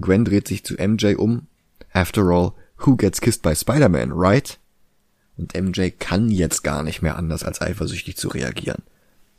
Gwen 0.00 0.24
dreht 0.24 0.48
sich 0.48 0.64
zu 0.64 0.74
MJ 0.74 1.14
um. 1.14 1.46
After 1.92 2.22
all, 2.22 2.52
who 2.84 2.96
gets 2.96 3.20
kissed 3.20 3.42
by 3.42 3.54
Spider-Man, 3.54 4.12
right? 4.12 4.58
Und 5.36 5.54
MJ 5.54 5.90
kann 5.90 6.30
jetzt 6.30 6.62
gar 6.62 6.82
nicht 6.82 7.02
mehr 7.02 7.16
anders, 7.16 7.44
als 7.44 7.60
eifersüchtig 7.60 8.16
zu 8.16 8.28
reagieren. 8.28 8.82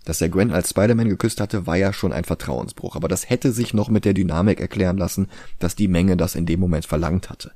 Dass 0.06 0.22
er 0.22 0.30
Gwen 0.30 0.52
als 0.52 0.70
Spider-Man 0.70 1.10
geküsst 1.10 1.42
hatte, 1.42 1.68
war 1.68 1.76
ja 1.76 1.94
schon 1.94 2.14
ein 2.14 2.24
Vertrauensbruch, 2.24 2.96
aber 2.96 3.08
das 3.08 3.30
hätte 3.30 3.52
sich 3.52 3.74
noch 3.74 3.90
mit 3.90 4.06
der 4.06 4.14
Dynamik 4.14 4.60
erklären 4.60 4.98
lassen, 4.98 5.28
dass 5.60 5.76
die 5.76 5.88
Menge 5.88 6.18
das 6.18 6.36
in 6.36 6.46
dem 6.46 6.60
Moment 6.60 6.86
verlangt 6.86 7.30
hatte. 7.30 7.52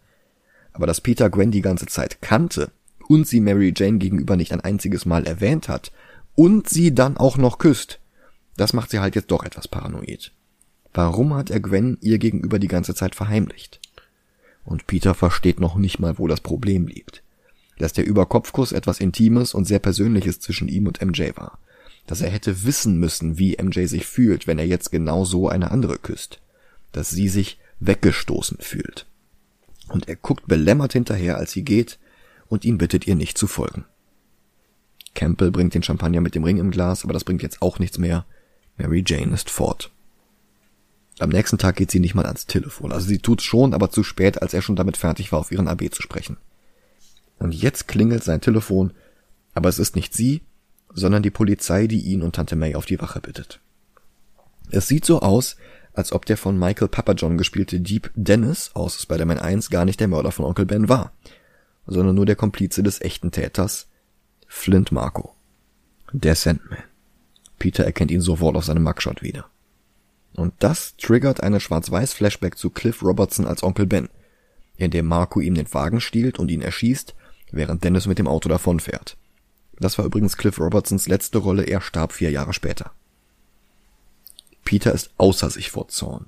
Aber 0.74 0.88
dass 0.88 1.02
Peter 1.02 1.30
Gwen 1.30 1.52
die 1.52 1.62
ganze 1.62 1.86
Zeit 1.86 2.22
kannte 2.22 2.72
und 3.08 3.28
sie 3.28 3.42
Mary 3.42 3.74
Jane 3.76 3.98
gegenüber 3.98 4.36
nicht 4.36 4.52
ein 4.52 4.62
einziges 4.62 5.06
Mal 5.06 5.26
erwähnt 5.26 5.70
hat 5.70 5.92
und 6.36 6.70
sie 6.70 6.94
dann 6.94 7.18
auch 7.18 7.38
noch 7.38 7.58
küsst, 7.58 8.00
das 8.58 8.74
macht 8.74 8.92
sie 8.92 9.00
halt 9.00 9.16
jetzt 9.16 9.32
doch 9.32 9.44
etwas 9.44 9.68
paranoid. 9.68 10.32
Warum 10.94 11.34
hat 11.34 11.50
er 11.50 11.60
Gwen 11.60 11.98
ihr 12.02 12.20
gegenüber 12.20 12.60
die 12.60 12.68
ganze 12.68 12.94
Zeit 12.94 13.16
verheimlicht? 13.16 13.80
Und 14.64 14.88
Peter 14.88 15.14
versteht 15.14 15.60
noch 15.60 15.76
nicht 15.76 16.00
mal, 16.00 16.18
wo 16.20 16.28
das 16.28 16.42
Problem 16.42 16.88
liegt. 16.88 17.24
Dass 17.80 17.94
der 17.94 18.06
Überkopfkuss 18.06 18.72
etwas 18.72 19.00
Intimes 19.00 19.54
und 19.54 19.66
sehr 19.66 19.80
Persönliches 19.80 20.40
zwischen 20.40 20.68
ihm 20.68 20.88
und 20.88 21.02
MJ 21.02 21.32
war. 21.36 21.58
Dass 22.08 22.22
er 22.22 22.30
hätte 22.30 22.64
wissen 22.64 23.00
müssen, 23.00 23.38
wie 23.38 23.58
MJ 23.62 23.86
sich 23.86 24.06
fühlt, 24.06 24.48
wenn 24.48 24.60
er 24.60 24.68
jetzt 24.68 24.92
genau 24.92 25.26
so 25.26 25.48
eine 25.48 25.72
andere 25.72 25.98
küsst. 25.98 26.42
Dass 26.92 27.10
sie 27.10 27.30
sich 27.30 27.60
weggestoßen 27.80 28.58
fühlt. 28.60 29.06
Und 29.90 30.08
er 30.08 30.16
guckt 30.16 30.48
belämmert 30.48 30.94
hinterher, 30.94 31.38
als 31.38 31.52
sie 31.52 31.64
geht, 31.64 32.00
und 32.48 32.66
ihn 32.66 32.78
bittet 32.78 33.08
ihr 33.08 33.16
nicht 33.16 33.38
zu 33.38 33.48
folgen. 33.48 33.86
Campbell 35.16 35.52
bringt 35.52 35.74
den 35.74 35.84
Champagner 35.84 36.22
mit 36.22 36.36
dem 36.36 36.44
Ring 36.44 36.58
im 36.58 36.72
Glas, 36.72 37.04
aber 37.04 37.14
das 37.14 37.24
bringt 37.24 37.44
jetzt 37.44 37.62
auch 37.62 37.80
nichts 37.80 37.98
mehr. 37.98 38.26
Mary 38.78 39.04
Jane 39.06 39.34
ist 39.34 39.50
fort. 39.50 39.92
Am 41.20 41.30
nächsten 41.30 41.58
Tag 41.60 41.76
geht 41.76 41.92
sie 41.92 42.00
nicht 42.00 42.16
mal 42.16 42.26
ans 42.26 42.48
Telefon. 42.48 42.92
Also 42.92 43.08
sie 43.08 43.20
tut's 43.20 43.44
schon, 43.44 43.74
aber 43.74 43.92
zu 43.92 44.04
spät, 44.04 44.42
als 44.42 44.54
er 44.54 44.62
schon 44.62 44.76
damit 44.76 44.98
fertig 44.98 45.32
war, 45.32 45.40
auf 45.40 45.52
ihren 45.52 45.68
AB 45.68 45.92
zu 45.92 46.02
sprechen. 46.02 46.38
Und 47.38 47.54
jetzt 47.54 47.88
klingelt 47.88 48.24
sein 48.24 48.42
Telefon, 48.42 48.94
aber 49.54 49.70
es 49.70 49.78
ist 49.78 49.96
nicht 49.96 50.14
sie, 50.14 50.42
sondern 50.94 51.24
die 51.24 51.32
Polizei, 51.32 51.88
die 51.88 52.02
ihn 52.02 52.22
und 52.22 52.36
Tante 52.36 52.56
May 52.56 52.76
auf 52.76 52.86
die 52.86 53.00
Wache 53.00 53.20
bittet. 53.20 53.60
Es 54.72 54.88
sieht 54.88 55.06
so 55.06 55.20
aus, 55.20 55.58
als 55.94 56.12
ob 56.12 56.26
der 56.26 56.38
von 56.38 56.58
Michael 56.58 56.88
Papajohn 56.88 57.38
gespielte 57.38 57.80
Deep 57.80 58.12
Dennis 58.16 58.72
aus 58.74 59.02
Spider-Man 59.02 59.40
1 59.40 59.70
gar 59.70 59.86
nicht 59.86 60.00
der 60.00 60.08
Mörder 60.08 60.32
von 60.32 60.46
Onkel 60.46 60.66
Ben 60.66 60.90
war, 60.90 61.14
sondern 61.86 62.16
nur 62.16 62.26
der 62.26 62.36
Komplize 62.36 62.82
des 62.84 63.02
echten 63.02 63.32
Täters, 63.32 63.88
Flint 64.48 64.92
Marco. 64.92 65.36
Der 66.12 66.36
Sandman. 66.36 66.84
Peter 67.60 67.84
erkennt 67.84 68.12
ihn 68.12 68.22
sofort 68.22 68.56
auf 68.56 68.66
seinem 68.66 68.84
Mugshot 68.84 69.22
wieder. 69.22 69.46
Und 70.36 70.54
das 70.60 70.96
triggert 70.98 71.42
eine 71.42 71.60
Schwarz-Weiß-Flashback 71.60 72.58
zu 72.58 72.70
Cliff 72.70 73.04
Robertson 73.04 73.46
als 73.46 73.64
Onkel 73.64 73.86
Ben, 73.86 74.10
in 74.78 74.92
dem 74.92 75.06
Marco 75.06 75.40
ihm 75.40 75.54
den 75.54 75.72
Wagen 75.74 76.02
stiehlt 76.02 76.40
und 76.40 76.50
ihn 76.50 76.62
erschießt, 76.62 77.16
während 77.52 77.84
Dennis 77.84 78.08
mit 78.08 78.18
dem 78.18 78.28
Auto 78.28 78.50
davonfährt. 78.50 79.18
Das 79.80 79.98
war 79.98 80.06
übrigens 80.06 80.38
Cliff 80.38 80.60
Robertsons 80.60 81.08
letzte 81.08 81.40
Rolle, 81.40 81.64
er 81.64 81.82
starb 81.82 82.14
vier 82.14 82.32
Jahre 82.32 82.54
später. 82.54 82.92
Peter 84.64 84.94
ist 84.94 85.12
außer 85.18 85.50
sich 85.50 85.72
vor 85.72 85.88
Zorn. 85.90 86.28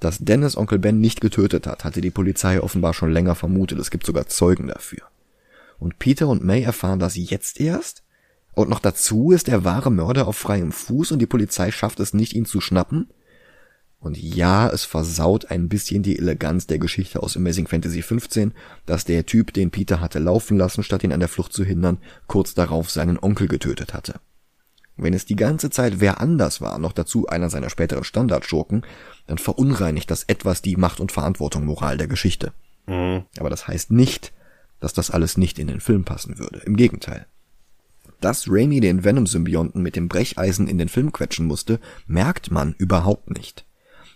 Dass 0.00 0.18
Dennis 0.18 0.56
Onkel 0.56 0.78
Ben 0.78 1.00
nicht 1.00 1.20
getötet 1.20 1.66
hat, 1.66 1.84
hatte 1.84 2.00
die 2.00 2.10
Polizei 2.10 2.60
offenbar 2.60 2.94
schon 2.94 3.12
länger 3.12 3.34
vermutet, 3.34 3.78
es 3.78 3.90
gibt 3.90 4.06
sogar 4.06 4.26
Zeugen 4.26 4.66
dafür. 4.66 5.02
Und 5.78 5.98
Peter 5.98 6.28
und 6.28 6.44
May 6.44 6.62
erfahren 6.62 6.98
das 6.98 7.16
jetzt 7.16 7.60
erst? 7.60 8.02
Und 8.52 8.70
noch 8.70 8.80
dazu 8.80 9.32
ist 9.32 9.48
der 9.48 9.64
wahre 9.64 9.90
Mörder 9.90 10.26
auf 10.26 10.36
freiem 10.36 10.72
Fuß 10.72 11.12
und 11.12 11.18
die 11.18 11.26
Polizei 11.26 11.70
schafft 11.70 12.00
es 12.00 12.14
nicht, 12.14 12.34
ihn 12.34 12.46
zu 12.46 12.60
schnappen? 12.60 13.08
Und 13.98 14.18
ja, 14.18 14.68
es 14.68 14.84
versaut 14.84 15.50
ein 15.50 15.68
bisschen 15.68 16.02
die 16.02 16.18
Eleganz 16.18 16.66
der 16.66 16.78
Geschichte 16.78 17.22
aus 17.22 17.36
Amazing 17.36 17.66
Fantasy 17.66 18.02
15, 18.02 18.52
dass 18.84 19.04
der 19.04 19.26
Typ, 19.26 19.52
den 19.52 19.70
Peter 19.70 20.00
hatte 20.00 20.18
laufen 20.18 20.56
lassen, 20.56 20.82
statt 20.82 21.02
ihn 21.02 21.12
an 21.12 21.20
der 21.20 21.28
Flucht 21.28 21.52
zu 21.52 21.64
hindern, 21.64 21.98
kurz 22.26 22.54
darauf 22.54 22.90
seinen 22.90 23.18
Onkel 23.18 23.48
getötet 23.48 23.94
hatte. 23.94 24.20
Wenn 24.96 25.12
es 25.12 25.26
die 25.26 25.36
ganze 25.36 25.70
Zeit 25.70 26.00
wer 26.00 26.20
anders 26.20 26.60
war, 26.60 26.78
noch 26.78 26.92
dazu 26.92 27.26
einer 27.26 27.50
seiner 27.50 27.68
späteren 27.68 28.04
Standardschurken, 28.04 28.84
dann 29.26 29.38
verunreinigt 29.38 30.10
das 30.10 30.24
etwas 30.24 30.62
die 30.62 30.76
Macht- 30.76 31.00
und 31.00 31.12
Verantwortung-Moral 31.12 31.98
der 31.98 32.06
Geschichte. 32.06 32.52
Mhm. 32.86 33.24
Aber 33.38 33.50
das 33.50 33.68
heißt 33.68 33.90
nicht, 33.90 34.32
dass 34.80 34.94
das 34.94 35.10
alles 35.10 35.36
nicht 35.36 35.58
in 35.58 35.66
den 35.66 35.80
Film 35.80 36.04
passen 36.04 36.38
würde. 36.38 36.60
Im 36.60 36.76
Gegenteil. 36.76 37.26
Dass 38.20 38.46
Raimi 38.48 38.80
den 38.80 39.04
Venom-Symbionten 39.04 39.82
mit 39.82 39.96
dem 39.96 40.08
Brecheisen 40.08 40.68
in 40.68 40.78
den 40.78 40.88
Film 40.88 41.12
quetschen 41.12 41.46
musste, 41.46 41.78
merkt 42.06 42.50
man 42.50 42.74
überhaupt 42.78 43.30
nicht. 43.30 43.65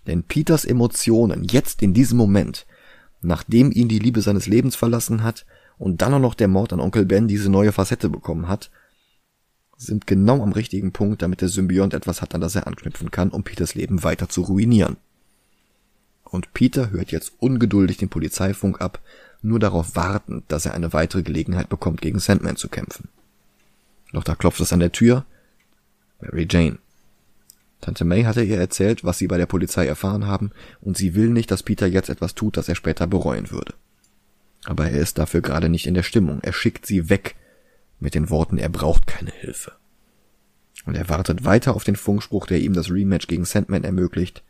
Denn 0.07 0.25
Peters 0.25 0.65
Emotionen 0.65 1.45
jetzt 1.45 1.83
in 1.83 1.95
diesem 1.95 2.17
Moment, 2.17 2.67
nachdem 3.21 3.71
ihn 3.71 3.89
die 3.89 3.99
Liebe 3.99 4.23
seines 4.23 4.47
Lebens 4.47 4.77
verlassen 4.77 5.23
hat 5.23 5.47
und 5.79 6.03
dann 6.03 6.15
auch 6.15 6.21
noch 6.21 6.35
der 6.35 6.49
Mord 6.49 6.73
an 6.73 6.81
Onkel 6.81 7.05
Ben 7.05 7.29
diese 7.29 7.51
neue 7.51 7.73
Facette 7.73 8.09
bekommen 8.09 8.49
hat, 8.49 8.71
sind 9.77 10.07
genau 10.07 10.43
am 10.43 10.53
richtigen 10.53 10.93
Punkt, 10.93 11.23
damit 11.23 11.41
der 11.41 11.49
Symbiont 11.49 11.95
etwas 11.95 12.21
hat, 12.21 12.35
an 12.35 12.41
das 12.41 12.55
er 12.55 12.67
anknüpfen 12.67 13.11
kann, 13.11 13.31
um 13.31 13.45
Peters 13.45 13.75
Leben 13.75 14.03
weiter 14.03 14.29
zu 14.29 14.43
ruinieren. 14.43 14.99
Und 16.25 16.53
Peter 16.53 16.91
hört 16.91 17.11
jetzt 17.11 17.33
ungeduldig 17.39 17.97
den 17.97 18.09
Polizeifunk 18.09 18.81
ab, 18.81 19.01
nur 19.43 19.59
darauf 19.59 19.97
wartend, 19.97 20.45
dass 20.49 20.67
er 20.67 20.75
eine 20.75 20.93
weitere 20.93 21.23
Gelegenheit 21.23 21.69
bekommt, 21.69 22.03
gegen 22.03 22.19
Sandman 22.19 22.57
zu 22.57 22.69
kämpfen. 22.69 23.09
Doch 24.13 24.23
da 24.23 24.35
klopft 24.35 24.61
es 24.61 24.73
an 24.73 24.81
der 24.81 24.93
Tür. 24.93 25.25
Mary 26.21 26.47
Jane. 26.49 26.79
Tante 27.81 28.05
May 28.05 28.25
hatte 28.25 28.43
ihr 28.43 28.59
erzählt, 28.59 29.05
was 29.05 29.19
sie 29.19 29.27
bei 29.27 29.39
der 29.39 29.47
Polizei 29.47 29.87
erfahren 29.87 30.27
haben, 30.27 30.51
und 30.81 30.97
sie 30.97 31.15
will 31.15 31.31
nicht, 31.31 31.51
dass 31.51 31.63
Peter 31.63 31.87
jetzt 31.87 32.11
etwas 32.11 32.35
tut, 32.35 32.57
das 32.57 32.69
er 32.69 32.75
später 32.75 33.07
bereuen 33.07 33.51
würde. 33.51 33.75
Aber 34.65 34.91
er 34.91 35.01
ist 35.01 35.19
dafür 35.19 35.41
gerade 35.41 35.69
nicht 35.69 35.87
in 35.87 35.95
der 35.95 36.03
Stimmung. 36.03 36.41
Er 36.43 36.53
schickt 36.53 36.85
sie 36.85 37.09
weg 37.09 37.37
mit 37.99 38.15
den 38.15 38.29
Worten, 38.29 38.59
er 38.59 38.69
braucht 38.69 39.07
keine 39.07 39.31
Hilfe. 39.31 39.73
Und 40.85 40.95
er 40.95 41.09
wartet 41.09 41.45
weiter 41.45 41.75
auf 41.75 41.85
den 41.85 41.97
Funkspruch, 41.97 42.47
der 42.47 42.61
ihm 42.61 42.73
das 42.73 42.91
Rematch 42.91 43.27
gegen 43.27 43.45
Sandman 43.45 43.85
ermöglicht. 43.85 44.43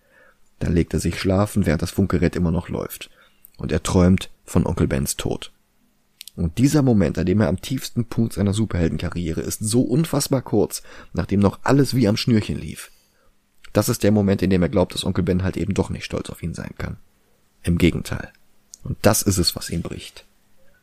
Dann 0.59 0.75
legt 0.75 0.95
er 0.95 1.01
sich 1.01 1.19
schlafen, 1.19 1.67
während 1.67 1.83
das 1.83 1.91
Funkgerät 1.91 2.37
immer 2.37 2.51
noch 2.51 2.69
läuft. 2.69 3.11
Und 3.57 3.73
er 3.73 3.83
träumt 3.83 4.31
von 4.45 4.67
Onkel 4.67 4.89
Bens 4.89 5.17
Tod. 5.17 5.53
Und 6.37 6.59
dieser 6.59 6.83
Moment, 6.83 7.19
an 7.19 7.27
dem 7.27 7.41
er 7.41 7.49
am 7.49 7.61
tiefsten 7.61 8.07
Punkt 8.07 8.33
seiner 8.33 8.55
Superheldenkarriere 8.55 9.41
ist, 9.41 9.61
so 9.61 9.83
unfassbar 9.83 10.43
kurz, 10.43 10.83
nachdem 11.13 11.41
noch 11.41 11.61
alles 11.65 11.95
wie 11.95 12.09
am 12.09 12.17
Schnürchen 12.17 12.59
lief. 12.59 12.91
Das 13.73 13.89
ist 13.89 14.03
der 14.03 14.13
Moment, 14.13 14.43
in 14.43 14.51
dem 14.51 14.63
er 14.63 14.69
glaubt, 14.69 14.95
dass 14.95 15.05
Onkel 15.05 15.25
Ben 15.25 15.43
halt 15.43 15.57
eben 15.57 15.75
doch 15.75 15.91
nicht 15.91 16.05
stolz 16.05 16.31
auf 16.31 16.43
ihn 16.43 16.55
sein 16.55 16.75
kann. 16.77 16.97
Im 17.63 17.79
Gegenteil. 17.79 18.33
Und 18.83 18.99
das 19.03 19.23
ist 19.23 19.39
es, 19.39 19.55
was 19.55 19.71
ihn 19.71 19.83
bricht. 19.83 20.25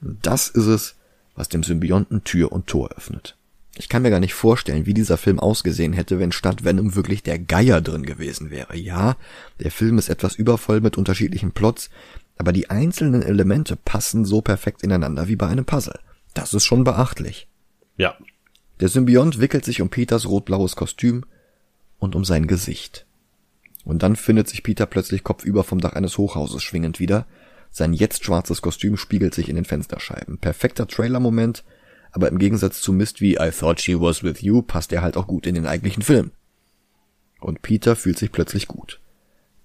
Und 0.01 0.25
das 0.25 0.47
ist 0.47 0.67
es, 0.67 0.95
was 1.35 1.49
dem 1.49 1.63
Symbionten 1.63 2.23
Tür 2.23 2.51
und 2.51 2.67
Tor 2.67 2.91
öffnet. 2.95 3.35
Ich 3.79 3.89
kann 3.89 4.01
mir 4.01 4.09
gar 4.09 4.19
nicht 4.19 4.33
vorstellen, 4.33 4.87
wie 4.87 4.93
dieser 4.93 5.17
Film 5.17 5.39
ausgesehen 5.39 5.93
hätte, 5.93 6.17
wenn 6.17 6.31
statt 6.31 6.63
Venom 6.63 6.95
wirklich 6.95 7.21
der 7.21 7.37
Geier 7.37 7.79
drin 7.79 8.05
gewesen 8.05 8.49
wäre. 8.49 8.75
Ja, 8.75 9.17
der 9.59 9.69
Film 9.69 9.99
ist 9.99 10.09
etwas 10.09 10.35
übervoll 10.35 10.81
mit 10.81 10.97
unterschiedlichen 10.97 11.51
Plots, 11.51 11.91
aber 12.37 12.53
die 12.53 12.71
einzelnen 12.71 13.21
Elemente 13.21 13.75
passen 13.75 14.25
so 14.25 14.41
perfekt 14.41 14.81
ineinander 14.81 15.27
wie 15.27 15.35
bei 15.35 15.47
einem 15.47 15.65
Puzzle. 15.65 15.99
Das 16.33 16.53
ist 16.53 16.65
schon 16.65 16.83
beachtlich. 16.83 17.47
Ja. 17.97 18.15
Der 18.79 18.89
Symbiont 18.89 19.39
wickelt 19.39 19.65
sich 19.65 19.81
um 19.81 19.89
Peters 19.89 20.27
rot-blaues 20.27 20.75
Kostüm 20.75 21.25
und 21.99 22.15
um 22.15 22.25
sein 22.25 22.47
Gesicht. 22.47 23.05
Und 23.83 24.03
dann 24.03 24.15
findet 24.15 24.49
sich 24.49 24.63
Peter 24.63 24.85
plötzlich 24.85 25.23
kopfüber 25.23 25.63
vom 25.63 25.79
Dach 25.79 25.93
eines 25.93 26.17
Hochhauses 26.17 26.61
schwingend 26.61 26.99
wieder. 26.99 27.25
Sein 27.71 27.93
jetzt 27.93 28.23
schwarzes 28.23 28.61
Kostüm 28.61 28.97
spiegelt 28.97 29.33
sich 29.33 29.49
in 29.49 29.55
den 29.55 29.65
Fensterscheiben. 29.65 30.37
Perfekter 30.39 30.87
Trailer-Moment, 30.87 31.63
aber 32.11 32.27
im 32.27 32.37
Gegensatz 32.37 32.81
zu 32.81 32.91
Mist 32.91 33.21
wie 33.21 33.35
I 33.35 33.51
Thought 33.51 33.79
She 33.81 33.99
Was 33.99 34.23
With 34.23 34.41
You 34.41 34.61
passt 34.61 34.91
er 34.91 35.01
halt 35.01 35.17
auch 35.17 35.27
gut 35.27 35.47
in 35.47 35.55
den 35.55 35.67
eigentlichen 35.67 36.03
Film. 36.03 36.31
Und 37.39 37.61
Peter 37.61 37.95
fühlt 37.95 38.17
sich 38.17 38.31
plötzlich 38.31 38.67
gut. 38.67 38.99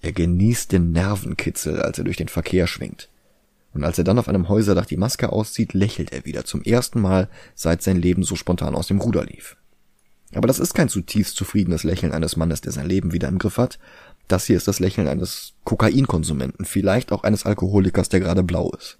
Er 0.00 0.12
genießt 0.12 0.72
den 0.72 0.92
Nervenkitzel, 0.92 1.80
als 1.80 1.98
er 1.98 2.04
durch 2.04 2.16
den 2.16 2.28
Verkehr 2.28 2.66
schwingt. 2.66 3.08
Und 3.72 3.84
als 3.84 3.96
er 3.98 4.04
dann 4.04 4.18
auf 4.18 4.28
einem 4.28 4.48
Häuserdach 4.48 4.86
die 4.86 4.96
Maske 4.96 5.32
auszieht, 5.32 5.72
lächelt 5.72 6.12
er 6.12 6.26
wieder 6.26 6.44
zum 6.44 6.62
ersten 6.62 7.00
Mal, 7.00 7.28
seit 7.54 7.82
sein 7.82 7.96
Leben 7.96 8.22
so 8.22 8.36
spontan 8.36 8.74
aus 8.74 8.88
dem 8.88 9.00
Ruder 9.00 9.24
lief. 9.24 9.56
Aber 10.34 10.46
das 10.46 10.58
ist 10.58 10.74
kein 10.74 10.88
zutiefst 10.88 11.36
zufriedenes 11.36 11.84
Lächeln 11.84 12.12
eines 12.12 12.36
Mannes, 12.36 12.60
der 12.62 12.72
sein 12.72 12.86
Leben 12.86 13.12
wieder 13.12 13.28
im 13.28 13.38
Griff 13.38 13.58
hat. 13.58 13.78
Das 14.28 14.46
hier 14.46 14.56
ist 14.56 14.68
das 14.68 14.80
Lächeln 14.80 15.08
eines 15.08 15.54
Kokainkonsumenten, 15.64 16.64
vielleicht 16.64 17.12
auch 17.12 17.22
eines 17.22 17.44
Alkoholikers, 17.44 18.08
der 18.08 18.20
gerade 18.20 18.42
blau 18.42 18.70
ist. 18.72 18.98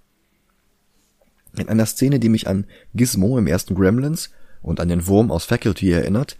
In 1.56 1.68
einer 1.68 1.86
Szene, 1.86 2.18
die 2.18 2.28
mich 2.28 2.48
an 2.48 2.66
Gizmo 2.94 3.38
im 3.38 3.46
ersten 3.46 3.74
Gremlins 3.74 4.30
und 4.62 4.80
an 4.80 4.88
den 4.88 5.06
Wurm 5.06 5.30
aus 5.30 5.44
Faculty 5.44 5.90
erinnert, 5.90 6.36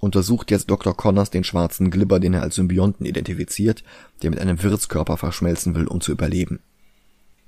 untersucht 0.00 0.50
jetzt 0.50 0.70
Dr. 0.70 0.96
Connors 0.96 1.30
den 1.30 1.44
schwarzen 1.44 1.90
Glibber, 1.90 2.20
den 2.20 2.34
er 2.34 2.42
als 2.42 2.56
Symbionten 2.56 3.06
identifiziert, 3.06 3.82
der 4.22 4.30
mit 4.30 4.40
einem 4.40 4.62
Wirtskörper 4.62 5.16
verschmelzen 5.16 5.74
will, 5.74 5.86
um 5.86 6.00
zu 6.00 6.12
überleben. 6.12 6.60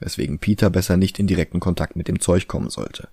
Weswegen 0.01 0.39
Peter 0.39 0.71
besser 0.71 0.97
nicht 0.97 1.19
in 1.19 1.27
direkten 1.27 1.61
Kontakt 1.61 1.97
mit 1.97 2.09
dem 2.09 2.21
Zeug 2.21 2.47
kommen 2.47 2.71
sollte. 2.71 3.09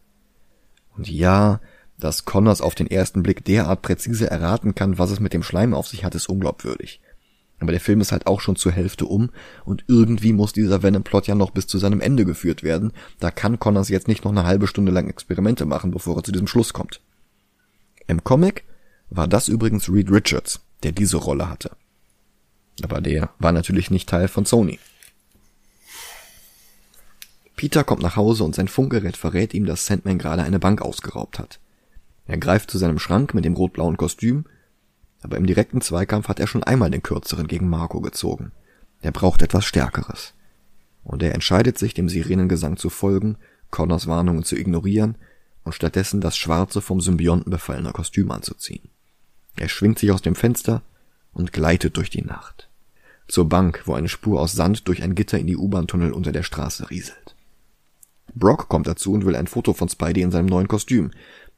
Und 0.96 1.10
ja, 1.10 1.60
dass 1.98 2.26
Connors 2.26 2.62
auf 2.62 2.76
den 2.76 2.88
ersten 2.88 3.24
Blick 3.24 3.46
derart 3.46 3.82
präzise 3.82 4.30
erraten 4.30 4.76
kann, 4.76 4.98
was 4.98 5.12
es 5.12 5.20
mit 5.20 5.34
dem 5.34 5.44
Schleim 5.44 5.74
auf 5.74 5.88
sich 5.88 6.04
hat, 6.04 6.16
ist 6.16 6.30
unglaubwürdig. 6.30 7.00
Aber 7.60 7.72
der 7.72 7.80
Film 7.80 8.02
ist 8.02 8.12
halt 8.12 8.28
auch 8.28 8.42
schon 8.42 8.58
zur 8.58 8.74
Hälfte 8.74 9.06
um 9.06 9.30
und 9.64 9.86
irgendwie 9.88 10.34
muss 10.34 10.52
dieser 10.52 10.84
Venom-Plot 10.84 11.28
ja 11.28 11.36
noch 11.36 11.52
bis 11.52 11.68
zu 11.68 11.78
seinem 11.78 12.02
Ende 12.02 12.26
geführt 12.26 12.64
werden. 12.64 12.92
Da 13.20 13.32
kann 13.32 13.60
Connors 13.60 13.90
jetzt 13.90 14.10
nicht 14.10 14.26
noch 14.26 14.32
eine 14.32 14.44
halbe 14.44 14.68
Stunde 14.68 14.92
lang 14.92 15.08
Experimente 15.08 15.66
machen, 15.66 15.92
bevor 15.92 16.18
er 16.18 16.24
zu 16.24 16.34
diesem 16.34 16.48
Schluss 16.48 16.74
kommt. 16.74 17.02
Im 18.08 18.24
Comic 18.24 18.66
war 19.10 19.28
das 19.28 19.48
übrigens 19.48 19.90
Reed 19.90 20.12
Richards, 20.12 20.60
der 20.84 20.92
diese 20.92 21.18
Rolle 21.18 21.50
hatte. 21.50 21.72
Aber 22.84 23.00
der 23.00 23.30
war 23.40 23.54
natürlich 23.54 23.90
nicht 23.90 24.10
Teil 24.10 24.28
von 24.28 24.46
Sony. 24.46 24.80
Peter 27.56 27.86
kommt 27.86 28.02
nach 28.02 28.18
Hause 28.18 28.44
und 28.44 28.54
sein 28.54 28.68
Funkgerät 28.68 29.16
verrät 29.16 29.54
ihm, 29.54 29.66
dass 29.66 29.86
Sandman 29.86 30.18
gerade 30.18 30.44
eine 30.44 30.60
Bank 30.60 30.82
ausgeraubt 30.82 31.40
hat. 31.40 31.60
Er 32.28 32.38
greift 32.38 32.72
zu 32.72 32.78
seinem 32.78 33.00
Schrank 33.00 33.34
mit 33.34 33.46
dem 33.46 33.54
rot-blauen 33.54 33.98
Kostüm, 33.98 34.46
aber 35.22 35.38
im 35.38 35.46
direkten 35.46 35.82
Zweikampf 35.82 36.28
hat 36.28 36.40
er 36.40 36.48
schon 36.48 36.64
einmal 36.64 36.92
den 36.92 37.04
kürzeren 37.04 37.48
gegen 37.48 37.70
Marco 37.70 38.02
gezogen. 38.02 38.52
Er 39.02 39.12
braucht 39.12 39.42
etwas 39.42 39.66
Stärkeres. 39.66 40.34
Und 41.04 41.22
er 41.22 41.34
entscheidet 41.34 41.78
sich, 41.78 41.94
dem 41.94 42.10
Sirenengesang 42.10 42.78
zu 42.78 42.90
folgen, 42.90 43.38
Connors 43.70 44.08
Warnungen 44.08 44.44
zu 44.44 44.56
ignorieren 44.56 45.18
und 45.64 45.74
stattdessen 45.74 46.22
das 46.22 46.38
schwarze 46.38 46.82
vom 46.82 47.02
Symbionten 47.02 47.52
befallene 47.52 47.92
Kostüm 47.92 48.32
anzuziehen. 48.32 48.90
Er 49.58 49.70
schwingt 49.70 50.00
sich 50.00 50.12
aus 50.12 50.22
dem 50.22 50.36
Fenster 50.36 50.82
und 51.34 51.54
gleitet 51.54 51.98
durch 51.98 52.10
die 52.10 52.24
Nacht. 52.24 52.70
Zur 53.28 53.50
Bank, 53.50 53.82
wo 53.86 53.94
eine 53.94 54.10
Spur 54.10 54.40
aus 54.40 54.54
Sand 54.54 54.88
durch 54.88 55.02
ein 55.02 55.16
Gitter 55.16 55.40
in 55.40 55.48
die 55.48 55.58
U-Bahn-Tunnel 55.58 56.14
unter 56.14 56.32
der 56.32 56.44
Straße 56.44 56.90
rieselt. 56.90 57.36
Brock 58.34 58.68
kommt 58.68 58.88
dazu 58.88 59.14
und 59.14 59.26
will 59.26 59.36
ein 59.36 59.48
Foto 59.48 59.74
von 59.74 59.90
Spidey 59.90 60.22
in 60.22 60.32
seinem 60.32 60.48
neuen 60.48 60.68
Kostüm, 60.68 61.12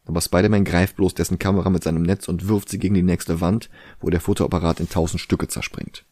aber 0.08 0.22
Spider-Man 0.22 0.64
greift 0.64 0.96
bloß 0.96 1.14
dessen 1.14 1.40
Kamera 1.40 1.70
mit 1.70 1.84
seinem 1.84 2.04
Netz 2.04 2.28
und 2.28 2.48
wirft 2.48 2.70
sie 2.70 2.80
gegen 2.80 2.96
die 2.96 3.04
nächste 3.04 3.42
Wand, 3.42 3.70
wo 4.00 4.10
der 4.10 4.22
Fotoapparat 4.22 4.80
in 4.80 4.90
tausend 4.90 5.20
Stücke 5.20 5.48
zerspringt. 5.48 6.06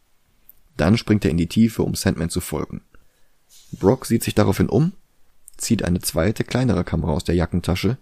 Dann 0.77 0.97
springt 0.97 1.23
er 1.23 1.31
in 1.31 1.37
die 1.37 1.47
Tiefe, 1.47 1.83
um 1.83 1.95
Sandman 1.95 2.29
zu 2.29 2.41
folgen. 2.41 2.81
Brock 3.71 4.05
sieht 4.05 4.23
sich 4.23 4.35
daraufhin 4.35 4.67
um, 4.67 4.91
zieht 5.57 5.83
eine 5.83 6.01
zweite, 6.01 6.43
kleinere 6.43 6.83
Kamera 6.83 7.13
aus 7.13 7.23
der 7.23 7.35
Jackentasche 7.35 7.97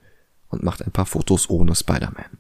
und 0.50 0.64
macht 0.64 0.84
ein 0.84 0.92
paar 0.92 1.06
Fotos 1.06 1.50
ohne 1.50 1.76
Spider-Man. 1.76 2.38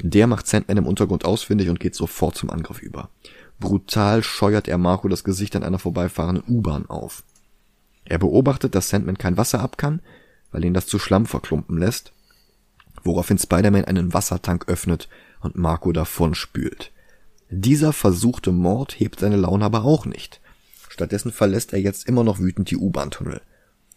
Der 0.00 0.26
macht 0.26 0.46
Sandman 0.46 0.78
im 0.78 0.86
Untergrund 0.86 1.24
ausfindig 1.24 1.68
und 1.68 1.80
geht 1.80 1.94
sofort 1.94 2.36
zum 2.36 2.50
Angriff 2.50 2.80
über. 2.80 3.10
Brutal 3.58 4.22
scheuert 4.22 4.68
er 4.68 4.78
Marco 4.78 5.08
das 5.08 5.24
Gesicht 5.24 5.54
an 5.54 5.62
einer 5.62 5.78
vorbeifahrenden 5.78 6.44
U-Bahn 6.48 6.86
auf. 6.86 7.24
Er 8.04 8.18
beobachtet, 8.18 8.74
dass 8.74 8.88
Sandman 8.88 9.18
kein 9.18 9.36
Wasser 9.36 9.60
ab 9.60 9.78
kann, 9.78 10.00
weil 10.52 10.64
ihn 10.64 10.74
das 10.74 10.86
zu 10.86 10.98
Schlamm 10.98 11.26
verklumpen 11.26 11.78
lässt, 11.78 12.12
woraufhin 13.02 13.38
Spider-Man 13.38 13.86
einen 13.86 14.14
Wassertank 14.14 14.68
öffnet 14.68 15.08
und 15.40 15.56
Marco 15.56 15.92
davon 15.92 16.34
spült. 16.34 16.92
Dieser 17.50 17.92
versuchte 17.92 18.52
Mord 18.52 18.98
hebt 18.98 19.20
seine 19.20 19.36
Laune 19.36 19.64
aber 19.64 19.84
auch 19.84 20.06
nicht. 20.06 20.40
Stattdessen 20.88 21.32
verlässt 21.32 21.72
er 21.72 21.80
jetzt 21.80 22.06
immer 22.06 22.22
noch 22.22 22.38
wütend 22.38 22.70
die 22.70 22.76
U-Bahn-Tunnel. 22.76 23.40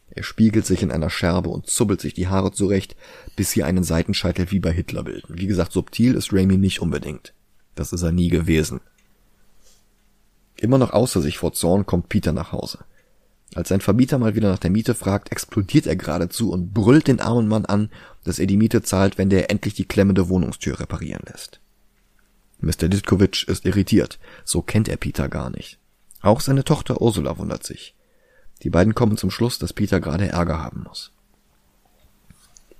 Er 0.09 0.23
spiegelt 0.23 0.65
sich 0.65 0.81
in 0.81 0.91
einer 0.91 1.09
Scherbe 1.09 1.49
und 1.49 1.67
zubbelt 1.67 1.99
sich 1.99 2.13
die 2.13 2.27
Haare 2.27 2.51
zurecht, 2.51 2.95
bis 3.35 3.51
sie 3.51 3.63
einen 3.63 3.83
Seitenscheitel 3.83 4.51
wie 4.51 4.59
bei 4.59 4.71
Hitler 4.71 5.03
bilden. 5.03 5.37
Wie 5.37 5.47
gesagt, 5.47 5.71
subtil 5.71 6.15
ist 6.15 6.31
Raimi 6.31 6.57
nicht 6.57 6.81
unbedingt. 6.81 7.33
Das 7.75 7.91
ist 7.91 8.01
er 8.01 8.11
nie 8.11 8.29
gewesen. 8.29 8.79
Immer 10.57 10.77
noch 10.77 10.91
außer 10.91 11.21
sich 11.21 11.37
vor 11.37 11.53
Zorn 11.53 11.85
kommt 11.85 12.09
Peter 12.09 12.31
nach 12.31 12.51
Hause. 12.51 12.79
Als 13.55 13.69
sein 13.69 13.79
Verbieter 13.79 14.19
mal 14.19 14.35
wieder 14.35 14.51
nach 14.51 14.59
der 14.59 14.69
Miete 14.69 14.93
fragt, 14.93 15.31
explodiert 15.31 15.87
er 15.87 15.95
geradezu 15.95 16.51
und 16.51 16.73
brüllt 16.73 17.07
den 17.07 17.21
armen 17.21 17.47
Mann 17.47 17.65
an, 17.65 17.89
dass 18.25 18.37
er 18.37 18.47
die 18.47 18.57
Miete 18.57 18.83
zahlt, 18.83 19.17
wenn 19.17 19.29
der 19.29 19.49
endlich 19.49 19.73
die 19.73 19.85
klemmende 19.85 20.27
Wohnungstür 20.27 20.77
reparieren 20.81 21.23
lässt. 21.25 21.61
Mr. 22.59 22.89
Ditkovic 22.89 23.47
ist 23.47 23.65
irritiert, 23.65 24.19
so 24.43 24.61
kennt 24.61 24.89
er 24.89 24.97
Peter 24.97 25.29
gar 25.29 25.49
nicht. 25.49 25.79
Auch 26.21 26.41
seine 26.41 26.65
Tochter 26.65 27.01
Ursula 27.01 27.37
wundert 27.37 27.63
sich. 27.63 27.95
Die 28.61 28.69
beiden 28.69 28.93
kommen 28.93 29.15
zum 29.15 29.31
Schluss, 29.31 29.57
dass 29.57 29.71
Peter 29.71 30.01
gerade 30.01 30.27
Ärger 30.27 30.59
haben 30.59 30.83
muss. 30.83 31.11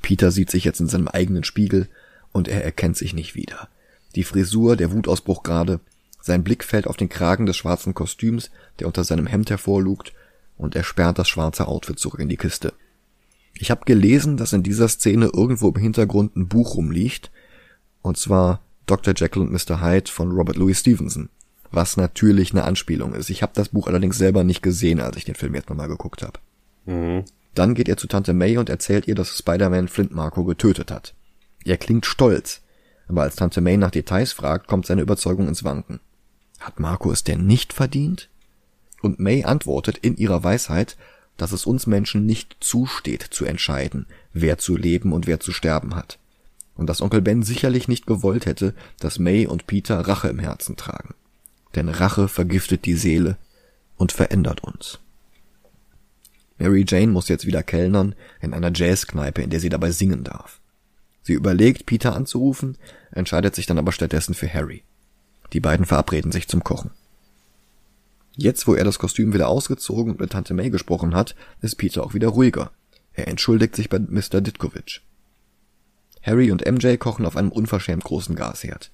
Peter 0.02 0.32
sieht 0.32 0.52
sich 0.52 0.66
jetzt 0.66 0.82
in 0.82 0.88
seinem 0.88 1.08
eigenen 1.08 1.46
Spiegel 1.46 1.88
und 2.34 2.50
er 2.50 2.66
erkennt 2.66 2.98
sich 2.98 3.14
nicht 3.14 3.34
wieder. 3.34 3.70
Die 4.16 4.24
Frisur, 4.24 4.76
der 4.76 4.92
Wutausbruch 4.92 5.42
gerade, 5.44 5.80
sein 6.20 6.44
Blick 6.44 6.66
fällt 6.66 6.88
auf 6.88 6.98
den 6.98 7.08
Kragen 7.08 7.46
des 7.46 7.56
schwarzen 7.56 7.94
Kostüms, 7.94 8.52
der 8.80 8.88
unter 8.88 9.06
seinem 9.06 9.28
Hemd 9.28 9.50
hervorlugt, 9.50 10.14
und 10.58 10.76
er 10.76 10.84
sperrt 10.84 11.20
das 11.20 11.28
schwarze 11.28 11.68
Outfit 11.68 12.00
zurück 12.00 12.20
in 12.20 12.30
die 12.30 12.38
Kiste. 12.38 12.74
Ich 13.58 13.72
habe 13.72 13.86
gelesen, 13.86 14.38
dass 14.38 14.54
in 14.54 14.64
dieser 14.64 14.88
Szene 14.88 15.30
irgendwo 15.34 15.70
im 15.70 15.82
Hintergrund 15.82 16.36
ein 16.36 16.48
Buch 16.48 16.76
rumliegt, 16.76 17.32
und 18.02 18.18
zwar 18.18 18.62
Dr. 18.86 19.14
Jekyll 19.16 19.42
und 19.42 19.52
Mr. 19.52 19.82
Hyde 19.82 20.12
von 20.12 20.32
Robert 20.32 20.58
Louis 20.58 20.80
Stevenson, 20.80 21.30
was 21.72 21.98
natürlich 21.98 22.52
eine 22.52 22.64
Anspielung 22.64 23.14
ist. 23.14 23.30
Ich 23.30 23.42
habe 23.42 23.54
das 23.56 23.70
Buch 23.70 23.88
allerdings 23.88 24.18
selber 24.18 24.44
nicht 24.44 24.62
gesehen, 24.62 25.00
als 25.00 25.18
ich 25.18 25.26
den 25.26 25.36
Film 25.36 25.56
jetzt 25.56 25.70
nochmal 25.70 25.88
geguckt 25.88 26.22
habe. 26.22 26.40
Mhm. 26.86 27.24
Dann 27.56 27.74
geht 27.74 27.88
er 27.88 27.98
zu 27.98 28.08
Tante 28.08 28.34
May 28.34 28.58
und 28.58 28.70
erzählt 28.70 29.08
ihr, 29.08 29.16
dass 29.16 29.38
Spider-Man 29.38 29.88
Flint 29.88 30.14
Marco 30.14 30.44
getötet 30.44 30.92
hat. 30.92 31.14
Er 31.64 31.78
klingt 31.78 32.06
stolz, 32.06 32.62
aber 33.08 33.22
als 33.22 33.36
Tante 33.36 33.62
May 33.62 33.78
nach 33.78 33.92
Details 33.92 34.34
fragt, 34.34 34.68
kommt 34.68 34.86
seine 34.86 35.02
Überzeugung 35.02 35.48
ins 35.48 35.64
Wanken. 35.64 36.00
Hat 36.60 36.80
Marco 36.80 37.12
es 37.12 37.24
denn 37.24 37.48
nicht 37.48 37.74
verdient? 37.74 38.30
Und 39.06 39.20
May 39.20 39.44
antwortet 39.44 40.00
in 40.00 40.18
ihrer 40.18 40.44
Weisheit, 40.44 40.98
dass 41.38 41.52
es 41.52 41.68
uns 41.68 41.86
Menschen 41.86 42.26
nicht 42.26 42.58
zusteht 42.60 43.22
zu 43.22 43.46
entscheiden, 43.46 44.08
wer 44.34 44.58
zu 44.58 44.76
leben 44.76 45.14
und 45.14 45.28
wer 45.28 45.40
zu 45.40 45.52
sterben 45.52 45.94
hat. 45.94 46.18
und 46.74 46.88
dass 46.88 47.04
Onkel 47.04 47.22
Ben 47.22 47.44
sicherlich 47.44 47.88
nicht 47.88 48.08
gewollt 48.08 48.48
hätte, 48.48 48.74
dass 49.00 49.20
May 49.20 49.46
und 49.46 49.68
Peter 49.68 50.00
Rache 50.00 50.28
im 50.28 50.40
Herzen 50.40 50.76
tragen. 50.76 51.14
Denn 51.76 51.88
Rache 51.88 52.28
vergiftet 52.28 52.86
die 52.86 52.96
Seele 52.96 53.38
und 53.96 54.12
verändert 54.12 54.64
uns. 54.64 54.98
Mary 56.58 56.84
Jane 56.88 57.12
muss 57.12 57.30
jetzt 57.30 57.46
wieder 57.46 57.62
kellnern 57.62 58.16
in 58.42 58.56
einer 58.56 58.72
Jazzkneipe, 58.74 59.44
in 59.44 59.52
der 59.52 59.60
sie 59.60 59.70
dabei 59.70 59.92
singen 59.92 60.24
darf. 60.24 60.60
Sie 61.22 61.34
überlegt, 61.34 61.86
Peter 61.86 62.16
anzurufen, 62.16 62.76
entscheidet 63.12 63.54
sich 63.54 63.68
dann 63.68 63.78
aber 63.78 63.92
stattdessen 63.92 64.34
für 64.34 64.52
Harry. 64.52 64.84
Die 65.54 65.60
beiden 65.60 65.86
verabreden 65.86 66.32
sich 66.32 66.48
zum 66.48 66.64
Kochen. 66.64 66.90
Jetzt, 68.38 68.68
wo 68.68 68.76
er 68.76 68.84
das 68.84 69.00
Kostüm 69.00 69.34
wieder 69.34 69.48
ausgezogen 69.48 70.12
und 70.12 70.20
mit 70.20 70.32
Tante 70.32 70.54
May 70.54 70.70
gesprochen 70.70 71.16
hat, 71.16 71.36
ist 71.62 71.76
Peter 71.76 72.04
auch 72.04 72.14
wieder 72.14 72.30
ruhiger. 72.30 72.72
Er 73.14 73.28
entschuldigt 73.28 73.76
sich 73.76 73.90
bei 73.90 74.00
Mr. 74.00 74.42
Ditkovich. 74.42 75.02
Harry 76.22 76.52
und 76.52 76.66
MJ 76.66 76.98
kochen 76.98 77.26
auf 77.26 77.38
einem 77.38 77.52
unverschämt 77.52 78.04
großen 78.04 78.36
Gasherd. 78.36 78.92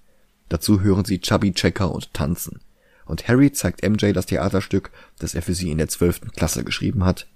Dazu 0.50 0.82
hören 0.82 1.06
sie 1.06 1.20
Chubby 1.20 1.54
Checker 1.54 1.92
und 1.92 2.14
tanzen. 2.14 2.60
Und 3.06 3.28
Harry 3.28 3.52
zeigt 3.52 3.88
MJ 3.88 4.12
das 4.12 4.28
Theaterstück, 4.28 4.92
das 5.18 5.34
er 5.34 5.42
für 5.42 5.56
sie 5.56 5.72
in 5.72 5.80
der 5.80 5.88
zwölften 5.88 6.32
Klasse 6.32 6.64
geschrieben 6.64 7.04
hat. 7.04 7.28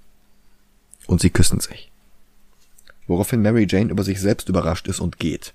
Und 1.08 1.22
sie 1.22 1.30
küssen 1.30 1.60
sich. 1.60 1.92
Woraufhin 3.08 3.42
Mary 3.42 3.68
Jane 3.70 3.90
über 3.90 4.04
sich 4.04 4.20
selbst 4.20 4.50
überrascht 4.50 4.88
ist 4.88 5.00
und 5.00 5.18
geht. 5.18 5.54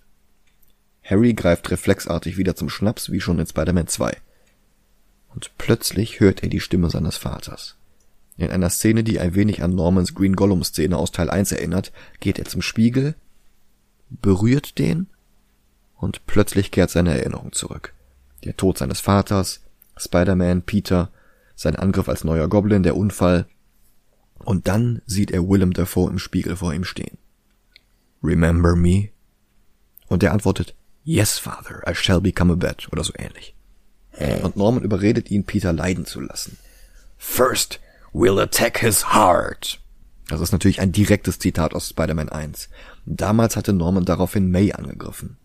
Harry 1.04 1.34
greift 1.34 1.70
reflexartig 1.70 2.36
wieder 2.36 2.56
zum 2.56 2.68
Schnaps, 2.68 3.10
wie 3.10 3.20
schon 3.20 3.38
in 3.38 3.46
Spider-Man 3.46 3.88
2. 3.88 4.16
Und 5.34 5.52
plötzlich 5.58 6.20
hört 6.20 6.42
er 6.42 6.48
die 6.48 6.60
Stimme 6.60 6.90
seines 6.90 7.16
Vaters. 7.16 7.76
In 8.36 8.50
einer 8.50 8.70
Szene, 8.70 9.04
die 9.04 9.20
ein 9.20 9.34
wenig 9.34 9.62
an 9.62 9.74
Normans 9.74 10.14
Green 10.14 10.34
Gollum 10.34 10.64
Szene 10.64 10.96
aus 10.96 11.12
Teil 11.12 11.30
1 11.30 11.52
erinnert, 11.52 11.92
geht 12.20 12.38
er 12.38 12.46
zum 12.46 12.62
Spiegel, 12.62 13.14
berührt 14.08 14.78
den 14.78 15.08
und 15.96 16.26
plötzlich 16.26 16.70
kehrt 16.70 16.90
seine 16.90 17.16
Erinnerung 17.16 17.52
zurück. 17.52 17.92
Der 18.44 18.56
Tod 18.56 18.78
seines 18.78 19.00
Vaters, 19.00 19.60
Spider-Man, 19.96 20.62
Peter, 20.62 21.10
sein 21.54 21.76
Angriff 21.76 22.08
als 22.08 22.24
neuer 22.24 22.48
Goblin, 22.48 22.82
der 22.82 22.96
Unfall. 22.96 23.46
Und 24.38 24.66
dann 24.66 25.02
sieht 25.04 25.30
er 25.30 25.46
Willem 25.46 25.74
Dafoe 25.74 26.10
im 26.10 26.18
Spiegel 26.18 26.56
vor 26.56 26.72
ihm 26.72 26.84
stehen. 26.84 27.18
Remember 28.22 28.74
me? 28.74 29.10
Und 30.08 30.22
er 30.22 30.32
antwortet, 30.32 30.74
Yes, 31.04 31.38
Father, 31.38 31.82
I 31.86 31.94
shall 31.94 32.20
become 32.20 32.52
a 32.52 32.56
bat, 32.56 32.88
oder 32.90 33.04
so 33.04 33.12
ähnlich. 33.16 33.54
Und 34.42 34.56
Norman 34.56 34.82
überredet 34.82 35.30
ihn, 35.30 35.44
Peter 35.44 35.72
leiden 35.72 36.04
zu 36.04 36.20
lassen. 36.20 36.58
First, 37.16 37.80
we'll 38.12 38.40
attack 38.40 38.78
his 38.78 39.12
heart. 39.12 39.80
Das 40.28 40.40
ist 40.40 40.52
natürlich 40.52 40.80
ein 40.80 40.92
direktes 40.92 41.38
Zitat 41.38 41.74
aus 41.74 41.88
Spider-Man 41.88 42.28
1. 42.28 42.68
Damals 43.06 43.56
hatte 43.56 43.72
Norman 43.72 44.04
daraufhin 44.04 44.50
May 44.50 44.72
angegriffen. 44.72 45.36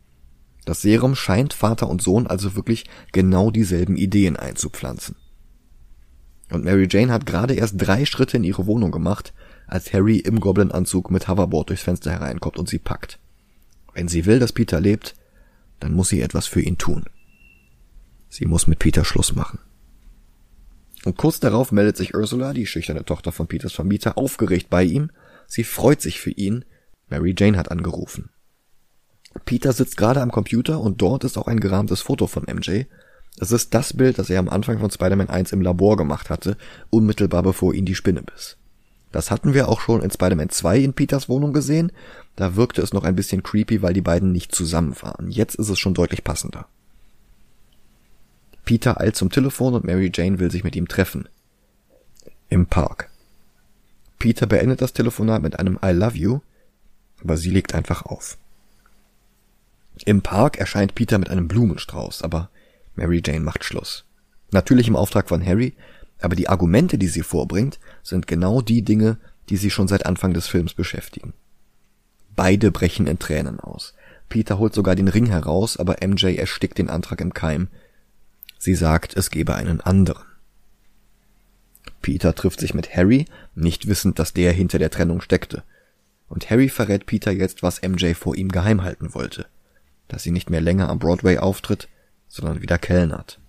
Das 0.66 0.82
Serum 0.82 1.16
scheint 1.16 1.54
Vater 1.54 1.90
und 1.90 2.02
Sohn 2.02 2.28
also 2.28 2.56
wirklich 2.56 2.86
genau 3.12 3.52
dieselben 3.52 3.98
Ideen 3.98 4.36
einzupflanzen. 4.36 5.16
Und 6.52 6.64
Mary 6.64 6.88
Jane 6.90 7.12
hat 7.12 7.26
gerade 7.26 7.56
erst 7.56 7.76
drei 7.78 8.06
Schritte 8.06 8.38
in 8.38 8.44
ihre 8.44 8.68
Wohnung 8.68 8.92
gemacht, 8.92 9.34
als 9.68 9.94
Harry 9.94 10.18
im 10.18 10.40
Goblin-Anzug 10.40 11.10
mit 11.10 11.28
Hoverboard 11.28 11.70
durchs 11.70 11.84
Fenster 11.84 12.12
hereinkommt 12.12 12.58
und 12.58 12.70
sie 12.70 12.80
packt. 12.80 13.20
Wenn 13.94 14.08
sie 14.08 14.26
will, 14.26 14.40
dass 14.40 14.54
Peter 14.54 14.80
lebt, 14.80 15.16
dann 15.80 15.94
muss 15.94 16.10
sie 16.10 16.22
etwas 16.22 16.46
für 16.46 16.62
ihn 16.62 16.78
tun. 16.78 17.06
Sie 18.36 18.46
muss 18.46 18.68
mit 18.68 18.80
Peter 18.80 19.06
Schluss 19.06 19.34
machen. 19.34 19.60
Und 21.06 21.16
kurz 21.16 21.40
darauf 21.40 21.72
meldet 21.72 21.96
sich 21.96 22.16
Ursula, 22.16 22.52
die 22.52 22.66
schüchterne 22.66 23.06
Tochter 23.06 23.32
von 23.32 23.48
Peters 23.48 23.72
Vermieter, 23.72 24.18
aufgeregt 24.18 24.70
bei 24.70 24.84
ihm. 24.84 25.10
Sie 25.48 25.64
freut 25.64 26.02
sich 26.02 26.20
für 26.20 26.32
ihn. 26.32 26.66
Mary 27.08 27.34
Jane 27.38 27.58
hat 27.58 27.72
angerufen. 27.72 28.32
Peter 29.46 29.72
sitzt 29.72 29.96
gerade 29.96 30.22
am 30.22 30.34
Computer 30.34 30.82
und 30.82 31.02
dort 31.02 31.24
ist 31.24 31.38
auch 31.38 31.48
ein 31.48 31.62
gerahmtes 31.62 32.02
Foto 32.02 32.28
von 32.28 32.44
MJ. 32.44 32.84
Es 33.40 33.54
ist 33.54 33.74
das 33.74 33.94
Bild, 33.94 34.20
das 34.20 34.30
er 34.30 34.40
am 34.40 34.50
Anfang 34.50 34.80
von 34.80 34.92
Spider-Man 34.92 35.30
1 35.30 35.54
im 35.54 35.62
Labor 35.62 35.96
gemacht 35.96 36.30
hatte, 36.30 36.58
unmittelbar 36.90 37.42
bevor 37.42 37.74
ihn 37.74 37.86
die 37.86 37.96
Spinne 37.96 38.22
biss. 38.22 38.58
Das 39.14 39.32
hatten 39.32 39.54
wir 39.54 39.70
auch 39.70 39.80
schon 39.80 40.02
in 40.02 40.12
Spider-Man 40.12 40.50
2 40.50 40.80
in 40.80 40.94
Peters 40.94 41.30
Wohnung 41.30 41.54
gesehen. 41.54 41.94
Da 42.36 42.58
wirkte 42.58 42.82
es 42.82 42.92
noch 42.92 43.06
ein 43.06 43.16
bisschen 43.16 43.44
creepy, 43.44 43.82
weil 43.82 43.94
die 43.94 44.02
beiden 44.02 44.34
nicht 44.34 44.54
zusammen 44.54 44.94
waren. 45.02 45.32
Jetzt 45.32 45.56
ist 45.56 45.70
es 45.70 45.80
schon 45.80 45.94
deutlich 45.94 46.26
passender. 46.26 46.68
Peter 48.66 49.00
eilt 49.00 49.16
zum 49.16 49.30
Telefon 49.30 49.76
und 49.76 49.86
Mary 49.86 50.12
Jane 50.14 50.40
will 50.40 50.52
sich 50.52 50.64
mit 50.64 50.76
ihm 50.76 50.88
treffen. 50.88 51.30
Im 52.50 52.66
Park. 52.66 53.10
Peter 54.20 54.48
beendet 54.48 54.82
das 54.82 54.94
Telefonat 54.94 55.42
mit 55.42 55.60
einem 55.60 55.80
I 55.84 55.92
love 55.92 56.18
you, 56.18 56.40
aber 57.22 57.38
sie 57.38 57.52
legt 57.52 57.74
einfach 57.74 58.04
auf. 58.06 58.38
Im 60.04 60.22
Park 60.22 60.58
erscheint 60.58 60.96
Peter 60.96 61.18
mit 61.18 61.30
einem 61.30 61.48
Blumenstrauß, 61.48 62.22
aber 62.22 62.50
Mary 62.96 63.22
Jane 63.24 63.42
macht 63.42 63.64
Schluss. 63.64 64.06
Natürlich 64.52 64.88
im 64.88 64.96
Auftrag 64.96 65.30
von 65.30 65.46
Harry, 65.46 65.74
aber 66.20 66.36
die 66.36 66.50
Argumente, 66.50 66.98
die 66.98 67.08
sie 67.08 67.24
vorbringt, 67.24 67.80
sind 68.04 68.28
genau 68.28 68.62
die 68.62 68.82
Dinge, 68.82 69.18
die 69.50 69.58
sie 69.58 69.70
schon 69.70 69.88
seit 69.88 70.06
Anfang 70.06 70.34
des 70.34 70.48
Films 70.48 70.74
beschäftigen. 70.74 71.34
Beide 72.36 72.72
brechen 72.72 73.08
in 73.08 73.20
Tränen 73.20 73.60
aus. 73.60 73.94
Peter 74.28 74.58
holt 74.58 74.74
sogar 74.74 74.96
den 74.96 75.08
Ring 75.08 75.28
heraus, 75.28 75.78
aber 75.78 75.98
MJ 76.06 76.36
erstickt 76.36 76.78
den 76.78 76.90
Antrag 76.90 77.22
im 77.22 77.34
Keim. 77.34 77.68
Sie 78.66 78.74
sagt, 78.74 79.16
es 79.16 79.30
gebe 79.30 79.54
einen 79.54 79.80
anderen. 79.80 80.26
Peter 82.02 82.34
trifft 82.34 82.60
sich 82.60 82.74
mit 82.74 82.96
Harry, 82.96 83.26
nicht 83.54 83.88
wissend, 83.88 84.18
dass 84.18 84.34
der 84.34 84.52
hinter 84.54 84.80
der 84.80 84.90
Trennung 84.90 85.22
steckte. 85.22 85.62
Und 86.30 86.50
Harry 86.50 86.70
verrät 86.70 87.06
Peter 87.06 87.32
jetzt, 87.32 87.62
was 87.62 87.84
MJ 87.84 88.16
vor 88.16 88.36
ihm 88.36 88.50
geheim 88.50 88.82
halten 88.82 89.14
wollte. 89.14 89.46
Dass 90.08 90.24
sie 90.24 90.32
nicht 90.32 90.50
mehr 90.50 90.62
länger 90.62 90.90
am 90.90 90.98
Broadway 90.98 91.38
auftritt, 91.38 91.90
sondern 92.28 92.64
wieder 92.64 92.80
kellnert. 92.80 93.40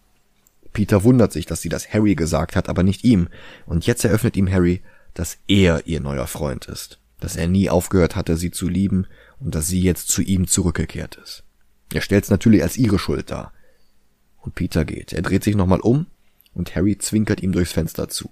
Peter 0.74 1.02
wundert 1.02 1.32
sich, 1.32 1.46
dass 1.46 1.62
sie 1.62 1.70
das 1.70 1.94
Harry 1.94 2.14
gesagt 2.14 2.54
hat, 2.54 2.68
aber 2.68 2.82
nicht 2.82 3.02
ihm. 3.02 3.28
Und 3.64 3.86
jetzt 3.86 4.04
eröffnet 4.04 4.36
ihm 4.36 4.52
Harry, 4.52 4.82
dass 5.14 5.38
er 5.48 5.86
ihr 5.86 6.00
neuer 6.00 6.26
Freund 6.26 6.66
ist. 6.66 7.00
Dass 7.20 7.36
er 7.36 7.48
nie 7.48 7.70
aufgehört 7.70 8.16
hatte, 8.16 8.36
sie 8.36 8.50
zu 8.50 8.68
lieben 8.68 9.06
und 9.40 9.54
dass 9.54 9.66
sie 9.66 9.80
jetzt 9.80 10.08
zu 10.08 10.20
ihm 10.20 10.46
zurückgekehrt 10.46 11.18
ist. 11.24 11.42
Er 11.90 12.02
stellt's 12.02 12.28
natürlich 12.28 12.62
als 12.62 12.76
ihre 12.76 12.98
Schuld 12.98 13.30
dar. 13.30 13.54
Und 14.46 14.54
Peter 14.54 14.84
geht. 14.84 15.12
Er 15.12 15.22
dreht 15.22 15.42
sich 15.42 15.56
nochmal 15.56 15.80
um 15.80 16.06
und 16.54 16.74
Harry 16.76 16.96
zwinkert 16.96 17.42
ihm 17.42 17.50
durchs 17.50 17.72
Fenster 17.72 18.08
zu. 18.08 18.30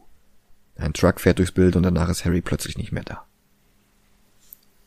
Ein 0.77 0.95
Truck 0.95 1.21
fährt 1.21 1.39
durchs 1.41 1.53
Bild 1.53 1.75
und 1.75 1.83
danach 1.83 2.09
ist 2.09 2.25
Harry 2.25 2.41
plötzlich 2.41 2.79
nicht 2.79 2.93
mehr 2.93 3.03
da. 3.03 3.25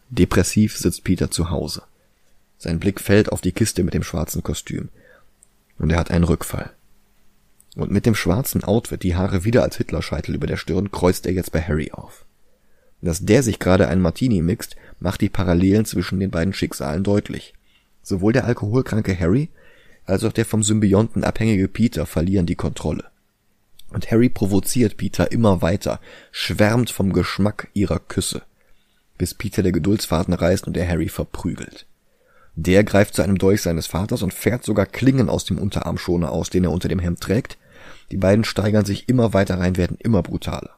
Depressiv 0.10 0.78
sitzt 0.78 1.04
Peter 1.04 1.30
zu 1.30 1.50
Hause. 1.50 1.84
Sein 2.58 2.80
Blick 2.80 3.02
fällt 3.02 3.32
auf 3.32 3.42
die 3.42 3.52
Kiste 3.52 3.84
mit 3.84 3.94
dem 3.94 4.04
schwarzen 4.04 4.42
Kostüm. 4.42 4.88
Und 5.78 5.92
er 5.92 6.00
hat 6.00 6.12
einen 6.12 6.24
Rückfall. 6.24 6.72
Und 7.76 7.92
mit 7.92 8.06
dem 8.06 8.16
schwarzen 8.16 8.64
Outfit, 8.64 9.04
die 9.04 9.16
Haare 9.16 9.44
wieder 9.44 9.64
als 9.64 9.76
Hitlerscheitel 9.76 10.34
über 10.34 10.48
der 10.48 10.58
Stirn, 10.58 10.92
kreuzt 10.92 11.26
er 11.26 11.34
jetzt 11.34 11.52
bei 11.52 11.62
Harry 11.62 11.92
auf. 11.92 12.26
Dass 13.02 13.26
der 13.26 13.44
sich 13.44 13.60
gerade 13.60 13.90
ein 13.90 14.00
Martini 14.00 14.42
mixt, 14.42 14.78
macht 15.00 15.20
die 15.20 15.30
Parallelen 15.30 15.84
zwischen 15.84 16.22
den 16.22 16.32
beiden 16.32 16.54
Schicksalen 16.54 17.04
deutlich. 17.04 17.54
Sowohl 18.02 18.32
der 18.32 18.46
alkoholkranke 18.46 19.20
Harry 19.20 19.50
als 20.08 20.24
auch 20.24 20.32
der 20.32 20.46
vom 20.46 20.64
Symbionten 20.64 21.24
abhängige 21.24 21.68
Peter 21.68 22.06
verlieren 22.06 22.46
die 22.46 22.56
Kontrolle. 22.56 23.06
Und 23.90 24.10
Harry 24.12 24.30
provoziert 24.30 24.98
Peter 24.98 25.32
immer 25.32 25.62
weiter, 25.62 26.00
schwärmt 26.32 26.90
vom 26.90 27.14
Geschmack 27.14 27.70
ihrer 27.74 28.00
Küsse, 28.00 28.42
bis 29.18 29.34
Peter 29.34 29.64
der 29.64 29.72
Geduldsfaden 29.72 30.34
reißt 30.34 30.68
und 30.68 30.76
er 30.76 30.88
Harry 30.88 31.10
verprügelt. 31.10 31.86
Der 32.56 32.84
greift 32.84 33.14
zu 33.14 33.22
einem 33.22 33.38
Dolch 33.38 33.62
seines 33.62 33.86
Vaters 33.86 34.24
und 34.24 34.34
fährt 34.34 34.64
sogar 34.64 34.88
Klingen 34.88 35.30
aus 35.30 35.46
dem 35.46 35.60
Unterarmschoner 35.60 36.32
aus, 36.32 36.50
den 36.50 36.64
er 36.64 36.72
unter 36.72 36.90
dem 36.90 37.00
Hemd 37.00 37.22
trägt. 37.22 37.58
Die 38.12 38.18
beiden 38.18 38.44
steigern 38.44 38.84
sich 38.84 39.08
immer 39.08 39.34
weiter 39.34 39.60
rein, 39.60 39.78
werden 39.78 39.98
immer 40.00 40.24
brutaler. 40.24 40.72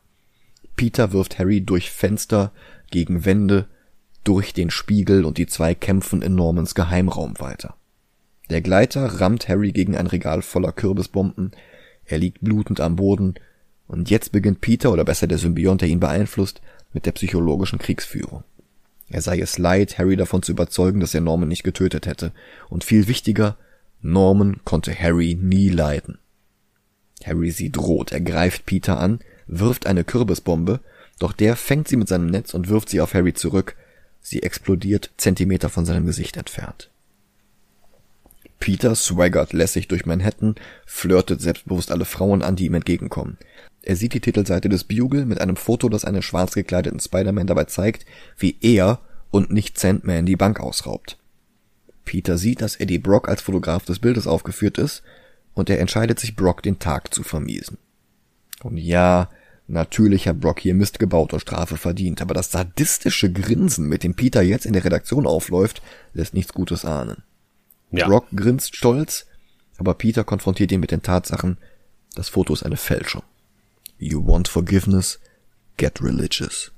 Peter 0.75 1.13
wirft 1.13 1.39
Harry 1.39 1.61
durch 1.61 1.89
Fenster, 1.89 2.51
gegen 2.91 3.25
Wände, 3.25 3.67
durch 4.23 4.53
den 4.53 4.71
Spiegel 4.71 5.23
und 5.23 5.37
die 5.37 5.47
zwei 5.47 5.73
kämpfen 5.73 6.21
in 6.21 6.35
Normans 6.35 6.75
Geheimraum 6.75 7.39
weiter. 7.39 7.75
Der 8.49 8.61
Gleiter 8.61 9.05
rammt 9.05 9.47
Harry 9.47 9.71
gegen 9.71 9.95
ein 9.95 10.07
Regal 10.07 10.41
voller 10.41 10.71
Kürbisbomben, 10.71 11.51
er 12.05 12.17
liegt 12.17 12.41
blutend 12.41 12.79
am 12.81 12.95
Boden, 12.95 13.35
und 13.87 14.09
jetzt 14.09 14.31
beginnt 14.31 14.61
Peter, 14.61 14.91
oder 14.91 15.05
besser 15.05 15.27
der 15.27 15.37
Symbiont, 15.37 15.81
der 15.81 15.89
ihn 15.89 15.99
beeinflusst, 15.99 16.61
mit 16.93 17.05
der 17.05 17.11
psychologischen 17.11 17.79
Kriegsführung. 17.79 18.43
Er 19.09 19.21
sei 19.21 19.39
es 19.39 19.57
leid, 19.57 19.97
Harry 19.97 20.15
davon 20.15 20.43
zu 20.43 20.51
überzeugen, 20.51 20.99
dass 20.99 21.13
er 21.13 21.21
Norman 21.21 21.49
nicht 21.49 21.63
getötet 21.63 22.07
hätte, 22.07 22.31
und 22.69 22.83
viel 22.83 23.07
wichtiger, 23.07 23.57
Norman 24.01 24.61
konnte 24.63 24.97
Harry 24.97 25.37
nie 25.39 25.69
leiden. 25.69 26.17
Harry 27.23 27.51
sieht 27.51 27.77
rot, 27.77 28.11
er 28.11 28.21
greift 28.21 28.65
Peter 28.65 28.99
an, 28.99 29.19
wirft 29.45 29.85
eine 29.87 30.03
Kürbisbombe, 30.03 30.79
doch 31.19 31.33
der 31.33 31.55
fängt 31.55 31.87
sie 31.87 31.97
mit 31.97 32.07
seinem 32.07 32.27
Netz 32.27 32.53
und 32.53 32.69
wirft 32.69 32.89
sie 32.89 33.01
auf 33.01 33.13
Harry 33.13 33.33
zurück. 33.33 33.75
Sie 34.21 34.41
explodiert 34.41 35.11
Zentimeter 35.17 35.69
von 35.69 35.85
seinem 35.85 36.05
Gesicht 36.05 36.37
entfernt. 36.37 36.89
Peter 38.59 38.93
swaggert 38.93 39.53
lässig 39.53 39.87
durch 39.87 40.05
Manhattan, 40.05 40.55
flirtet 40.85 41.41
selbstbewusst 41.41 41.91
alle 41.91 42.05
Frauen 42.05 42.41
an, 42.41 42.55
die 42.55 42.65
ihm 42.65 42.73
entgegenkommen. 42.73 43.37
Er 43.81 43.95
sieht 43.95 44.13
die 44.13 44.19
Titelseite 44.19 44.67
des 44.67 44.83
Bugle 44.83 45.25
mit 45.25 45.39
einem 45.39 45.55
Foto, 45.55 45.87
das 45.87 46.03
einen 46.05 46.21
schwarz 46.21 46.53
gekleideten 46.53 46.99
Spider-Man 46.99 47.47
dabei 47.47 47.63
zeigt, 47.63 48.05
wie 48.37 48.57
er 48.61 48.99
und 49.31 49.51
nicht 49.51 49.79
Sandman 49.79 50.25
die 50.25 50.35
Bank 50.35 50.59
ausraubt. 50.59 51.17
Peter 52.03 52.37
sieht, 52.37 52.61
dass 52.61 52.75
Eddie 52.75 52.97
Brock 52.97 53.29
als 53.29 53.41
Fotograf 53.41 53.85
des 53.85 53.99
Bildes 53.99 54.27
aufgeführt 54.27 54.77
ist 54.77 55.03
und 55.53 55.69
er 55.69 55.79
entscheidet 55.79 56.19
sich, 56.19 56.35
Brock 56.35 56.61
den 56.63 56.79
Tag 56.79 57.13
zu 57.13 57.23
vermiesen. 57.23 57.77
Und 58.63 58.77
ja, 58.77 59.29
natürlich 59.67 60.27
hat 60.27 60.39
Brock 60.39 60.59
hier 60.59 60.73
Mist 60.73 60.99
gebaut 60.99 61.33
und 61.33 61.39
Strafe 61.39 61.77
verdient, 61.77 62.21
aber 62.21 62.33
das 62.33 62.51
sadistische 62.51 63.31
Grinsen, 63.31 63.87
mit 63.87 64.03
dem 64.03 64.15
Peter 64.15 64.41
jetzt 64.41 64.65
in 64.65 64.73
der 64.73 64.83
Redaktion 64.83 65.25
aufläuft, 65.27 65.81
lässt 66.13 66.33
nichts 66.33 66.53
Gutes 66.53 66.83
ahnen. 66.83 67.23
Ja. 67.91 68.07
Brock 68.07 68.27
grinst 68.35 68.75
stolz, 68.75 69.25
aber 69.77 69.93
Peter 69.93 70.23
konfrontiert 70.23 70.71
ihn 70.71 70.79
mit 70.79 70.91
den 70.91 71.01
Tatsachen, 71.01 71.57
das 72.15 72.29
Foto 72.29 72.53
ist 72.53 72.63
eine 72.63 72.77
Fälschung. 72.77 73.23
You 73.97 74.25
want 74.25 74.47
forgiveness? 74.47 75.19
Get 75.77 76.01
religious. 76.01 76.71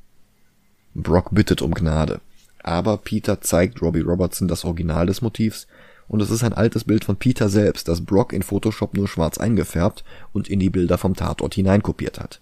Brock 0.94 1.30
bittet 1.32 1.62
um 1.62 1.74
Gnade. 1.74 2.22
Aber 2.64 2.98
Peter 2.98 3.42
zeigt 3.42 3.82
Robbie 3.82 4.02
Robertson 4.02 4.48
das 4.48 4.66
Original 4.66 5.08
des 5.08 5.22
Motivs 5.22 5.68
und 6.08 6.22
es 6.22 6.30
ist 6.30 6.44
ein 6.44 6.54
altes 6.54 6.84
Bild 6.84 7.06
von 7.06 7.16
Peter 7.16 7.50
selbst, 7.50 7.88
das 7.88 8.02
Brock 8.06 8.34
in 8.34 8.44
Photoshop 8.44 8.94
nur 8.96 9.08
schwarz 9.08 9.38
eingefärbt 9.38 10.04
und 10.34 10.50
in 10.50 10.60
die 10.60 10.70
Bilder 10.70 10.98
vom 10.98 11.16
Tatort 11.16 11.56
hineinkopiert 11.56 12.20
hat. 12.20 12.42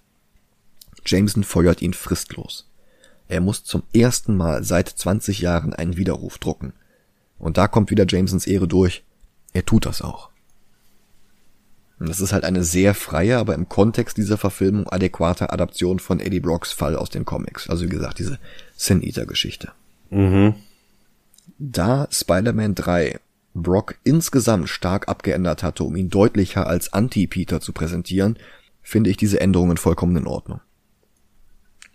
Jameson 1.05 1.43
feuert 1.43 1.81
ihn 1.81 1.93
fristlos. 1.93 2.67
Er 3.27 3.41
muss 3.41 3.63
zum 3.63 3.83
ersten 3.93 4.35
Mal 4.35 4.63
seit 4.63 4.89
20 4.89 5.39
Jahren 5.39 5.73
einen 5.73 5.97
Widerruf 5.97 6.39
drucken. 6.39 6.73
Und 7.39 7.57
da 7.57 7.67
kommt 7.67 7.89
wieder 7.89 8.05
Jamesons 8.07 8.45
Ehre 8.45 8.67
durch. 8.67 9.03
Er 9.53 9.65
tut 9.65 9.85
das 9.85 10.01
auch. 10.01 10.29
Und 11.99 12.07
das 12.07 12.21
ist 12.21 12.31
halt 12.31 12.45
eine 12.45 12.63
sehr 12.63 12.93
freie, 12.93 13.37
aber 13.37 13.55
im 13.55 13.67
Kontext 13.67 14.17
dieser 14.17 14.37
Verfilmung 14.37 14.87
adäquate 14.87 15.51
Adaption 15.51 15.99
von 15.99 16.19
Eddie 16.19 16.39
Brocks 16.39 16.71
Fall 16.71 16.95
aus 16.95 17.09
den 17.09 17.25
Comics. 17.25 17.69
Also 17.69 17.85
wie 17.85 17.89
gesagt, 17.89 18.19
diese 18.19 18.39
Sin 18.75 19.01
Eater 19.01 19.25
Geschichte. 19.25 19.71
Mhm. 20.09 20.55
Da 21.57 22.07
Spider-Man 22.09 22.75
3 22.75 23.19
Brock 23.53 23.95
insgesamt 24.03 24.69
stark 24.69 25.09
abgeändert 25.09 25.63
hatte, 25.63 25.83
um 25.83 25.95
ihn 25.95 26.09
deutlicher 26.09 26.67
als 26.67 26.93
Anti-Peter 26.93 27.59
zu 27.59 27.73
präsentieren, 27.73 28.37
finde 28.81 29.09
ich 29.09 29.17
diese 29.17 29.41
Änderungen 29.41 29.77
vollkommen 29.77 30.15
in 30.15 30.27
Ordnung. 30.27 30.61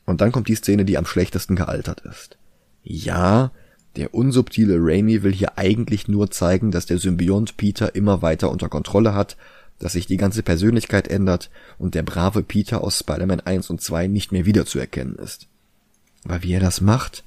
Und 0.04 0.20
dann 0.20 0.32
kommt 0.32 0.48
die 0.48 0.54
Szene, 0.54 0.84
die 0.84 0.98
am 0.98 1.06
schlechtesten 1.06 1.56
gealtert 1.56 2.00
ist. 2.00 2.36
Ja, 2.82 3.52
der 3.96 4.14
unsubtile 4.14 4.76
Raimi 4.78 5.22
will 5.22 5.32
hier 5.32 5.58
eigentlich 5.58 6.08
nur 6.08 6.30
zeigen, 6.30 6.70
dass 6.70 6.86
der 6.86 6.98
Symbiont 6.98 7.56
Peter 7.56 7.94
immer 7.94 8.22
weiter 8.22 8.50
unter 8.50 8.68
Kontrolle 8.68 9.14
hat, 9.14 9.36
dass 9.78 9.92
sich 9.92 10.06
die 10.06 10.16
ganze 10.16 10.42
Persönlichkeit 10.42 11.08
ändert 11.08 11.50
und 11.78 11.94
der 11.94 12.02
brave 12.02 12.42
Peter 12.42 12.82
aus 12.82 12.98
Spider-Man 12.98 13.40
1 13.40 13.70
und 13.70 13.80
2 13.80 14.06
nicht 14.06 14.32
mehr 14.32 14.46
wiederzuerkennen 14.46 15.16
ist. 15.16 15.46
Aber 16.24 16.42
wie 16.42 16.52
er 16.52 16.60
das 16.60 16.80
macht? 16.80 17.24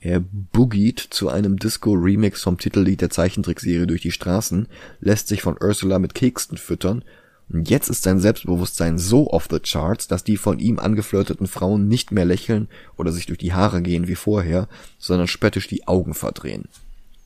Er 0.00 0.20
boogiet 0.20 0.98
zu 0.98 1.28
einem 1.28 1.58
Disco-Remix 1.58 2.42
vom 2.42 2.58
Titellied 2.58 3.00
der 3.00 3.10
Zeichentrickserie 3.10 3.86
durch 3.86 4.02
die 4.02 4.10
Straßen, 4.10 4.66
lässt 5.00 5.28
sich 5.28 5.42
von 5.42 5.56
Ursula 5.60 5.98
mit 5.98 6.14
Keksten 6.14 6.58
füttern 6.58 7.04
jetzt 7.52 7.88
ist 7.88 8.02
sein 8.02 8.18
Selbstbewusstsein 8.18 8.98
so 8.98 9.30
off 9.30 9.48
the 9.50 9.60
charts, 9.60 10.08
dass 10.08 10.24
die 10.24 10.36
von 10.36 10.58
ihm 10.58 10.78
angeflirteten 10.78 11.46
Frauen 11.46 11.88
nicht 11.88 12.12
mehr 12.12 12.24
lächeln 12.24 12.68
oder 12.96 13.12
sich 13.12 13.26
durch 13.26 13.38
die 13.38 13.52
Haare 13.52 13.82
gehen 13.82 14.08
wie 14.08 14.14
vorher, 14.14 14.68
sondern 14.98 15.28
spöttisch 15.28 15.68
die 15.68 15.86
Augen 15.86 16.14
verdrehen. 16.14 16.64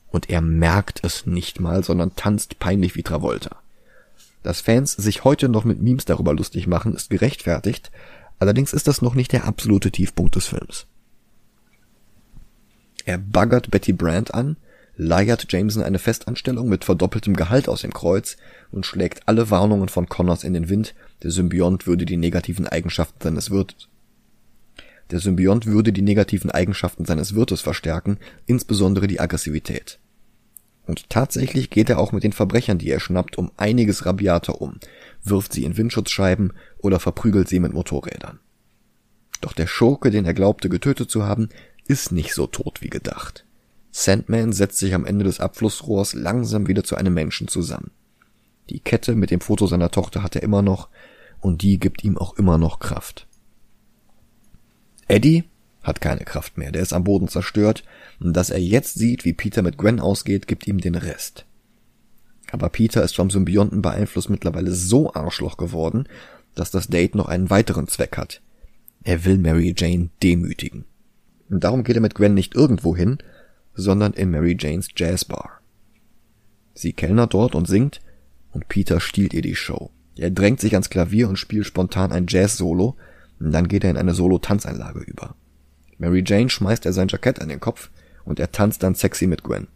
Und 0.09 0.29
er 0.29 0.41
merkt 0.41 1.03
es 1.03 1.25
nicht 1.25 1.59
mal, 1.59 1.83
sondern 1.83 2.15
tanzt 2.15 2.59
peinlich 2.59 2.95
wie 2.95 3.03
Travolta. 3.03 3.57
Dass 4.43 4.61
Fans 4.61 4.93
sich 4.93 5.23
heute 5.23 5.49
noch 5.49 5.65
mit 5.65 5.81
Memes 5.81 6.05
darüber 6.05 6.33
lustig 6.33 6.67
machen, 6.67 6.93
ist 6.93 7.09
gerechtfertigt, 7.09 7.91
allerdings 8.39 8.73
ist 8.73 8.87
das 8.87 9.01
noch 9.01 9.15
nicht 9.15 9.31
der 9.33 9.45
absolute 9.45 9.91
Tiefpunkt 9.91 10.35
des 10.35 10.45
Films. 10.47 10.85
Er 13.05 13.17
baggert 13.17 13.71
Betty 13.71 13.93
Brand 13.93 14.33
an, 14.33 14.57
leiert 14.97 15.51
Jameson 15.51 15.83
eine 15.83 15.99
Festanstellung 15.99 16.67
mit 16.67 16.83
verdoppeltem 16.83 17.35
Gehalt 17.35 17.69
aus 17.69 17.81
dem 17.81 17.93
Kreuz 17.93 18.35
und 18.71 18.85
schlägt 18.85 19.27
alle 19.27 19.49
Warnungen 19.49 19.89
von 19.89 20.09
Connors 20.09 20.43
in 20.43 20.53
den 20.53 20.69
Wind, 20.69 20.93
der 21.23 21.31
Symbiont 21.31 21.87
würde 21.87 22.05
die 22.05 22.17
negativen 22.17 22.67
Eigenschaften 22.67 23.21
seines 23.21 23.49
Wirtes 23.49 23.87
der 25.11 25.19
Symbiont 25.19 25.65
würde 25.65 25.93
die 25.93 26.01
negativen 26.01 26.51
Eigenschaften 26.51 27.05
seines 27.05 27.33
Wirtes 27.33 27.61
verstärken, 27.61 28.17
insbesondere 28.45 29.07
die 29.07 29.19
Aggressivität. 29.19 29.99
Und 30.85 31.09
tatsächlich 31.09 31.69
geht 31.69 31.89
er 31.89 31.99
auch 31.99 32.11
mit 32.11 32.23
den 32.23 32.33
Verbrechern, 32.33 32.77
die 32.77 32.89
er 32.89 32.99
schnappt, 32.99 33.37
um 33.37 33.51
einiges 33.57 34.05
rabiater 34.05 34.61
um, 34.61 34.79
wirft 35.23 35.53
sie 35.53 35.63
in 35.63 35.77
Windschutzscheiben 35.77 36.53
oder 36.77 36.99
verprügelt 36.99 37.47
sie 37.47 37.59
mit 37.59 37.73
Motorrädern. 37.73 38.39
Doch 39.41 39.53
der 39.53 39.67
Schurke, 39.67 40.11
den 40.11 40.25
er 40.25 40.33
glaubte 40.33 40.69
getötet 40.69 41.11
zu 41.11 41.23
haben, 41.23 41.49
ist 41.87 42.11
nicht 42.11 42.33
so 42.33 42.47
tot 42.47 42.81
wie 42.81 42.89
gedacht. 42.89 43.45
Sandman 43.99 44.53
setzt 44.53 44.77
sich 44.77 44.93
am 44.93 45.05
Ende 45.05 45.25
des 45.25 45.39
Abflussrohrs 45.39 46.13
langsam 46.13 46.67
wieder 46.67 46.83
zu 46.83 46.95
einem 46.95 47.15
Menschen 47.15 47.47
zusammen. 47.47 47.89
Die 48.69 48.79
Kette 48.79 49.15
mit 49.15 49.31
dem 49.31 49.41
Foto 49.41 49.65
seiner 49.65 49.89
Tochter 49.89 50.21
hat 50.21 50.35
er 50.35 50.43
immer 50.43 50.61
noch, 50.61 50.89
und 51.39 51.63
die 51.63 51.79
gibt 51.79 52.03
ihm 52.03 52.15
auch 52.15 52.37
immer 52.37 52.59
noch 52.59 52.77
Kraft. 52.77 53.25
Eddie 55.07 55.45
hat 55.81 55.99
keine 55.99 56.25
Kraft 56.25 56.59
mehr, 56.59 56.71
der 56.71 56.83
ist 56.83 56.93
am 56.93 57.05
Boden 57.05 57.27
zerstört, 57.27 57.85
und 58.19 58.37
dass 58.37 58.51
er 58.51 58.59
jetzt 58.59 58.99
sieht, 58.99 59.25
wie 59.25 59.33
Peter 59.33 59.63
mit 59.63 59.79
Gwen 59.79 59.99
ausgeht, 59.99 60.45
gibt 60.45 60.67
ihm 60.67 60.79
den 60.79 60.93
Rest. 60.93 61.47
Aber 62.51 62.69
Peter 62.69 63.01
ist 63.01 63.15
vom 63.15 63.31
Symbionten 63.31 63.81
beeinflusst 63.81 64.29
mittlerweile 64.29 64.73
so 64.73 65.11
Arschloch 65.15 65.57
geworden, 65.57 66.07
dass 66.53 66.69
das 66.69 66.87
Date 66.87 67.15
noch 67.15 67.29
einen 67.29 67.49
weiteren 67.49 67.87
Zweck 67.87 68.15
hat. 68.15 68.41
Er 69.03 69.25
will 69.25 69.39
Mary 69.39 69.73
Jane 69.75 70.09
demütigen. 70.21 70.85
Und 71.49 71.63
darum 71.63 71.83
geht 71.83 71.95
er 71.95 72.01
mit 72.01 72.13
Gwen 72.13 72.35
nicht 72.35 72.53
irgendwo 72.53 72.95
hin, 72.95 73.17
sondern 73.77 74.13
in 74.13 74.31
Mary 74.31 74.57
Janes 74.59 74.89
Jazzbar. 74.95 75.61
Sie 76.73 76.93
kellnert 76.93 77.33
dort 77.33 77.55
und 77.55 77.67
singt, 77.67 78.01
und 78.51 78.67
Peter 78.67 78.99
stiehlt 78.99 79.33
ihr 79.33 79.41
die 79.41 79.55
Show. 79.55 79.91
Er 80.17 80.31
drängt 80.31 80.59
sich 80.59 80.73
ans 80.73 80.89
Klavier 80.89 81.29
und 81.29 81.37
spielt 81.37 81.65
spontan 81.65 82.11
ein 82.11 82.25
Jazz-Solo, 82.27 82.97
und 83.39 83.51
dann 83.51 83.67
geht 83.67 83.83
er 83.83 83.91
in 83.91 83.97
eine 83.97 84.15
Solo-Tanzeinlage 84.15 84.99
über. 85.01 85.35
Mary 85.99 86.23
Jane 86.25 86.49
schmeißt 86.49 86.85
er 86.85 86.93
sein 86.93 87.07
Jackett 87.07 87.39
an 87.39 87.49
den 87.49 87.59
Kopf, 87.59 87.91
und 88.25 88.39
er 88.39 88.51
tanzt 88.51 88.83
dann 88.83 88.95
sexy 88.95 89.27
mit 89.27 89.43
Gwen. 89.43 89.67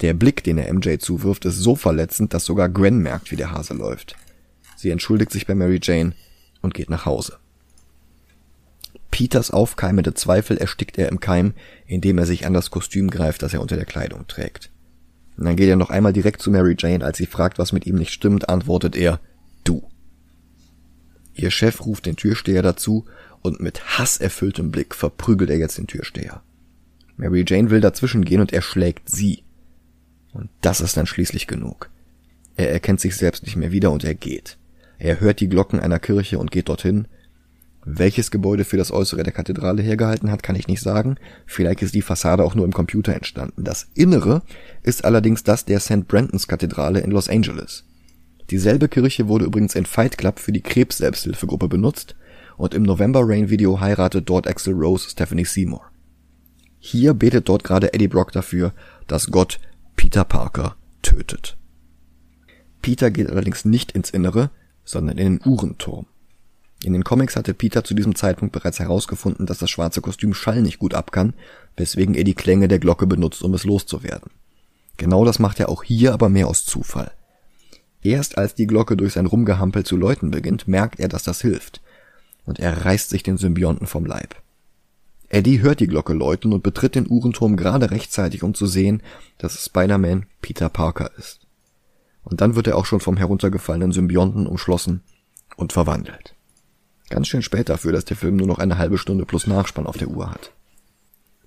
Der 0.00 0.12
Blick, 0.12 0.42
den 0.42 0.58
er 0.58 0.72
MJ 0.72 0.98
zuwirft, 0.98 1.44
ist 1.44 1.58
so 1.58 1.76
verletzend, 1.76 2.34
dass 2.34 2.44
sogar 2.44 2.68
Gwen 2.68 2.98
merkt, 2.98 3.30
wie 3.30 3.36
der 3.36 3.52
Hase 3.52 3.74
läuft. 3.74 4.16
Sie 4.76 4.90
entschuldigt 4.90 5.30
sich 5.30 5.46
bei 5.46 5.54
Mary 5.54 5.78
Jane 5.80 6.14
und 6.62 6.74
geht 6.74 6.90
nach 6.90 7.06
Hause. 7.06 7.38
Peters 9.14 9.52
aufkeimende 9.52 10.12
Zweifel 10.14 10.58
erstickt 10.58 10.98
er 10.98 11.08
im 11.08 11.20
Keim, 11.20 11.54
indem 11.86 12.18
er 12.18 12.26
sich 12.26 12.46
an 12.46 12.52
das 12.52 12.72
Kostüm 12.72 13.10
greift, 13.10 13.44
das 13.44 13.54
er 13.54 13.60
unter 13.60 13.76
der 13.76 13.84
Kleidung 13.84 14.26
trägt. 14.26 14.72
Und 15.36 15.44
dann 15.44 15.54
geht 15.54 15.68
er 15.68 15.76
noch 15.76 15.90
einmal 15.90 16.12
direkt 16.12 16.42
zu 16.42 16.50
Mary 16.50 16.74
Jane, 16.76 17.04
als 17.04 17.18
sie 17.18 17.26
fragt, 17.26 17.60
was 17.60 17.70
mit 17.70 17.86
ihm 17.86 17.94
nicht 17.94 18.12
stimmt, 18.12 18.48
antwortet 18.48 18.96
er, 18.96 19.20
du. 19.62 19.88
Ihr 21.32 21.52
Chef 21.52 21.86
ruft 21.86 22.06
den 22.06 22.16
Türsteher 22.16 22.60
dazu 22.60 23.04
und 23.40 23.60
mit 23.60 23.98
hasserfülltem 23.98 24.72
Blick 24.72 24.96
verprügelt 24.96 25.48
er 25.48 25.58
jetzt 25.58 25.78
den 25.78 25.86
Türsteher. 25.86 26.42
Mary 27.16 27.44
Jane 27.46 27.70
will 27.70 27.80
dazwischen 27.80 28.24
gehen 28.24 28.40
und 28.40 28.52
er 28.52 28.62
schlägt 28.62 29.08
sie. 29.08 29.44
Und 30.32 30.50
das 30.60 30.80
ist 30.80 30.96
dann 30.96 31.06
schließlich 31.06 31.46
genug. 31.46 31.88
Er 32.56 32.72
erkennt 32.72 32.98
sich 32.98 33.14
selbst 33.14 33.44
nicht 33.44 33.54
mehr 33.54 33.70
wieder 33.70 33.92
und 33.92 34.02
er 34.02 34.16
geht. 34.16 34.58
Er 34.98 35.20
hört 35.20 35.38
die 35.38 35.48
Glocken 35.48 35.78
einer 35.78 36.00
Kirche 36.00 36.40
und 36.40 36.50
geht 36.50 36.68
dorthin, 36.68 37.06
welches 37.84 38.30
Gebäude 38.30 38.64
für 38.64 38.76
das 38.76 38.90
Äußere 38.90 39.22
der 39.22 39.32
Kathedrale 39.32 39.82
hergehalten 39.82 40.30
hat, 40.30 40.42
kann 40.42 40.56
ich 40.56 40.68
nicht 40.68 40.80
sagen. 40.80 41.16
Vielleicht 41.46 41.82
ist 41.82 41.94
die 41.94 42.02
Fassade 42.02 42.42
auch 42.42 42.54
nur 42.54 42.64
im 42.64 42.72
Computer 42.72 43.14
entstanden. 43.14 43.64
Das 43.64 43.88
Innere 43.94 44.42
ist 44.82 45.04
allerdings 45.04 45.44
das 45.44 45.64
der 45.64 45.80
St. 45.80 46.08
Brandons 46.08 46.48
Kathedrale 46.48 47.00
in 47.00 47.10
Los 47.10 47.28
Angeles. 47.28 47.84
Dieselbe 48.50 48.88
Kirche 48.88 49.28
wurde 49.28 49.44
übrigens 49.44 49.74
in 49.74 49.86
Fight 49.86 50.18
Club 50.18 50.38
für 50.38 50.52
die 50.52 50.62
Krebs-Selbsthilfegruppe 50.62 51.68
benutzt 51.68 52.14
und 52.56 52.74
im 52.74 52.82
November 52.82 53.22
Rain 53.22 53.50
Video 53.50 53.80
heiratet 53.80 54.28
dort 54.28 54.46
Axel 54.46 54.74
Rose 54.74 55.08
Stephanie 55.10 55.44
Seymour. 55.44 55.82
Hier 56.78 57.14
betet 57.14 57.48
dort 57.48 57.64
gerade 57.64 57.94
Eddie 57.94 58.08
Brock 58.08 58.32
dafür, 58.32 58.72
dass 59.06 59.30
Gott 59.30 59.58
Peter 59.96 60.24
Parker 60.24 60.76
tötet. 61.02 61.56
Peter 62.82 63.10
geht 63.10 63.30
allerdings 63.30 63.64
nicht 63.64 63.92
ins 63.92 64.10
Innere, 64.10 64.50
sondern 64.84 65.16
in 65.16 65.38
den 65.38 65.50
Uhrenturm. 65.50 66.06
In 66.84 66.92
den 66.92 67.02
Comics 67.02 67.34
hatte 67.34 67.54
Peter 67.54 67.82
zu 67.82 67.94
diesem 67.94 68.14
Zeitpunkt 68.14 68.52
bereits 68.52 68.78
herausgefunden, 68.78 69.46
dass 69.46 69.56
das 69.56 69.70
schwarze 69.70 70.02
Kostüm 70.02 70.34
Schall 70.34 70.60
nicht 70.60 70.78
gut 70.78 70.92
abkann, 70.92 71.32
weswegen 71.78 72.14
er 72.14 72.24
die 72.24 72.34
Klänge 72.34 72.68
der 72.68 72.78
Glocke 72.78 73.06
benutzt, 73.06 73.42
um 73.42 73.54
es 73.54 73.64
loszuwerden. 73.64 74.30
Genau 74.98 75.24
das 75.24 75.38
macht 75.38 75.60
er 75.60 75.70
auch 75.70 75.82
hier, 75.82 76.12
aber 76.12 76.28
mehr 76.28 76.46
aus 76.46 76.66
Zufall. 76.66 77.10
Erst 78.02 78.36
als 78.36 78.54
die 78.54 78.66
Glocke 78.66 78.98
durch 78.98 79.14
sein 79.14 79.24
Rumgehampel 79.24 79.86
zu 79.86 79.96
läuten 79.96 80.30
beginnt, 80.30 80.68
merkt 80.68 81.00
er, 81.00 81.08
dass 81.08 81.22
das 81.22 81.40
hilft. 81.40 81.80
Und 82.44 82.58
er 82.58 82.84
reißt 82.84 83.08
sich 83.08 83.22
den 83.22 83.38
Symbionten 83.38 83.86
vom 83.86 84.04
Leib. 84.04 84.36
Eddie 85.30 85.62
hört 85.62 85.80
die 85.80 85.86
Glocke 85.86 86.12
läuten 86.12 86.52
und 86.52 86.62
betritt 86.62 86.96
den 86.96 87.10
Uhrenturm 87.10 87.56
gerade 87.56 87.92
rechtzeitig, 87.92 88.42
um 88.42 88.52
zu 88.52 88.66
sehen, 88.66 89.02
dass 89.38 89.64
Spider-Man 89.64 90.26
Peter 90.42 90.68
Parker 90.68 91.10
ist. 91.16 91.40
Und 92.24 92.42
dann 92.42 92.56
wird 92.56 92.66
er 92.66 92.76
auch 92.76 92.84
schon 92.84 93.00
vom 93.00 93.16
heruntergefallenen 93.16 93.92
Symbionten 93.92 94.46
umschlossen 94.46 95.00
und 95.56 95.72
verwandelt. 95.72 96.34
Ganz 97.14 97.28
schön 97.28 97.42
spät 97.42 97.68
dafür, 97.68 97.92
dass 97.92 98.04
der 98.04 98.16
Film 98.16 98.34
nur 98.34 98.48
noch 98.48 98.58
eine 98.58 98.76
halbe 98.76 98.98
Stunde 98.98 99.24
plus 99.24 99.46
Nachspann 99.46 99.86
auf 99.86 99.96
der 99.96 100.08
Uhr 100.08 100.32
hat. 100.32 100.50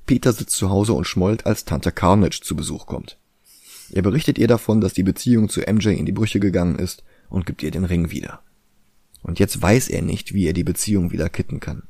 Peter 0.06 0.32
sitzt 0.32 0.56
zu 0.56 0.70
Hause 0.70 0.94
und 0.94 1.04
schmollt, 1.04 1.46
als 1.46 1.66
Tante 1.66 1.92
Carnage 1.92 2.40
zu 2.42 2.56
Besuch 2.56 2.86
kommt. 2.86 3.18
Er 3.92 4.02
berichtet 4.02 4.38
ihr 4.38 4.48
davon, 4.48 4.80
dass 4.80 4.94
die 4.94 5.04
Beziehung 5.04 5.50
zu 5.50 5.60
MJ 5.60 5.90
in 5.90 6.06
die 6.06 6.14
Brüche 6.14 6.40
gegangen 6.40 6.80
ist 6.80 7.04
und 7.28 7.46
gibt 7.46 7.64
ihr 7.64 7.72
den 7.72 7.84
Ring 7.84 8.12
wieder. 8.12 8.40
Und 9.24 9.40
jetzt 9.40 9.62
weiß 9.62 9.90
er 9.90 10.04
nicht, 10.04 10.34
wie 10.34 10.48
er 10.48 10.54
die 10.54 10.64
Beziehung 10.64 11.12
wieder 11.12 11.28
kitten 11.28 11.60
kann. 11.60 11.84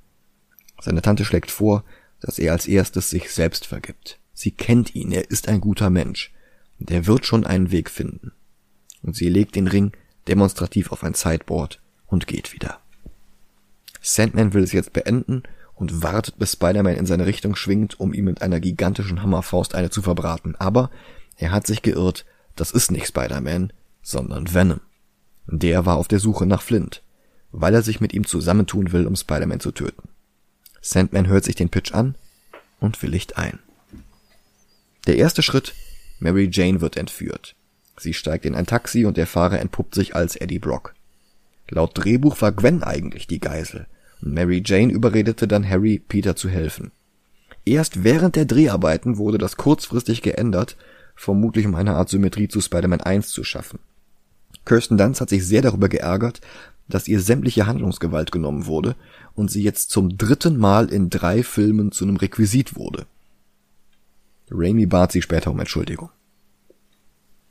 Seine 0.82 1.04
Tante 1.04 1.24
schlägt 1.24 1.52
vor, 1.52 1.84
dass 2.20 2.40
er 2.40 2.54
als 2.54 2.66
erstes 2.66 3.12
sich 3.12 3.30
selbst 3.30 3.68
vergibt. 3.68 4.18
Sie 4.34 4.50
kennt 4.50 4.96
ihn, 4.96 5.12
er 5.12 5.30
ist 5.30 5.48
ein 5.48 5.62
guter 5.62 5.92
Mensch. 5.92 6.34
Und 6.80 6.90
er 6.90 7.06
wird 7.06 7.28
schon 7.28 7.46
einen 7.46 7.70
Weg 7.70 7.92
finden. 7.92 8.32
Und 9.04 9.16
sie 9.16 9.30
legt 9.30 9.56
den 9.56 9.68
Ring 9.68 9.92
demonstrativ 10.28 10.92
auf 10.92 11.04
ein 11.04 11.14
Sideboard 11.14 11.80
und 12.08 12.26
geht 12.26 12.54
wieder. 12.56 12.80
Sandman 14.08 14.54
will 14.54 14.64
es 14.64 14.72
jetzt 14.72 14.94
beenden 14.94 15.44
und 15.76 16.02
wartet, 16.02 16.40
bis 16.40 16.54
Spider-Man 16.54 16.96
in 16.96 17.06
seine 17.06 17.26
Richtung 17.26 17.58
schwingt, 17.58 18.00
um 18.00 18.14
ihm 18.14 18.24
mit 18.24 18.42
einer 18.42 18.62
gigantischen 18.62 19.22
Hammerfaust 19.22 19.76
eine 19.76 19.90
zu 19.90 20.02
verbraten. 20.02 20.56
Aber 20.56 20.90
er 21.36 21.52
hat 21.52 21.68
sich 21.68 21.82
geirrt, 21.82 22.26
das 22.56 22.72
ist 22.72 22.90
nicht 22.90 23.08
Spider-Man, 23.08 23.74
sondern 24.02 24.54
Venom. 24.54 24.80
Der 25.46 25.86
war 25.86 25.98
auf 25.98 26.08
der 26.08 26.20
Suche 26.20 26.46
nach 26.46 26.62
Flint, 26.62 27.04
weil 27.52 27.74
er 27.74 27.82
sich 27.82 28.00
mit 28.00 28.14
ihm 28.14 28.26
zusammentun 28.26 28.94
will, 28.94 29.06
um 29.06 29.16
Spider-Man 29.18 29.60
zu 29.60 29.72
töten. 29.72 30.08
Sandman 30.82 31.28
hört 31.28 31.44
sich 31.44 31.56
den 31.56 31.70
Pitch 31.70 31.94
an 31.94 32.16
und 32.80 33.02
willigt 33.04 33.38
ein. 33.38 33.60
Der 35.06 35.18
erste 35.18 35.44
Schritt, 35.44 35.74
Mary 36.20 36.50
Jane 36.50 36.80
wird 36.80 36.96
entführt. 36.96 37.56
Sie 37.98 38.14
steigt 38.14 38.46
in 38.46 38.56
ein 38.56 38.68
Taxi 38.68 39.06
und 39.06 39.18
der 39.18 39.28
Fahrer 39.28 39.60
entpuppt 39.60 39.96
sich 39.96 40.16
als 40.16 40.38
Eddie 40.38 40.60
Brock. 40.60 40.96
Laut 41.70 41.92
Drehbuch 41.98 42.42
war 42.42 42.54
Gwen 42.54 42.84
eigentlich 42.84 43.28
die 43.28 43.42
Geisel 43.42 43.86
Mary 44.22 44.64
Jane 44.66 44.92
überredete 44.92 45.48
dann 45.48 45.68
Harry, 45.68 46.02
Peter 46.08 46.36
zu 46.36 46.50
helfen. 46.50 46.92
Erst 47.66 48.04
während 48.04 48.36
der 48.36 48.46
Dreharbeiten 48.46 49.18
wurde 49.18 49.38
das 49.38 49.58
kurzfristig 49.58 50.22
geändert, 50.22 50.78
vermutlich 51.16 51.66
um 51.66 51.76
eine 51.76 51.96
Art 51.96 52.10
Symmetrie 52.10 52.48
zu 52.48 52.62
Spider-Man 52.62 53.02
1 53.02 53.30
zu 53.30 53.44
schaffen. 53.44 53.80
Kirsten 54.66 54.98
Dunst 54.98 55.22
hat 55.22 55.30
sich 55.30 55.46
sehr 55.46 55.62
darüber 55.62 55.90
geärgert, 55.90 56.42
dass 56.88 57.08
ihr 57.08 57.20
sämtliche 57.20 57.68
Handlungsgewalt 57.68 58.32
genommen 58.32 58.66
wurde 58.66 58.96
und 59.36 59.52
sie 59.52 59.64
jetzt 59.64 59.90
zum 59.92 60.18
dritten 60.18 60.58
Mal 60.58 60.92
in 60.92 61.10
drei 61.10 61.44
Filmen 61.44 61.92
zu 61.92 62.06
einem 62.06 62.18
Requisit 62.18 62.76
wurde. 62.76 63.06
Raimi 64.50 64.86
bat 64.86 65.12
sie 65.12 65.22
später 65.22 65.52
um 65.52 65.60
Entschuldigung. 65.60 66.10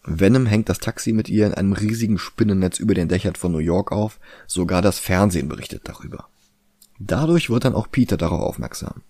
Venom 0.05 0.47
hängt 0.47 0.69
das 0.69 0.79
Taxi 0.79 1.13
mit 1.13 1.29
ihr 1.29 1.47
in 1.47 1.55
einem 1.55 1.73
riesigen 1.73 2.19
Spinnennetz 2.19 2.79
über 2.79 2.95
den 2.95 3.09
Dächern 3.09 3.35
von 3.35 3.53
New 3.53 3.59
York 3.59 3.93
auf, 3.93 4.19
sogar 4.47 4.81
das 4.81 4.99
Fernsehen 4.99 5.49
berichtet 5.49 5.83
darüber. 5.85 6.29
Dadurch 6.99 7.51
wird 7.51 7.65
dann 7.65 7.75
auch 7.75 7.91
Peter 7.91 8.17
darauf 8.17 8.41
aufmerksam. 8.41 9.03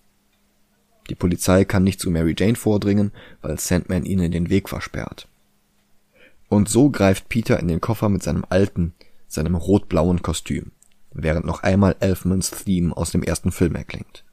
Die 1.09 1.15
Polizei 1.15 1.63
kann 1.63 1.83
nicht 1.83 1.99
zu 1.99 2.11
Mary 2.11 2.35
Jane 2.37 2.55
vordringen, 2.55 3.11
weil 3.41 3.59
Sandman 3.59 4.05
ihnen 4.05 4.31
den 4.31 4.49
Weg 4.49 4.67
versperrt. 4.67 5.27
Und 6.49 6.69
so 6.69 6.89
greift 6.89 7.29
Peter 7.29 7.59
in 7.59 7.67
den 7.67 7.81
Koffer 7.81 8.09
mit 8.09 8.23
seinem 8.23 8.45
alten, 8.49 8.93
seinem 9.27 9.55
rot-blauen 9.55 10.21
Kostüm, 10.21 10.71
während 11.13 11.45
noch 11.45 11.63
einmal 11.63 11.95
Elfmans 11.99 12.51
Theme 12.51 12.95
aus 12.95 13.11
dem 13.11 13.23
ersten 13.23 13.51
Film 13.51 13.75
erklingt. 13.75 14.23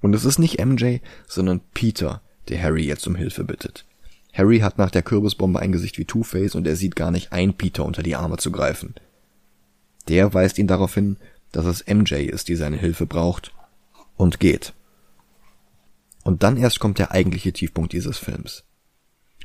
Und 0.00 0.14
es 0.14 0.24
ist 0.24 0.38
nicht 0.38 0.64
MJ, 0.64 0.98
sondern 1.26 1.60
Peter, 1.74 2.22
der 2.48 2.62
Harry 2.62 2.84
jetzt 2.84 3.06
um 3.06 3.14
Hilfe 3.14 3.44
bittet. 3.44 3.84
Harry 4.32 4.60
hat 4.60 4.78
nach 4.78 4.90
der 4.90 5.02
Kürbisbombe 5.02 5.58
ein 5.58 5.72
Gesicht 5.72 5.98
wie 5.98 6.04
Two-Face 6.04 6.54
und 6.54 6.66
er 6.66 6.76
sieht 6.76 6.96
gar 6.96 7.10
nicht 7.10 7.32
ein, 7.32 7.54
Peter 7.54 7.84
unter 7.84 8.02
die 8.02 8.14
Arme 8.14 8.36
zu 8.36 8.52
greifen. 8.52 8.94
Der 10.06 10.32
weist 10.32 10.58
ihn 10.58 10.68
darauf 10.68 10.94
hin, 10.94 11.16
dass 11.52 11.66
es 11.66 11.86
MJ 11.86 12.14
ist, 12.14 12.48
die 12.48 12.56
seine 12.56 12.76
Hilfe 12.76 13.06
braucht, 13.06 13.52
und 14.16 14.40
geht. 14.40 14.74
Und 16.24 16.42
dann 16.42 16.56
erst 16.56 16.80
kommt 16.80 16.98
der 16.98 17.12
eigentliche 17.12 17.52
Tiefpunkt 17.52 17.92
dieses 17.92 18.18
Films. 18.18 18.64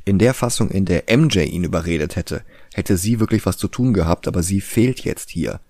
In 0.05 0.19
der 0.19 0.33
Fassung, 0.33 0.69
in 0.69 0.85
der 0.85 1.05
MJ 1.15 1.39
ihn 1.39 1.63
überredet 1.63 2.15
hätte, 2.17 2.43
hätte 2.73 2.97
sie 2.97 3.19
wirklich 3.19 3.45
was 3.45 3.57
zu 3.57 3.69
tun 3.69 3.93
gehabt, 3.93 4.27
aber 4.27 4.43
sie 4.43 4.59
fehlt 4.59 5.01
jetzt 5.01 5.29
hier. 5.29 5.61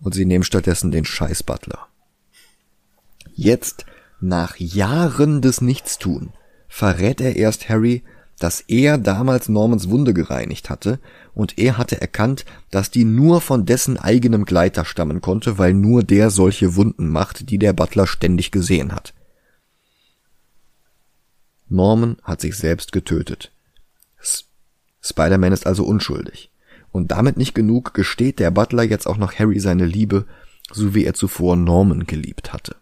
Und 0.00 0.14
sie 0.14 0.24
nehmen 0.24 0.44
stattdessen 0.44 0.90
den 0.90 1.04
Scheiß 1.04 1.44
Butler. 1.44 1.86
Jetzt, 3.34 3.84
nach 4.20 4.56
Jahren 4.56 5.42
des 5.42 5.60
Nichtstun, 5.60 6.32
verrät 6.68 7.20
er 7.20 7.36
erst 7.36 7.68
Harry, 7.68 8.02
dass 8.40 8.62
er 8.62 8.98
damals 8.98 9.48
Normans 9.48 9.88
Wunde 9.88 10.12
gereinigt 10.12 10.70
hatte, 10.70 10.98
und 11.34 11.58
er 11.58 11.78
hatte 11.78 12.00
erkannt, 12.00 12.44
dass 12.70 12.90
die 12.90 13.04
nur 13.04 13.40
von 13.40 13.66
dessen 13.66 13.96
eigenem 13.96 14.44
Gleiter 14.44 14.84
stammen 14.84 15.20
konnte, 15.20 15.58
weil 15.58 15.74
nur 15.74 16.02
der 16.02 16.30
solche 16.30 16.74
Wunden 16.74 17.08
macht, 17.08 17.50
die 17.50 17.58
der 17.58 17.72
Butler 17.72 18.06
ständig 18.06 18.50
gesehen 18.50 18.92
hat. 18.92 19.14
Norman 21.68 22.16
hat 22.24 22.40
sich 22.40 22.56
selbst 22.56 22.90
getötet. 22.90 23.52
Spider-Man 25.02 25.52
ist 25.52 25.66
also 25.66 25.84
unschuldig. 25.84 26.50
Und 26.92 27.12
damit 27.12 27.36
nicht 27.36 27.54
genug 27.54 27.94
gesteht 27.94 28.40
der 28.40 28.50
Butler 28.50 28.82
jetzt 28.82 29.06
auch 29.06 29.16
noch 29.16 29.34
Harry 29.34 29.60
seine 29.60 29.86
Liebe, 29.86 30.26
so 30.72 30.94
wie 30.94 31.04
er 31.04 31.14
zuvor 31.14 31.56
Norman 31.56 32.06
geliebt 32.06 32.52
hatte. 32.52 32.76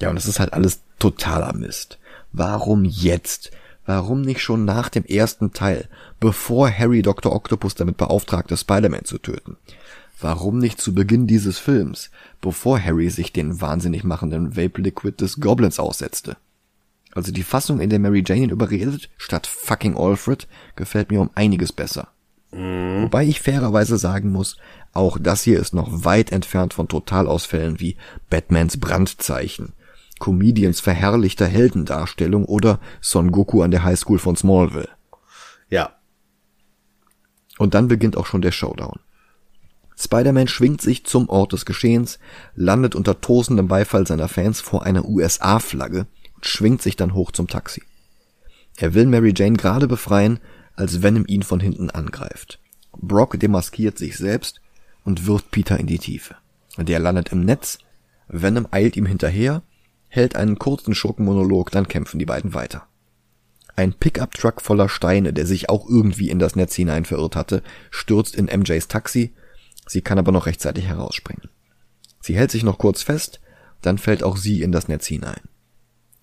Ja, 0.00 0.10
und 0.10 0.16
es 0.16 0.26
ist 0.26 0.40
halt 0.40 0.52
alles 0.52 0.82
totaler 0.98 1.54
Mist. 1.54 1.98
Warum 2.32 2.84
jetzt? 2.84 3.52
Warum 3.84 4.22
nicht 4.22 4.40
schon 4.40 4.64
nach 4.64 4.88
dem 4.88 5.04
ersten 5.04 5.52
Teil, 5.52 5.88
bevor 6.20 6.70
Harry 6.70 7.02
Dr. 7.02 7.32
Octopus 7.32 7.74
damit 7.74 7.96
beauftragte, 7.96 8.56
Spider-Man 8.56 9.04
zu 9.04 9.18
töten? 9.18 9.56
Warum 10.20 10.58
nicht 10.58 10.80
zu 10.80 10.94
Beginn 10.94 11.26
dieses 11.26 11.58
Films, 11.58 12.10
bevor 12.40 12.80
Harry 12.80 13.10
sich 13.10 13.32
den 13.32 13.60
wahnsinnig 13.60 14.04
machenden 14.04 14.56
Vape 14.56 14.80
Liquid 14.80 15.20
des 15.20 15.40
Goblins 15.40 15.80
aussetzte? 15.80 16.36
Also 17.12 17.32
die 17.32 17.42
Fassung, 17.42 17.80
in 17.80 17.90
der 17.90 17.98
Mary 17.98 18.22
Jane 18.24 18.44
ihn 18.44 18.50
überredet, 18.50 19.10
statt 19.18 19.46
fucking 19.46 19.96
Alfred, 19.96 20.46
gefällt 20.76 21.10
mir 21.10 21.20
um 21.20 21.30
einiges 21.34 21.72
besser. 21.72 22.08
Mhm. 22.52 23.02
Wobei 23.02 23.24
ich 23.24 23.40
fairerweise 23.40 23.98
sagen 23.98 24.30
muss, 24.30 24.56
auch 24.92 25.18
das 25.18 25.42
hier 25.42 25.58
ist 25.58 25.74
noch 25.74 26.04
weit 26.04 26.32
entfernt 26.32 26.72
von 26.72 26.88
Totalausfällen 26.88 27.80
wie 27.80 27.96
Batmans 28.30 28.78
Brandzeichen, 28.78 29.72
Comedians 30.22 30.78
verherrlichter 30.78 31.46
Heldendarstellung 31.46 32.44
oder 32.44 32.78
Son 33.00 33.32
Goku 33.32 33.60
an 33.62 33.72
der 33.72 33.82
Highschool 33.82 34.20
von 34.20 34.36
Smallville. 34.36 34.88
Ja. 35.68 35.96
Und 37.58 37.74
dann 37.74 37.88
beginnt 37.88 38.16
auch 38.16 38.26
schon 38.26 38.40
der 38.40 38.52
Showdown. 38.52 39.00
Spider-Man 39.98 40.46
schwingt 40.46 40.80
sich 40.80 41.04
zum 41.04 41.28
Ort 41.28 41.52
des 41.52 41.66
Geschehens, 41.66 42.20
landet 42.54 42.94
unter 42.94 43.20
tosendem 43.20 43.66
Beifall 43.66 44.06
seiner 44.06 44.28
Fans 44.28 44.60
vor 44.60 44.84
einer 44.84 45.04
USA-Flagge 45.06 46.06
schwingt 46.40 46.82
sich 46.82 46.94
dann 46.94 47.14
hoch 47.14 47.32
zum 47.32 47.48
Taxi. 47.48 47.82
Er 48.76 48.94
will 48.94 49.06
Mary 49.06 49.34
Jane 49.36 49.56
gerade 49.56 49.88
befreien, 49.88 50.38
als 50.76 51.02
Venom 51.02 51.24
ihn 51.26 51.42
von 51.42 51.58
hinten 51.58 51.90
angreift. 51.90 52.60
Brock 52.96 53.40
demaskiert 53.40 53.98
sich 53.98 54.16
selbst 54.18 54.60
und 55.04 55.26
wirft 55.26 55.50
Peter 55.50 55.80
in 55.80 55.88
die 55.88 55.98
Tiefe. 55.98 56.36
Der 56.78 57.00
landet 57.00 57.32
im 57.32 57.44
Netz, 57.44 57.78
Venom 58.28 58.68
eilt 58.70 58.96
ihm 58.96 59.06
hinterher, 59.06 59.62
hält 60.12 60.36
einen 60.36 60.58
kurzen 60.58 60.94
Schurkenmonolog, 60.94 61.70
dann 61.70 61.88
kämpfen 61.88 62.18
die 62.18 62.26
beiden 62.26 62.52
weiter. 62.52 62.86
Ein 63.76 63.94
Pickup-Truck 63.94 64.60
voller 64.60 64.90
Steine, 64.90 65.32
der 65.32 65.46
sich 65.46 65.70
auch 65.70 65.88
irgendwie 65.88 66.28
in 66.28 66.38
das 66.38 66.54
Netz 66.54 66.74
hinein 66.74 67.06
verirrt 67.06 67.34
hatte, 67.34 67.62
stürzt 67.90 68.36
in 68.36 68.44
MJs 68.44 68.88
Taxi, 68.88 69.32
sie 69.86 70.02
kann 70.02 70.18
aber 70.18 70.30
noch 70.30 70.44
rechtzeitig 70.44 70.84
herausspringen. 70.84 71.48
Sie 72.20 72.36
hält 72.36 72.50
sich 72.50 72.62
noch 72.62 72.76
kurz 72.76 73.02
fest, 73.02 73.40
dann 73.80 73.96
fällt 73.96 74.22
auch 74.22 74.36
sie 74.36 74.60
in 74.60 74.70
das 74.70 74.86
Netz 74.86 75.06
hinein. 75.06 75.40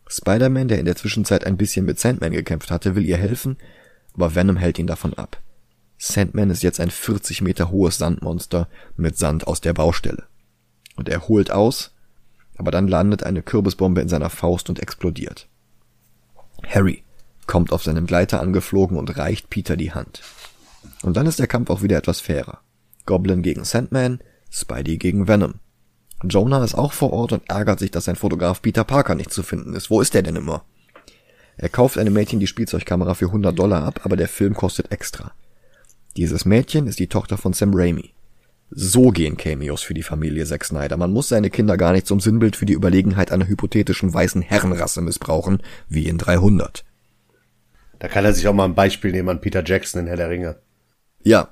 Spider-Man, 0.07 0.67
der 0.67 0.77
in 0.77 0.85
der 0.85 0.95
Zwischenzeit 0.95 1.43
ein 1.43 1.57
bisschen 1.57 1.83
mit 1.83 1.99
Sandman 1.99 2.31
gekämpft 2.31 2.69
hatte, 2.69 2.95
will 2.95 3.05
ihr 3.05 3.17
helfen, 3.17 3.57
aber 4.13 4.35
Venom 4.35 4.57
hält 4.57 4.77
ihn 4.77 4.87
davon 4.87 5.15
ab. 5.15 5.41
Sandman 5.97 6.51
ist 6.51 6.61
jetzt 6.61 6.79
ein 6.79 6.91
40 6.91 7.41
Meter 7.41 7.71
hohes 7.71 7.97
Sandmonster 7.97 8.69
mit 8.97 9.17
Sand 9.17 9.47
aus 9.47 9.61
der 9.61 9.73
Baustelle. 9.73 10.25
Und 10.95 11.09
er 11.09 11.27
holt 11.27 11.49
aus, 11.49 11.95
aber 12.59 12.71
dann 12.71 12.87
landet 12.87 13.23
eine 13.23 13.41
Kürbisbombe 13.41 14.01
in 14.01 14.09
seiner 14.09 14.29
Faust 14.29 14.69
und 14.69 14.79
explodiert. 14.79 15.47
Harry 16.67 17.03
kommt 17.47 17.71
auf 17.71 17.83
seinem 17.83 18.05
Gleiter 18.05 18.41
angeflogen 18.41 18.97
und 18.97 19.17
reicht 19.17 19.49
Peter 19.49 19.77
die 19.77 19.93
Hand. 19.93 20.21
Und 21.01 21.17
dann 21.17 21.25
ist 21.25 21.39
der 21.39 21.47
Kampf 21.47 21.69
auch 21.69 21.81
wieder 21.81 21.97
etwas 21.97 22.19
fairer. 22.19 22.59
Goblin 23.05 23.41
gegen 23.41 23.63
Sandman, 23.63 24.19
Spidey 24.51 24.97
gegen 24.97 25.27
Venom. 25.27 25.55
Jonah 26.23 26.63
ist 26.63 26.75
auch 26.75 26.91
vor 26.91 27.13
Ort 27.13 27.31
und 27.31 27.49
ärgert 27.49 27.79
sich, 27.79 27.91
dass 27.91 28.05
sein 28.05 28.17
Fotograf 28.17 28.61
Peter 28.61 28.83
Parker 28.83 29.15
nicht 29.15 29.31
zu 29.31 29.41
finden 29.41 29.73
ist. 29.73 29.89
Wo 29.89 30.01
ist 30.01 30.13
der 30.13 30.21
denn 30.21 30.35
immer? 30.35 30.65
Er 31.55 31.69
kauft 31.69 31.97
einem 31.97 32.13
Mädchen 32.13 32.41
die 32.41 32.47
Spielzeugkamera 32.47 33.13
für 33.13 33.27
100 33.27 33.57
Dollar 33.57 33.83
ab, 33.83 34.01
aber 34.03 34.17
der 34.17 34.27
Film 34.27 34.53
kostet 34.53 34.91
extra. 34.91 35.31
Dieses 36.17 36.43
Mädchen 36.43 36.87
ist 36.87 36.99
die 36.99 37.07
Tochter 37.07 37.37
von 37.37 37.53
Sam 37.53 37.71
Raimi. 37.73 38.13
So 38.71 39.09
gehen 39.09 39.35
Cameos 39.35 39.81
für 39.81 39.95
die 39.95 40.03
Familie 40.03 40.45
Zack 40.45 40.63
Snyder. 40.63 40.95
Man 40.95 41.11
muss 41.11 41.29
seine 41.29 41.49
Kinder 41.49 41.75
gar 41.75 41.91
nicht 41.91 42.05
zum 42.05 42.19
Sinnbild 42.19 42.55
für 42.55 42.65
die 42.65 42.73
Überlegenheit 42.73 43.31
einer 43.31 43.47
hypothetischen 43.47 44.13
weißen 44.13 44.41
Herrenrasse 44.41 45.01
missbrauchen, 45.01 45.63
wie 45.87 46.07
in 46.07 46.19
300. 46.19 46.85
Da 47.97 48.07
kann 48.07 48.25
er 48.25 48.33
sich 48.33 48.47
auch 48.47 48.53
mal 48.53 48.65
ein 48.65 48.75
Beispiel 48.75 49.11
nehmen 49.11 49.29
an 49.29 49.41
Peter 49.41 49.63
Jackson 49.65 50.01
in 50.01 50.07
Herr 50.07 50.17
der 50.17 50.29
Ringe. 50.29 50.59
Ja. 51.23 51.49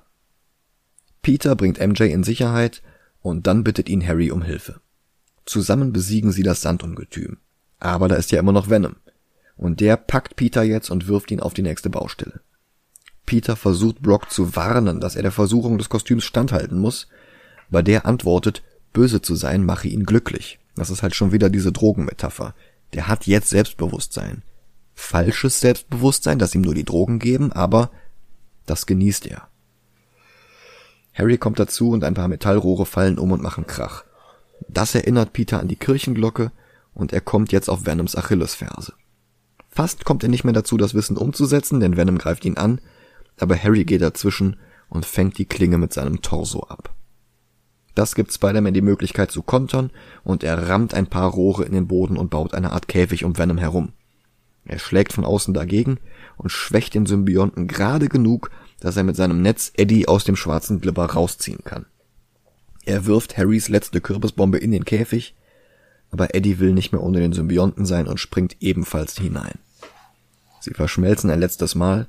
Peter 1.21 1.55
bringt 1.55 1.79
MJ 1.79 2.03
in 2.03 2.23
Sicherheit 2.23 2.81
und 3.21 3.47
dann 3.47 3.63
bittet 3.63 3.89
ihn 3.89 4.07
Harry 4.07 4.31
um 4.31 4.43
Hilfe. 4.43 4.79
Zusammen 5.45 5.91
besiegen 5.91 6.31
sie 6.31 6.43
das 6.43 6.61
Sandungetüm. 6.61 7.37
Aber 7.79 8.07
da 8.07 8.15
ist 8.15 8.31
ja 8.31 8.39
immer 8.39 8.51
noch 8.51 8.69
Venom. 8.69 8.95
Und 9.55 9.79
der 9.79 9.97
packt 9.97 10.35
Peter 10.35 10.63
jetzt 10.63 10.89
und 10.91 11.07
wirft 11.07 11.31
ihn 11.31 11.39
auf 11.39 11.53
die 11.53 11.63
nächste 11.63 11.89
Baustelle. 11.89 12.41
Peter 13.27 13.55
versucht 13.55 14.01
Brock 14.01 14.31
zu 14.31 14.55
warnen, 14.55 14.99
dass 14.99 15.15
er 15.15 15.21
der 15.21 15.31
Versuchung 15.31 15.77
des 15.77 15.89
Kostüms 15.89 16.23
standhalten 16.23 16.79
muss, 16.79 17.07
aber 17.69 17.83
der 17.83 18.07
antwortet, 18.07 18.63
böse 18.93 19.21
zu 19.21 19.35
sein 19.35 19.65
mache 19.65 19.89
ihn 19.89 20.05
glücklich. 20.05 20.59
Das 20.75 20.89
ist 20.89 21.03
halt 21.03 21.13
schon 21.13 21.31
wieder 21.31 21.49
diese 21.49 21.71
Drogenmetapher. 21.71 22.55
Der 22.93 23.07
hat 23.07 23.27
jetzt 23.27 23.49
Selbstbewusstsein. 23.49 24.43
Falsches 24.95 25.59
Selbstbewusstsein, 25.59 26.39
das 26.39 26.55
ihm 26.55 26.61
nur 26.61 26.73
die 26.73 26.85
Drogen 26.85 27.19
geben, 27.19 27.51
aber 27.51 27.91
das 28.65 28.85
genießt 28.85 29.27
er. 29.27 29.47
Harry 31.13 31.37
kommt 31.37 31.59
dazu 31.59 31.91
und 31.91 32.05
ein 32.05 32.13
paar 32.13 32.29
Metallrohre 32.29 32.85
fallen 32.85 33.19
um 33.19 33.31
und 33.33 33.43
machen 33.43 33.67
Krach. 33.67 34.05
Das 34.69 34.95
erinnert 34.95 35.33
Peter 35.33 35.59
an 35.59 35.67
die 35.67 35.75
Kirchenglocke 35.75 36.51
und 36.93 37.11
er 37.11 37.21
kommt 37.21 37.51
jetzt 37.51 37.69
auf 37.69 37.85
Venoms 37.85 38.15
Achillesferse. 38.15 38.93
Fast 39.69 40.05
kommt 40.05 40.23
er 40.23 40.29
nicht 40.29 40.45
mehr 40.45 40.53
dazu, 40.53 40.77
das 40.77 40.93
Wissen 40.93 41.17
umzusetzen, 41.17 41.81
denn 41.81 41.97
Venom 41.97 42.17
greift 42.17 42.45
ihn 42.45 42.57
an, 42.57 42.79
aber 43.39 43.61
Harry 43.61 43.85
geht 43.85 44.01
dazwischen 44.01 44.57
und 44.89 45.05
fängt 45.05 45.37
die 45.37 45.45
Klinge 45.45 45.77
mit 45.77 45.93
seinem 45.93 46.21
Torso 46.21 46.63
ab. 46.63 46.93
Das 47.95 48.13
gibt 48.13 48.31
Spider-Man 48.31 48.73
die 48.73 48.81
Möglichkeit 48.81 49.31
zu 49.31 49.41
kontern 49.41 49.89
und 50.23 50.43
er 50.43 50.69
rammt 50.69 50.93
ein 50.93 51.07
paar 51.07 51.31
Rohre 51.31 51.65
in 51.65 51.73
den 51.73 51.87
Boden 51.87 52.17
und 52.17 52.29
baut 52.29 52.53
eine 52.53 52.71
Art 52.71 52.87
Käfig 52.87 53.23
um 53.23 53.37
Venom 53.37 53.57
herum. 53.57 53.93
Er 54.65 54.79
schlägt 54.79 55.13
von 55.13 55.25
außen 55.25 55.53
dagegen 55.53 55.97
und 56.35 56.51
schwächt 56.51 56.93
den 56.93 57.05
Symbionten 57.05 57.67
gerade 57.67 58.09
genug, 58.09 58.51
dass 58.79 58.97
er 58.97 59.03
mit 59.03 59.15
seinem 59.15 59.41
Netz 59.41 59.71
Eddie 59.75 60.07
aus 60.07 60.25
dem 60.25 60.35
schwarzen 60.35 60.81
Glibber 60.81 61.05
rausziehen 61.05 61.63
kann. 61.63 61.85
Er 62.85 63.05
wirft 63.05 63.37
Harrys 63.37 63.67
letzte 63.67 63.99
Kürbisbombe 63.99 64.57
in 64.59 64.71
den 64.71 64.85
Käfig, 64.85 65.35
aber 66.11 66.35
Eddie 66.35 66.59
will 66.59 66.73
nicht 66.73 66.91
mehr 66.91 67.01
ohne 67.01 67.19
den 67.19 67.33
Symbionten 67.33 67.85
sein 67.85 68.07
und 68.07 68.19
springt 68.19 68.57
ebenfalls 68.59 69.17
hinein. 69.17 69.57
Sie 70.59 70.73
verschmelzen 70.73 71.29
ein 71.29 71.39
letztes 71.39 71.75
Mal, 71.75 72.07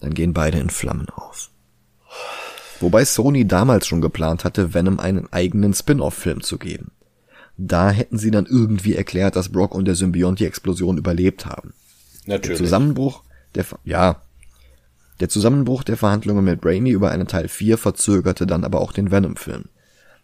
dann 0.00 0.14
gehen 0.14 0.32
beide 0.32 0.58
in 0.58 0.70
Flammen 0.70 1.08
auf. 1.10 1.50
Wobei 2.80 3.04
Sony 3.04 3.46
damals 3.46 3.86
schon 3.86 4.00
geplant 4.00 4.44
hatte, 4.44 4.72
Venom 4.74 5.00
einen 5.00 5.32
eigenen 5.32 5.74
Spin-off-Film 5.74 6.42
zu 6.42 6.58
geben. 6.58 6.92
Da 7.56 7.90
hätten 7.90 8.18
sie 8.18 8.30
dann 8.30 8.46
irgendwie 8.46 8.94
erklärt, 8.94 9.34
dass 9.34 9.48
Brock 9.48 9.74
und 9.74 9.84
der 9.84 9.96
Symbiont 9.96 10.38
die 10.38 10.46
Explosion 10.46 10.96
überlebt 10.96 11.44
haben. 11.44 11.74
Natürlich. 12.26 12.58
Der 12.58 12.66
Zusammenbruch 12.66 13.22
der, 13.54 13.66
ja, 13.84 14.22
der 15.20 15.28
Zusammenbruch 15.28 15.82
der 15.82 15.96
Verhandlungen 15.96 16.44
mit 16.44 16.64
Raimi 16.64 16.90
über 16.90 17.10
einen 17.10 17.26
Teil 17.26 17.48
4 17.48 17.76
verzögerte 17.78 18.46
dann 18.46 18.64
aber 18.64 18.80
auch 18.80 18.92
den 18.92 19.10
Venom-Film. 19.10 19.64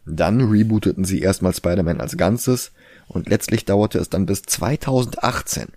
Dann 0.07 0.41
rebooteten 0.41 1.05
sie 1.05 1.21
erstmal 1.21 1.55
Spider-Man 1.55 2.01
als 2.01 2.17
Ganzes 2.17 2.73
und 3.09 3.29
letztlich 3.29 3.65
dauerte 3.65 3.99
es 3.99 4.11
dann 4.11 4.27
bis 4.27 4.43
2018. 4.43 5.69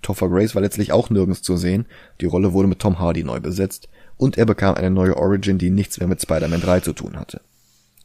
Topher 0.00 0.28
Grace 0.28 0.54
war 0.54 0.62
letztlich 0.62 0.92
auch 0.92 1.10
nirgends 1.10 1.42
zu 1.42 1.56
sehen, 1.56 1.86
die 2.20 2.26
Rolle 2.26 2.52
wurde 2.52 2.68
mit 2.68 2.78
Tom 2.78 2.98
Hardy 2.98 3.22
neu 3.22 3.40
besetzt 3.40 3.88
und 4.16 4.38
er 4.38 4.46
bekam 4.46 4.74
eine 4.74 4.90
neue 4.90 5.16
Origin, 5.16 5.58
die 5.58 5.70
nichts 5.70 5.98
mehr 5.98 6.08
mit 6.08 6.22
Spider-Man 6.22 6.60
3 6.60 6.80
zu 6.80 6.92
tun 6.92 7.16
hatte. 7.18 7.40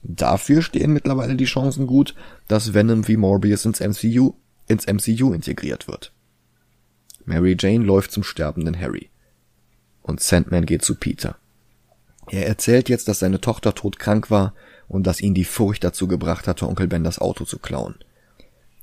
Dafür 0.03 0.61
stehen 0.61 0.93
mittlerweile 0.93 1.36
die 1.36 1.45
Chancen 1.45 1.88
gut, 1.88 2.15
dass 2.47 2.73
Venom 2.73 3.07
wie 3.07 3.17
Morbius 3.17 3.65
ins 3.65 3.80
MCU, 3.80 4.34
ins 4.67 4.88
MCU 4.88 5.34
integriert 5.34 5.88
wird. 5.88 6.13
Mary 7.25 7.55
Jane 7.59 7.84
läuft 7.84 8.11
zum 8.11 8.23
sterbenden 8.23 8.80
Harry. 8.80 9.09
Und 10.01 10.21
Sandman 10.21 10.65
geht 10.65 10.84
zu 10.84 10.95
Peter. 10.95 11.38
Er 12.30 12.47
erzählt 12.47 12.89
jetzt, 12.89 13.07
dass 13.07 13.19
seine 13.19 13.41
Tochter 13.41 13.75
todkrank 13.75 14.32
war 14.32 14.53
und 14.88 15.05
dass 15.05 15.21
ihn 15.21 15.34
die 15.34 15.45
Furcht 15.45 15.84
dazu 15.84 16.07
gebracht 16.07 16.47
hatte, 16.47 16.67
Onkel 16.67 16.88
Ben 16.88 17.03
das 17.03 17.19
Auto 17.19 17.45
zu 17.45 17.59
klauen. 17.59 17.95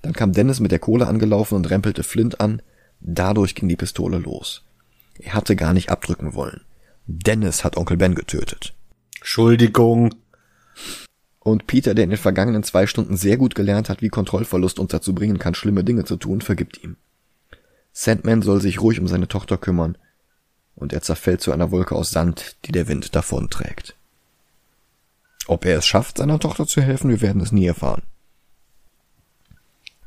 Dann 0.03 0.13
kam 0.13 0.33
Dennis 0.33 0.61
mit 0.61 0.71
der 0.71 0.79
Kohle 0.79 1.07
angelaufen 1.07 1.57
und 1.57 1.71
rempelte 1.71 2.03
Flint 2.03 2.41
an. 2.41 2.63
Dadurch 3.01 3.55
ging 3.55 3.69
die 3.69 3.77
Pistole 3.77 4.19
los. 4.19 4.63
Er 5.19 5.35
hatte 5.35 5.57
gar 5.57 5.73
nicht 5.73 5.91
abdrücken 5.91 6.35
wollen. 6.35 6.63
Dennis 7.07 7.65
hat 7.65 7.77
Onkel 7.77 7.97
Ben 7.97 8.15
getötet. 8.15 8.75
Entschuldigung. 9.19 10.15
Und 11.41 11.67
Peter, 11.67 11.95
der 11.95 12.05
in 12.05 12.11
den 12.11 12.19
vergangenen 12.19 12.65
zwei 12.65 12.87
Stunden 12.87 13.17
sehr 13.17 13.37
gut 13.37 13.55
gelernt 13.55 13.89
hat, 13.89 14.03
wie 14.03 14.09
Kontrollverlust 14.09 14.79
uns 14.79 14.91
dazu 14.91 15.15
bringen 15.15 15.39
kann, 15.39 15.55
schlimme 15.55 15.85
Dinge 15.85 16.05
zu 16.05 16.17
tun, 16.17 16.41
vergibt 16.41 16.83
ihm. 16.83 16.97
Sandman 17.93 18.43
soll 18.43 18.61
sich 18.61 18.81
ruhig 18.81 19.01
um 19.01 19.07
seine 19.07 19.29
Tochter 19.29 19.57
kümmern, 19.57 19.97
und 20.75 20.93
er 20.93 21.03
zerfällt 21.03 21.41
zu 21.41 21.53
einer 21.53 21.71
Wolke 21.71 21.95
aus 21.95 22.11
Sand, 22.11 22.57
die 22.65 22.73
der 22.73 22.89
Wind 22.89 23.15
davonträgt. 23.15 23.95
Ob 25.47 25.65
er 25.65 25.79
es 25.79 25.87
schafft, 25.87 26.19
seiner 26.19 26.39
Tochter 26.39 26.67
zu 26.67 26.83
helfen, 26.83 27.11
wir 27.11 27.23
werden 27.23 27.41
es 27.41 27.53
nie 27.53 27.67
erfahren. 27.67 28.03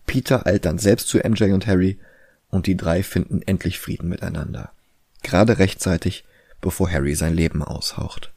Peter 0.05 0.45
eilt 0.45 0.65
dann 0.65 0.77
selbst 0.77 1.07
zu 1.07 1.19
MJ 1.19 1.45
und 1.45 1.65
Harry, 1.67 1.99
und 2.49 2.67
die 2.67 2.77
drei 2.77 3.03
finden 3.03 3.41
endlich 3.41 3.79
Frieden 3.79 4.09
miteinander. 4.09 4.71
Gerade 5.21 5.59
rechtzeitig, 5.59 6.23
bevor 6.61 6.91
Harry 6.91 7.15
sein 7.15 7.33
Leben 7.33 7.63
aushaucht. 7.63 8.31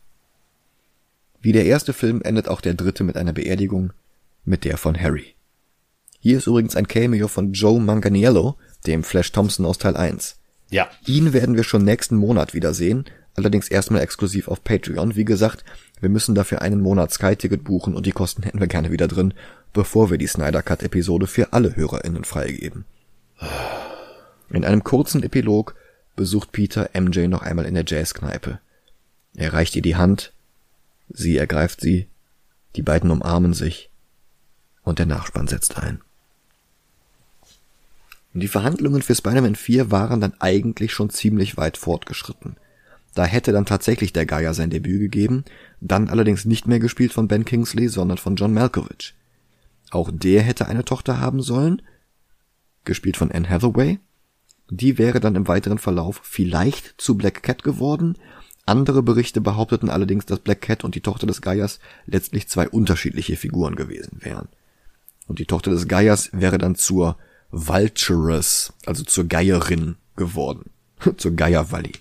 Wie 1.40 1.52
der 1.52 1.64
erste 1.64 1.92
Film 1.92 2.22
endet 2.22 2.48
auch 2.48 2.60
der 2.60 2.74
dritte 2.74 3.04
mit 3.04 3.16
einer 3.16 3.32
Beerdigung, 3.32 3.92
mit 4.44 4.64
der 4.64 4.76
von 4.76 4.98
Harry. 5.00 5.34
Hier 6.20 6.38
ist 6.38 6.46
übrigens 6.46 6.76
ein 6.76 6.86
Cameo 6.86 7.26
von 7.26 7.52
Joe 7.52 7.80
Manganiello, 7.80 8.56
dem 8.86 9.02
Flash 9.02 9.32
Thompson 9.32 9.66
aus 9.66 9.78
Teil 9.78 9.96
1. 9.96 10.36
Ja. 10.70 10.88
Ihn 11.04 11.32
werden 11.32 11.56
wir 11.56 11.64
schon 11.64 11.84
nächsten 11.84 12.16
Monat 12.16 12.54
wiedersehen, 12.54 13.06
allerdings 13.34 13.68
erstmal 13.68 14.02
exklusiv 14.02 14.46
auf 14.46 14.62
Patreon. 14.62 15.16
Wie 15.16 15.24
gesagt, 15.24 15.64
wir 16.00 16.08
müssen 16.08 16.34
dafür 16.34 16.62
einen 16.62 16.80
Monat 16.80 17.12
Sky-Ticket 17.12 17.64
buchen 17.64 17.94
und 17.94 18.06
die 18.06 18.12
Kosten 18.12 18.44
hätten 18.44 18.60
wir 18.60 18.68
gerne 18.68 18.92
wieder 18.92 19.08
drin, 19.08 19.34
bevor 19.72 20.10
wir 20.10 20.18
die 20.18 20.28
Snyder 20.28 20.62
Cut 20.62 20.82
Episode 20.82 21.26
für 21.26 21.52
alle 21.52 21.74
HörerInnen 21.74 22.24
freigeben. 22.24 22.84
In 24.52 24.64
einem 24.64 24.84
kurzen 24.84 25.22
Epilog 25.22 25.74
besucht 26.14 26.52
Peter 26.52 26.90
MJ 26.94 27.26
noch 27.26 27.42
einmal 27.42 27.64
in 27.64 27.74
der 27.74 27.84
Jazzkneipe. 27.86 28.60
Er 29.34 29.52
reicht 29.54 29.74
ihr 29.74 29.82
die 29.82 29.96
Hand, 29.96 30.32
sie 31.08 31.36
ergreift 31.38 31.80
sie, 31.80 32.06
die 32.76 32.82
beiden 32.82 33.10
umarmen 33.10 33.54
sich 33.54 33.90
und 34.82 34.98
der 34.98 35.06
Nachspann 35.06 35.48
setzt 35.48 35.78
ein. 35.78 36.02
Die 38.34 38.48
Verhandlungen 38.48 39.02
für 39.02 39.14
Spider-Man 39.14 39.56
4 39.56 39.90
waren 39.90 40.20
dann 40.20 40.34
eigentlich 40.38 40.92
schon 40.92 41.10
ziemlich 41.10 41.56
weit 41.56 41.76
fortgeschritten. 41.76 42.56
Da 43.14 43.26
hätte 43.26 43.52
dann 43.52 43.66
tatsächlich 43.66 44.14
der 44.14 44.24
Geier 44.24 44.54
sein 44.54 44.70
Debüt 44.70 45.00
gegeben, 45.00 45.44
dann 45.80 46.08
allerdings 46.08 46.46
nicht 46.46 46.66
mehr 46.66 46.78
gespielt 46.78 47.12
von 47.12 47.28
Ben 47.28 47.44
Kingsley, 47.44 47.88
sondern 47.88 48.16
von 48.16 48.36
John 48.36 48.54
Malkovich. 48.54 49.14
Auch 49.90 50.10
der 50.10 50.42
hätte 50.42 50.66
eine 50.66 50.86
Tochter 50.86 51.20
haben 51.20 51.42
sollen, 51.42 51.82
gespielt 52.84 53.18
von 53.18 53.30
Anne 53.30 53.48
Hathaway, 53.48 53.98
die 54.70 54.98
wäre 54.98 55.20
dann 55.20 55.34
im 55.34 55.48
weiteren 55.48 55.78
Verlauf 55.78 56.20
vielleicht 56.22 56.94
zu 57.00 57.16
Black 57.16 57.42
Cat 57.42 57.62
geworden. 57.62 58.16
Andere 58.64 59.02
Berichte 59.02 59.40
behaupteten 59.40 59.90
allerdings, 59.90 60.26
dass 60.26 60.38
Black 60.38 60.62
Cat 60.62 60.84
und 60.84 60.94
die 60.94 61.00
Tochter 61.00 61.26
des 61.26 61.42
Geiers 61.42 61.80
letztlich 62.06 62.48
zwei 62.48 62.68
unterschiedliche 62.68 63.36
Figuren 63.36 63.76
gewesen 63.76 64.18
wären. 64.20 64.48
Und 65.26 65.38
die 65.38 65.46
Tochter 65.46 65.70
des 65.70 65.88
Geiers 65.88 66.30
wäre 66.32 66.58
dann 66.58 66.74
zur 66.74 67.16
Vulturous, 67.50 68.72
also 68.86 69.04
zur 69.04 69.24
Geierin 69.24 69.96
geworden. 70.16 70.70
zur 71.16 71.32
Geierwalli. 71.32 71.92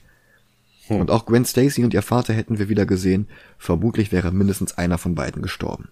Hm. 0.88 1.02
Und 1.02 1.12
auch 1.12 1.26
Gwen 1.26 1.46
Stacy 1.46 1.84
und 1.84 1.94
ihr 1.94 2.02
Vater 2.02 2.34
hätten 2.34 2.60
wir 2.60 2.70
wieder 2.70 2.86
gesehen. 2.86 3.28
Vermutlich 3.58 4.12
wäre 4.12 4.32
mindestens 4.32 4.78
einer 4.78 4.98
von 4.98 5.16
beiden 5.16 5.42
gestorben. 5.42 5.90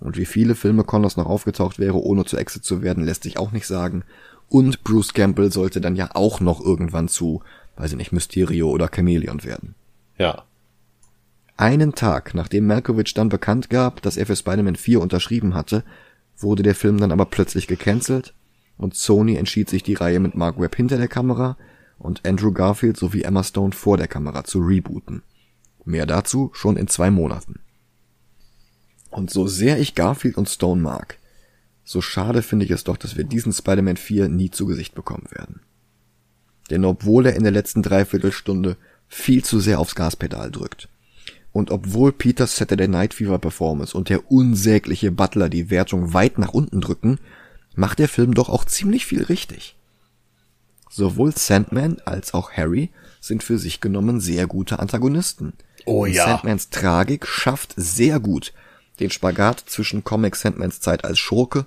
Und 0.00 0.16
wie 0.16 0.26
viele 0.26 0.54
Filme 0.54 0.84
Connors 0.84 1.16
noch 1.16 1.26
aufgetaucht 1.26 1.78
wäre, 1.78 2.00
ohne 2.00 2.24
zu 2.24 2.36
Exit 2.36 2.64
zu 2.64 2.82
werden, 2.82 3.04
lässt 3.04 3.24
sich 3.24 3.38
auch 3.38 3.50
nicht 3.50 3.66
sagen. 3.66 4.04
Und 4.48 4.82
Bruce 4.84 5.12
Campbell 5.12 5.52
sollte 5.52 5.80
dann 5.80 5.96
ja 5.96 6.10
auch 6.14 6.40
noch 6.40 6.60
irgendwann 6.60 7.08
zu, 7.08 7.42
weiß 7.76 7.92
ich 7.92 7.96
nicht, 7.96 8.12
Mysterio 8.12 8.70
oder 8.70 8.88
Chameleon 8.88 9.44
werden. 9.44 9.74
Ja. 10.16 10.44
Einen 11.56 11.94
Tag, 11.94 12.34
nachdem 12.34 12.66
Malkovich 12.66 13.14
dann 13.14 13.28
bekannt 13.28 13.68
gab, 13.68 14.00
dass 14.02 14.16
er 14.16 14.26
für 14.26 14.36
Spider-Man 14.36 14.76
4 14.76 15.00
unterschrieben 15.00 15.54
hatte, 15.54 15.84
wurde 16.36 16.62
der 16.62 16.74
Film 16.74 16.98
dann 16.98 17.12
aber 17.12 17.26
plötzlich 17.26 17.66
gecancelt 17.66 18.32
und 18.76 18.94
Sony 18.94 19.34
entschied 19.34 19.68
sich, 19.68 19.82
die 19.82 19.94
Reihe 19.94 20.20
mit 20.20 20.34
Mark 20.34 20.58
Webb 20.60 20.76
hinter 20.76 20.96
der 20.96 21.08
Kamera 21.08 21.56
und 21.98 22.24
Andrew 22.24 22.52
Garfield 22.52 22.96
sowie 22.96 23.22
Emma 23.22 23.42
Stone 23.42 23.72
vor 23.72 23.96
der 23.96 24.08
Kamera 24.08 24.44
zu 24.44 24.60
rebooten. 24.60 25.22
Mehr 25.84 26.06
dazu 26.06 26.50
schon 26.54 26.76
in 26.76 26.86
zwei 26.86 27.10
Monaten. 27.10 27.60
Und 29.10 29.30
so 29.30 29.48
sehr 29.48 29.80
ich 29.80 29.94
Garfield 29.94 30.36
und 30.36 30.48
Stone 30.48 30.80
mag, 30.80 31.18
so 31.88 32.02
schade 32.02 32.42
finde 32.42 32.66
ich 32.66 32.70
es 32.70 32.84
doch, 32.84 32.98
dass 32.98 33.16
wir 33.16 33.24
diesen 33.24 33.50
Spider-Man 33.50 33.96
4 33.96 34.28
nie 34.28 34.50
zu 34.50 34.66
Gesicht 34.66 34.94
bekommen 34.94 35.26
werden. 35.30 35.60
Denn 36.68 36.84
obwohl 36.84 37.24
er 37.24 37.34
in 37.34 37.44
der 37.44 37.52
letzten 37.52 37.82
Dreiviertelstunde 37.82 38.76
viel 39.08 39.42
zu 39.42 39.58
sehr 39.58 39.80
aufs 39.80 39.94
Gaspedal 39.94 40.50
drückt, 40.50 40.90
und 41.50 41.70
obwohl 41.70 42.12
Peters 42.12 42.56
Saturday 42.56 42.88
Night 42.88 43.14
Fever 43.14 43.38
Performance 43.38 43.96
und 43.96 44.10
der 44.10 44.30
unsägliche 44.30 45.10
Butler 45.10 45.48
die 45.48 45.70
Wertung 45.70 46.12
weit 46.12 46.36
nach 46.36 46.52
unten 46.52 46.82
drücken, 46.82 47.20
macht 47.74 48.00
der 48.00 48.08
Film 48.08 48.34
doch 48.34 48.50
auch 48.50 48.66
ziemlich 48.66 49.06
viel 49.06 49.22
richtig. 49.22 49.74
Sowohl 50.90 51.34
Sandman 51.34 52.02
als 52.04 52.34
auch 52.34 52.52
Harry 52.52 52.90
sind 53.18 53.42
für 53.42 53.58
sich 53.58 53.80
genommen 53.80 54.20
sehr 54.20 54.46
gute 54.46 54.78
Antagonisten. 54.78 55.54
Oh 55.86 56.04
ja. 56.04 56.26
Sandmans 56.26 56.68
Tragik 56.68 57.26
schafft 57.26 57.72
sehr 57.78 58.20
gut 58.20 58.52
den 59.00 59.10
Spagat 59.10 59.60
zwischen 59.66 60.04
Comic 60.04 60.36
Sandmans 60.36 60.80
Zeit 60.80 61.04
als 61.04 61.18
Schurke 61.18 61.66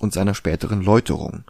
und 0.00 0.12
seiner 0.12 0.34
späteren 0.34 0.82
Läuterung. 0.82 1.44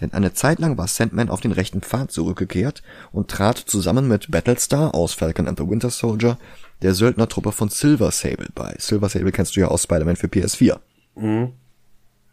Denn 0.00 0.12
eine 0.12 0.32
Zeit 0.32 0.60
lang 0.60 0.78
war 0.78 0.86
Sandman 0.86 1.28
auf 1.28 1.40
den 1.40 1.52
rechten 1.52 1.80
Pfad 1.80 2.12
zurückgekehrt 2.12 2.82
und 3.10 3.28
trat 3.28 3.58
zusammen 3.58 4.06
mit 4.06 4.30
Battlestar 4.30 4.94
aus 4.94 5.14
Falcon 5.14 5.48
and 5.48 5.58
the 5.58 5.68
Winter 5.68 5.90
Soldier 5.90 6.38
der 6.82 6.94
Söldnertruppe 6.94 7.50
von 7.50 7.68
Silver 7.68 8.12
Sable 8.12 8.48
bei. 8.54 8.76
Silver 8.78 9.08
Sable 9.08 9.32
kennst 9.32 9.56
du 9.56 9.60
ja 9.60 9.68
aus 9.68 9.82
Spider-Man 9.82 10.16
für 10.16 10.28
PS4. 10.28 10.78
Mhm. 11.16 11.52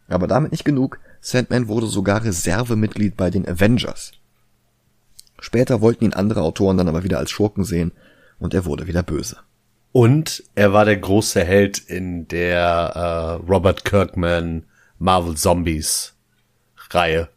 Aber 0.08 0.28
damit 0.28 0.52
nicht 0.52 0.64
genug. 0.64 1.00
Sandman 1.20 1.66
wurde 1.66 1.88
sogar 1.88 2.22
Reservemitglied 2.22 3.16
bei 3.16 3.30
den 3.30 3.48
Avengers. 3.48 4.12
Später 5.40 5.80
wollten 5.80 6.04
ihn 6.04 6.14
andere 6.14 6.42
Autoren 6.42 6.78
dann 6.78 6.88
aber 6.88 7.02
wieder 7.02 7.18
als 7.18 7.32
Schurken 7.32 7.64
sehen 7.64 7.90
und 8.38 8.54
er 8.54 8.64
wurde 8.64 8.86
wieder 8.86 9.02
böse. 9.02 9.38
Und 9.96 10.44
er 10.54 10.74
war 10.74 10.84
der 10.84 10.98
große 10.98 11.42
Held 11.42 11.78
in 11.78 12.28
der 12.28 12.92
äh, 12.94 13.50
Robert 13.50 13.86
Kirkman 13.86 14.66
Marvel 14.98 15.36
Zombies 15.38 16.14
Reihe. 16.90 17.30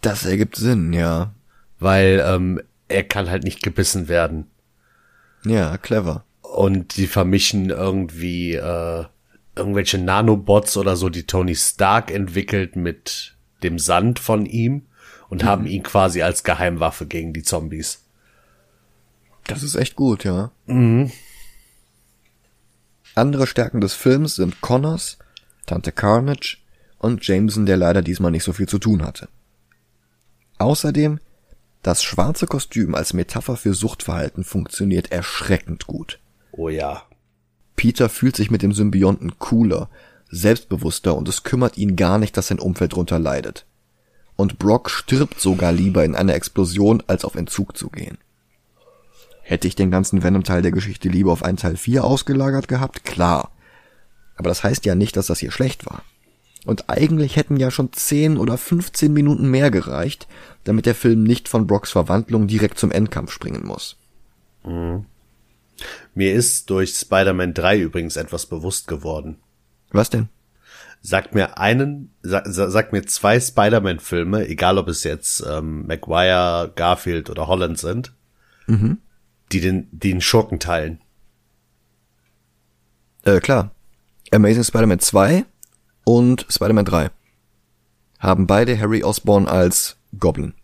Das 0.00 0.24
ergibt 0.24 0.54
Sinn, 0.54 0.92
ja. 0.92 1.34
Weil 1.80 2.24
ähm, 2.24 2.60
er 2.86 3.02
kann 3.02 3.28
halt 3.28 3.42
nicht 3.42 3.64
gebissen 3.64 4.06
werden. 4.06 4.46
Ja, 5.44 5.76
clever. 5.76 6.24
Und 6.42 6.96
die 6.96 7.08
vermischen 7.08 7.70
irgendwie 7.70 8.54
äh, 8.54 9.06
irgendwelche 9.56 9.98
Nanobots 9.98 10.76
oder 10.76 10.94
so, 10.94 11.08
die 11.08 11.26
Tony 11.26 11.56
Stark 11.56 12.12
entwickelt 12.12 12.76
mit 12.76 13.34
dem 13.64 13.80
Sand 13.80 14.20
von 14.20 14.46
ihm 14.46 14.86
und 15.28 15.42
mhm. 15.42 15.48
haben 15.48 15.66
ihn 15.66 15.82
quasi 15.82 16.22
als 16.22 16.44
Geheimwaffe 16.44 17.06
gegen 17.06 17.32
die 17.32 17.42
Zombies. 17.42 18.05
Das 19.46 19.62
ist 19.62 19.76
echt 19.76 19.96
gut, 19.96 20.24
ja. 20.24 20.50
Mhm. 20.66 21.10
Andere 23.14 23.46
Stärken 23.46 23.80
des 23.80 23.94
Films 23.94 24.36
sind 24.36 24.60
Connors, 24.60 25.18
Tante 25.66 25.92
Carnage 25.92 26.58
und 26.98 27.26
Jameson, 27.26 27.66
der 27.66 27.76
leider 27.76 28.02
diesmal 28.02 28.30
nicht 28.30 28.44
so 28.44 28.52
viel 28.52 28.68
zu 28.68 28.78
tun 28.78 29.04
hatte. 29.04 29.28
Außerdem, 30.58 31.20
das 31.82 32.02
schwarze 32.02 32.46
Kostüm 32.46 32.94
als 32.94 33.12
Metapher 33.12 33.56
für 33.56 33.74
Suchtverhalten 33.74 34.44
funktioniert 34.44 35.12
erschreckend 35.12 35.86
gut. 35.86 36.18
Oh 36.52 36.68
ja. 36.68 37.04
Peter 37.76 38.08
fühlt 38.08 38.36
sich 38.36 38.50
mit 38.50 38.62
dem 38.62 38.72
Symbionten 38.72 39.38
cooler, 39.38 39.88
selbstbewusster 40.28 41.16
und 41.16 41.28
es 41.28 41.42
kümmert 41.42 41.78
ihn 41.78 41.94
gar 41.94 42.18
nicht, 42.18 42.36
dass 42.36 42.48
sein 42.48 42.58
Umfeld 42.58 42.94
drunter 42.94 43.18
leidet. 43.18 43.66
Und 44.34 44.58
Brock 44.58 44.90
stirbt 44.90 45.40
sogar 45.40 45.72
lieber 45.72 46.04
in 46.04 46.14
einer 46.14 46.34
Explosion, 46.34 47.02
als 47.06 47.24
auf 47.24 47.36
Entzug 47.36 47.76
zu 47.76 47.88
gehen. 47.88 48.18
Hätte 49.48 49.68
ich 49.68 49.76
den 49.76 49.92
ganzen 49.92 50.24
Venom-Teil 50.24 50.60
der 50.60 50.72
Geschichte 50.72 51.08
lieber 51.08 51.30
auf 51.30 51.44
einen 51.44 51.56
Teil 51.56 51.76
4 51.76 52.02
ausgelagert 52.02 52.66
gehabt? 52.66 53.04
Klar. 53.04 53.52
Aber 54.34 54.48
das 54.48 54.64
heißt 54.64 54.84
ja 54.86 54.96
nicht, 54.96 55.16
dass 55.16 55.28
das 55.28 55.38
hier 55.38 55.52
schlecht 55.52 55.86
war. 55.86 56.02
Und 56.64 56.90
eigentlich 56.90 57.36
hätten 57.36 57.56
ja 57.56 57.70
schon 57.70 57.92
10 57.92 58.38
oder 58.38 58.58
15 58.58 59.12
Minuten 59.12 59.48
mehr 59.48 59.70
gereicht, 59.70 60.26
damit 60.64 60.84
der 60.84 60.96
Film 60.96 61.22
nicht 61.22 61.48
von 61.48 61.68
Brocks 61.68 61.92
Verwandlung 61.92 62.48
direkt 62.48 62.76
zum 62.80 62.90
Endkampf 62.90 63.30
springen 63.30 63.64
muss. 63.64 63.96
Mhm. 64.64 65.06
Mir 66.12 66.34
ist 66.34 66.68
durch 66.70 66.94
Spider-Man 66.94 67.54
3 67.54 67.78
übrigens 67.78 68.16
etwas 68.16 68.46
bewusst 68.46 68.88
geworden. 68.88 69.36
Was 69.92 70.10
denn? 70.10 70.28
Sagt 71.02 71.36
mir 71.36 71.56
einen, 71.56 72.10
sag, 72.22 72.46
sag 72.48 72.92
mir 72.92 73.06
zwei 73.06 73.38
Spider-Man-Filme, 73.38 74.48
egal 74.48 74.78
ob 74.78 74.88
es 74.88 75.04
jetzt 75.04 75.46
ähm, 75.48 75.86
Maguire, 75.86 76.72
Garfield 76.74 77.30
oder 77.30 77.46
Holland 77.46 77.78
sind, 77.78 78.12
mhm. 78.66 78.98
Die 79.52 79.60
den, 79.60 79.88
die 79.92 80.10
den 80.10 80.20
Schurken 80.20 80.60
teilen. 80.60 81.00
Äh, 83.24 83.40
klar. 83.40 83.72
Amazing 84.32 84.64
Spider-Man 84.64 85.00
2 85.00 85.44
und 86.04 86.46
Spider-Man 86.48 86.84
3 86.84 87.10
haben 88.18 88.46
beide 88.46 88.78
Harry 88.78 89.04
Osborn 89.04 89.46
als 89.46 89.96
Goblin. 90.18 90.54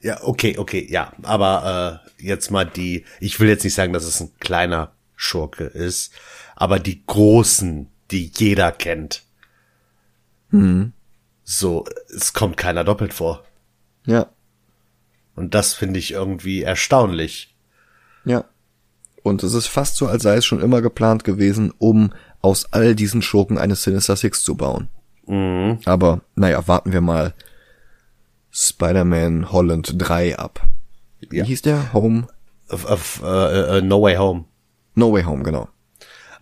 Ja, 0.00 0.22
okay, 0.22 0.58
okay, 0.58 0.86
ja. 0.90 1.12
Aber 1.22 2.02
äh, 2.18 2.24
jetzt 2.24 2.50
mal 2.50 2.64
die, 2.64 3.04
ich 3.20 3.40
will 3.40 3.48
jetzt 3.48 3.64
nicht 3.64 3.74
sagen, 3.74 3.92
dass 3.92 4.04
es 4.04 4.20
ein 4.20 4.32
kleiner 4.40 4.92
Schurke 5.16 5.64
ist, 5.64 6.12
aber 6.56 6.78
die 6.78 7.04
großen, 7.06 7.88
die 8.10 8.30
jeder 8.34 8.72
kennt. 8.72 9.22
Mhm. 10.50 10.92
So, 11.42 11.84
es 12.14 12.32
kommt 12.32 12.56
keiner 12.56 12.84
doppelt 12.84 13.12
vor. 13.12 13.44
Ja. 14.06 14.28
Und 15.34 15.54
das 15.54 15.74
finde 15.74 15.98
ich 15.98 16.12
irgendwie 16.12 16.62
erstaunlich. 16.62 17.53
Ja. 18.24 18.44
Und 19.22 19.42
es 19.42 19.54
ist 19.54 19.68
fast 19.68 19.96
so, 19.96 20.06
als 20.06 20.22
sei 20.22 20.36
es 20.36 20.44
schon 20.44 20.60
immer 20.60 20.82
geplant 20.82 21.24
gewesen, 21.24 21.72
um 21.78 22.12
aus 22.42 22.66
all 22.72 22.94
diesen 22.94 23.22
Schurken 23.22 23.56
eine 23.56 23.74
Sinister 23.74 24.16
Six 24.16 24.42
zu 24.42 24.54
bauen. 24.54 24.88
Mhm. 25.26 25.78
Aber, 25.86 26.20
naja, 26.34 26.66
warten 26.68 26.92
wir 26.92 27.00
mal 27.00 27.34
Spider-Man 28.50 29.50
Holland 29.50 29.94
3 29.96 30.38
ab. 30.38 30.66
Wie 31.30 31.38
ja. 31.38 31.44
hieß 31.44 31.62
der? 31.62 31.92
Home? 31.92 32.26
Of, 32.68 32.84
of, 32.84 33.22
uh, 33.22 33.78
uh, 33.78 33.80
no 33.80 34.02
Way 34.02 34.16
Home. 34.16 34.44
No 34.94 35.12
Way 35.12 35.24
Home, 35.24 35.42
genau. 35.42 35.68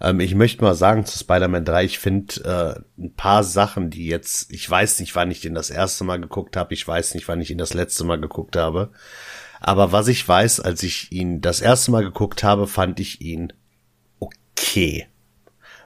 Ähm, 0.01 0.21
ich 0.21 0.35
möchte 0.35 0.63
mal 0.65 0.75
sagen 0.75 1.07
zu 1.07 1.17
Spider-Man 1.19 1.65
3, 1.65 1.85
ich 1.85 1.99
finde 2.01 2.35
äh, 2.99 3.03
ein 3.03 3.15
paar 3.15 3.45
Sachen, 3.45 3.89
die 3.91 4.07
jetzt, 4.07 4.53
ich 4.53 4.69
weiß 4.69 4.99
nicht, 5.01 5.15
wann 5.15 5.31
ich 5.31 5.41
den 5.41 5.55
das 5.55 5.71
erste 5.71 6.05
Mal 6.05 6.21
geguckt 6.21 6.57
habe, 6.57 6.75
ich 6.75 6.87
weiß 6.87 7.15
nicht, 7.15 7.29
wann 7.29 7.41
ich 7.41 7.51
ihn 7.51 7.59
das 7.59 7.75
letzte 7.75 8.05
Mal 8.05 8.21
geguckt 8.21 8.57
habe. 8.57 8.91
Aber 9.65 9.93
was 9.93 10.09
ich 10.09 10.27
weiß, 10.27 10.59
als 10.59 10.83
ich 10.83 11.13
ihn 11.13 11.41
das 11.41 11.61
erste 11.61 11.93
Mal 11.93 12.03
geguckt 12.03 12.43
habe, 12.43 12.67
fand 12.67 12.99
ich 12.99 13.21
ihn 13.21 13.53
okay. 14.19 15.07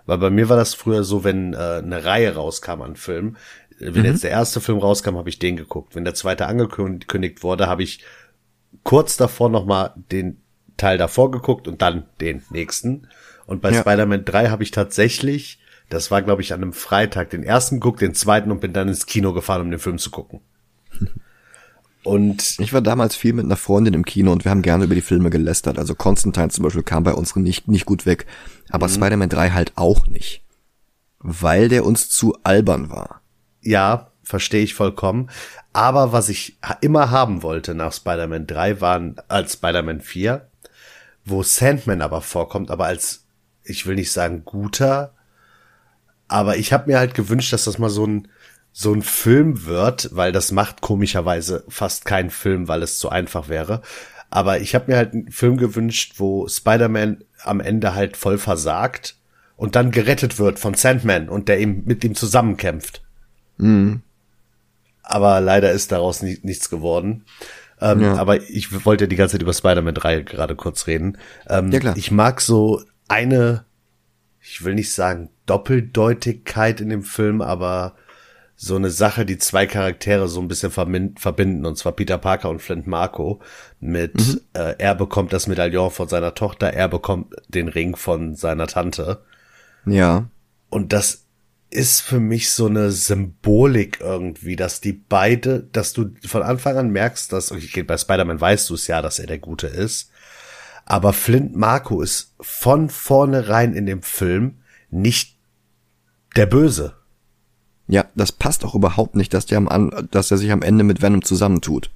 Weil 0.07 0.17
bei 0.17 0.31
mir 0.31 0.49
war 0.49 0.57
das 0.57 0.73
früher 0.73 1.05
so, 1.05 1.25
wenn 1.25 1.53
äh, 1.53 1.57
eine 1.57 2.05
Reihe 2.05 2.35
rauskam 2.35 2.81
an 2.81 2.97
Filmen, 2.97 3.37
wenn 3.79 4.01
mhm. 4.01 4.07
jetzt 4.07 4.25
der 4.25 4.31
erste 4.31 4.63
Film 4.63 4.79
rauskam, 4.79 5.17
habe 5.17 5.29
ich 5.29 5.39
den 5.39 5.57
geguckt. 5.57 5.95
Wenn 5.95 6.05
der 6.05 6.15
zweite 6.15 6.47
angekündigt 6.47 7.43
wurde, 7.43 7.67
habe 7.67 7.83
ich 7.83 8.03
kurz 8.83 9.19
davor 9.19 9.51
nochmal 9.51 9.93
den 10.11 10.41
Teil 10.79 10.97
davor 10.97 11.31
geguckt 11.31 11.69
und 11.69 11.83
dann 11.83 12.07
den 12.19 12.43
nächsten. 12.49 13.09
Und 13.47 13.61
bei 13.61 13.73
ja. 13.73 13.81
Spider-Man 13.81 14.25
3 14.25 14.49
habe 14.49 14.63
ich 14.63 14.71
tatsächlich, 14.71 15.61
das 15.91 16.11
war 16.11 16.23
glaube 16.23 16.41
ich 16.41 16.55
an 16.55 16.63
einem 16.63 16.73
Freitag, 16.73 17.29
den 17.29 17.43
ersten 17.43 17.77
geguckt, 17.77 18.01
den 18.01 18.15
zweiten 18.15 18.51
und 18.51 18.63
bin 18.63 18.73
dann 18.73 18.89
ins 18.89 19.05
Kino 19.05 19.35
gefahren, 19.35 19.61
um 19.61 19.71
den 19.71 19.81
Film 19.81 19.99
zu 19.99 20.11
gucken. 20.11 20.41
Und 22.07 22.61
ich 22.61 22.73
war 22.73 22.83
damals 22.83 23.17
viel 23.17 23.33
mit 23.33 23.47
einer 23.47 23.57
Freundin 23.57 23.93
im 23.93 24.05
Kino 24.05 24.31
und 24.31 24.45
wir 24.45 24.53
haben 24.53 24.63
gerne 24.63 24.85
über 24.85 24.95
die 24.95 25.01
Filme 25.01 25.29
gelästert. 25.29 25.77
Also 25.77 25.97
Constantine 25.97 26.51
zum 26.51 26.63
Beispiel 26.63 26.85
kam 26.85 27.03
bei 27.03 27.13
uns 27.13 27.35
nicht, 27.35 27.67
nicht 27.67 27.85
gut 27.85 28.07
weg, 28.07 28.27
aber 28.71 28.87
mhm. 28.87 28.93
Spider-Man 28.93 29.29
3 29.29 29.51
halt 29.51 29.73
auch 29.75 30.07
nicht. 30.07 30.45
Weil 31.19 31.69
der 31.69 31.85
uns 31.85 32.09
zu 32.09 32.39
albern 32.45 32.91
war. 32.91 33.23
Ja, 33.61 34.13
verstehe 34.23 34.63
ich 34.63 34.75
vollkommen. 34.75 35.31
Aber 35.73 36.13
was 36.13 36.29
ich 36.29 36.59
immer 36.81 37.11
haben 37.11 37.43
wollte 37.43 37.75
nach 37.75 37.93
Spider-Man 37.93 38.47
3 38.47 38.81
waren 38.81 39.17
als 39.27 39.55
Spider-Man 39.55 40.01
4, 40.01 40.49
wo 41.25 41.43
Sandman 41.43 42.03
aber 42.03 42.23
vorkommt, 42.23 42.71
aber 42.71 42.85
als, 42.85 43.25
ich 43.65 43.85
will 43.85 43.97
nicht 43.97 44.13
sagen 44.13 44.45
guter, 44.45 45.13
aber 46.29 46.57
ich 46.57 46.73
habe 46.73 46.89
mir 46.89 47.01
halt 47.01 47.15
gewünscht, 47.15 47.53
dass 47.53 47.65
das 47.65 47.79
mal 47.79 47.91
so 47.91 48.07
ein 48.07 48.29
so 48.79 48.93
ein 48.93 49.01
Film 49.01 49.65
wird, 49.65 50.11
weil 50.13 50.33
das 50.33 50.53
macht 50.53 50.83
komischerweise 50.83 51.65
fast 51.67 52.05
keinen 52.05 52.29
Film, 52.29 52.69
weil 52.69 52.83
es 52.83 52.99
zu 52.99 53.09
einfach 53.09 53.49
wäre. 53.49 53.81
Aber 54.29 54.61
ich 54.61 54.75
habe 54.75 54.91
mir 54.91 54.99
halt 54.99 55.15
einen 55.15 55.33
Film 55.33 55.57
gewünscht, 55.57 56.17
wo 56.19 56.47
Spider-Man 56.47 57.25
am 57.43 57.61
Ende 57.61 57.95
halt 57.95 58.19
voll 58.19 58.37
versagt 58.37 59.17
und 59.57 59.77
dann 59.77 59.93
gerettet 59.93 60.39
wird 60.39 60.59
von 60.59 60.75
Sandman 60.75 61.31
und 61.31 61.49
der 61.49 61.59
ihm 61.59 61.85
mit 61.87 62.05
ihm 62.05 62.15
zusammenkämpft. 62.15 63.03
Mhm. 63.57 64.03
Aber 65.03 65.41
leider 65.41 65.73
ist 65.73 65.91
daraus 65.91 66.21
nie, 66.21 66.39
nichts 66.43 66.69
geworden. 66.69 67.25
Ähm, 67.81 68.03
ja. 68.03 68.17
Aber 68.17 68.43
ich 68.43 68.85
wollte 68.85 69.09
die 69.09 69.17
ganze 69.17 69.33
Zeit 69.33 69.43
über 69.43 69.55
Spider-Man 69.55 69.95
3 69.95 70.21
gerade 70.21 70.55
kurz 70.55 70.87
reden. 70.87 71.17
Ähm, 71.49 71.73
ja, 71.73 71.81
klar. 71.81 71.97
Ich 71.97 72.11
mag 72.11 72.43
so 72.43 72.83
eine, 73.09 73.65
ich 74.43 74.67
will 74.67 74.75
nicht 74.75 74.93
sagen 74.93 75.31
Doppeldeutigkeit 75.47 76.83
in 76.83 76.91
dem 76.91 77.05
Film, 77.05 77.41
aber 77.41 77.95
so 78.57 78.75
eine 78.75 78.91
Sache, 78.91 79.27
die 79.27 79.37
zwei 79.37 79.67
Charaktere 79.67 80.29
so 80.29 80.41
ein 80.41 80.49
bisschen 80.49 80.71
verbinden, 80.71 81.67
und 81.67 81.77
zwar 81.77 81.93
Peter 81.93 82.17
Parker 82.17 82.49
und 82.49 82.63
Flint 82.63 82.87
Marco. 82.87 83.41
Mit 83.81 84.15
mhm. 84.15 84.41
äh, 84.55 84.75
er 84.79 84.95
bekommt 84.95 85.33
das 85.33 85.47
Medaillon 85.47 85.91
von 85.91 86.09
seiner 86.09 86.35
Tochter, 86.35 86.73
er 86.73 86.89
bekommt 86.89 87.35
den 87.49 87.69
Ring 87.69 87.97
von 87.97 88.35
seiner 88.35 88.67
Tante. 88.67 89.23
Ja. 89.85 90.29
Und 90.71 90.93
das 90.93 91.27
ist 91.69 92.01
für 92.01 92.21
mich 92.21 92.51
so 92.51 92.67
eine 92.67 92.91
Symbolik 92.91 94.01
irgendwie, 94.01 94.57
dass 94.57 94.81
die 94.81 94.93
beide, 94.93 95.63
dass 95.73 95.93
du 95.93 96.15
von 96.27 96.43
Anfang 96.43 96.79
an 96.79 96.91
merkst, 96.91 97.33
dass, 97.33 97.53
okay, 97.53 97.83
bei 97.83 97.99
Spider-Man 97.99 98.41
weißt 98.41 98.71
du 98.71 98.75
es 98.75 98.87
ja, 98.87 99.03
dass 99.03 99.19
er 99.19 99.27
der 99.27 99.39
Gute 99.39 99.67
ist, 99.67 100.11
aber 100.87 101.13
Flint 101.13 101.55
Marco 101.57 102.01
ist 102.01 102.35
von 102.41 102.89
vornherein 102.89 103.75
in 103.75 103.87
dem 103.87 104.03
Film 104.03 104.59
nicht 104.89 105.37
der 106.37 106.47
Böse. 106.47 106.96
Ja, 107.89 108.05
das 108.15 108.33
passt 108.33 108.65
auch 108.65 108.75
überhaupt 108.75 109.15
nicht, 109.17 109.33
dass 109.33 109.47
der 109.47 109.59
am, 109.59 109.91
dass 110.11 110.31
er 110.31 110.39
sich 110.39 110.51
am 110.51 110.63
Ende 110.63 110.85
mit 110.85 111.03
Venom 111.03 111.23
zusammentut. 111.23 111.91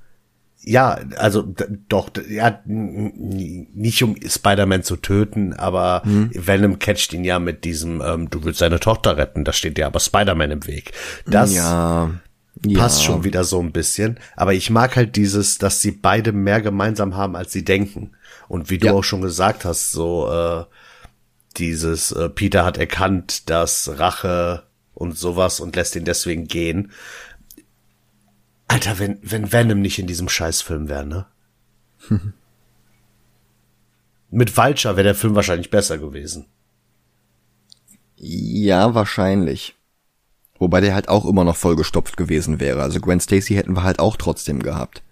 Ja, 0.63 0.99
also 1.17 1.55
doch, 1.89 2.11
ja, 2.29 2.61
nicht 2.67 4.03
um 4.03 4.15
Spider-Man 4.25 4.83
zu 4.83 4.97
töten, 4.97 5.55
aber 5.55 6.03
hm. 6.05 6.31
Venom 6.35 6.79
catcht 6.79 7.15
ihn 7.15 7.25
ja 7.25 7.39
mit 7.39 7.65
diesem, 7.65 8.03
ähm, 8.03 8.29
du 8.29 8.45
willst 8.45 8.59
seine 8.59 8.79
Tochter 8.79 9.17
retten, 9.17 9.45
da 9.45 9.53
steht 9.55 9.79
ja 9.79 9.87
aber 9.87 10.01
Spider-Man 10.01 10.51
im 10.51 10.67
Weg. 10.67 10.93
Das, 11.27 11.55
ja, 11.55 12.11
Ja. 12.67 12.79
passt 12.79 13.03
schon 13.03 13.25
wieder 13.25 13.43
so 13.45 13.59
ein 13.59 13.73
bisschen. 13.73 14.21
Aber 14.37 14.53
ich 14.53 14.69
mag 14.69 14.97
halt 14.97 15.17
dieses, 15.17 15.57
dass 15.57 15.81
sie 15.81 15.93
beide 15.93 16.33
mehr 16.33 16.61
gemeinsam 16.61 17.17
haben, 17.17 17.37
als 17.37 17.53
sie 17.53 17.65
denken. 17.65 18.11
Und 18.47 18.69
wie 18.69 18.77
du 18.77 18.89
Ja. 18.89 18.93
auch 18.93 19.05
schon 19.05 19.23
gesagt 19.23 19.65
hast, 19.65 19.93
so 19.93 20.31
äh, 20.31 20.65
dieses 21.57 22.13
äh, 22.13 22.29
Peter 22.29 22.67
hat 22.67 22.77
erkannt, 22.77 23.49
dass 23.49 23.99
Rache 23.99 24.65
und 25.01 25.17
sowas 25.17 25.61
und 25.61 25.75
lässt 25.77 25.97
ihn 25.97 26.05
deswegen 26.05 26.47
gehen. 26.47 26.93
Alter, 28.69 28.99
wenn, 28.99 29.19
wenn 29.23 29.51
Venom 29.51 29.81
nicht 29.81 29.99
in 29.99 30.07
diesem 30.07 30.29
Scheißfilm 30.29 30.89
wäre, 30.89 31.07
ne? 31.07 31.27
Mit 34.31 34.57
Vulture 34.57 34.97
wäre 34.97 35.05
der 35.05 35.15
Film 35.15 35.35
wahrscheinlich 35.35 35.71
besser 35.71 35.97
gewesen. 35.99 36.47
Ja, 38.17 38.95
wahrscheinlich. 38.95 39.75
Wobei 40.59 40.83
der 40.83 40.95
halt 40.95 41.09
auch 41.09 41.25
immer 41.25 41.45
noch 41.45 41.57
vollgestopft 41.57 42.19
gewesen 42.19 42.61
wäre. 42.61 42.83
Also 42.83 43.01
Gwen 43.01 43.21
Stacy 43.21 43.55
hätten 43.55 43.73
wir 43.73 43.83
halt 43.83 43.99
auch 43.99 44.17
trotzdem 44.17 44.63
gehabt. 44.63 45.03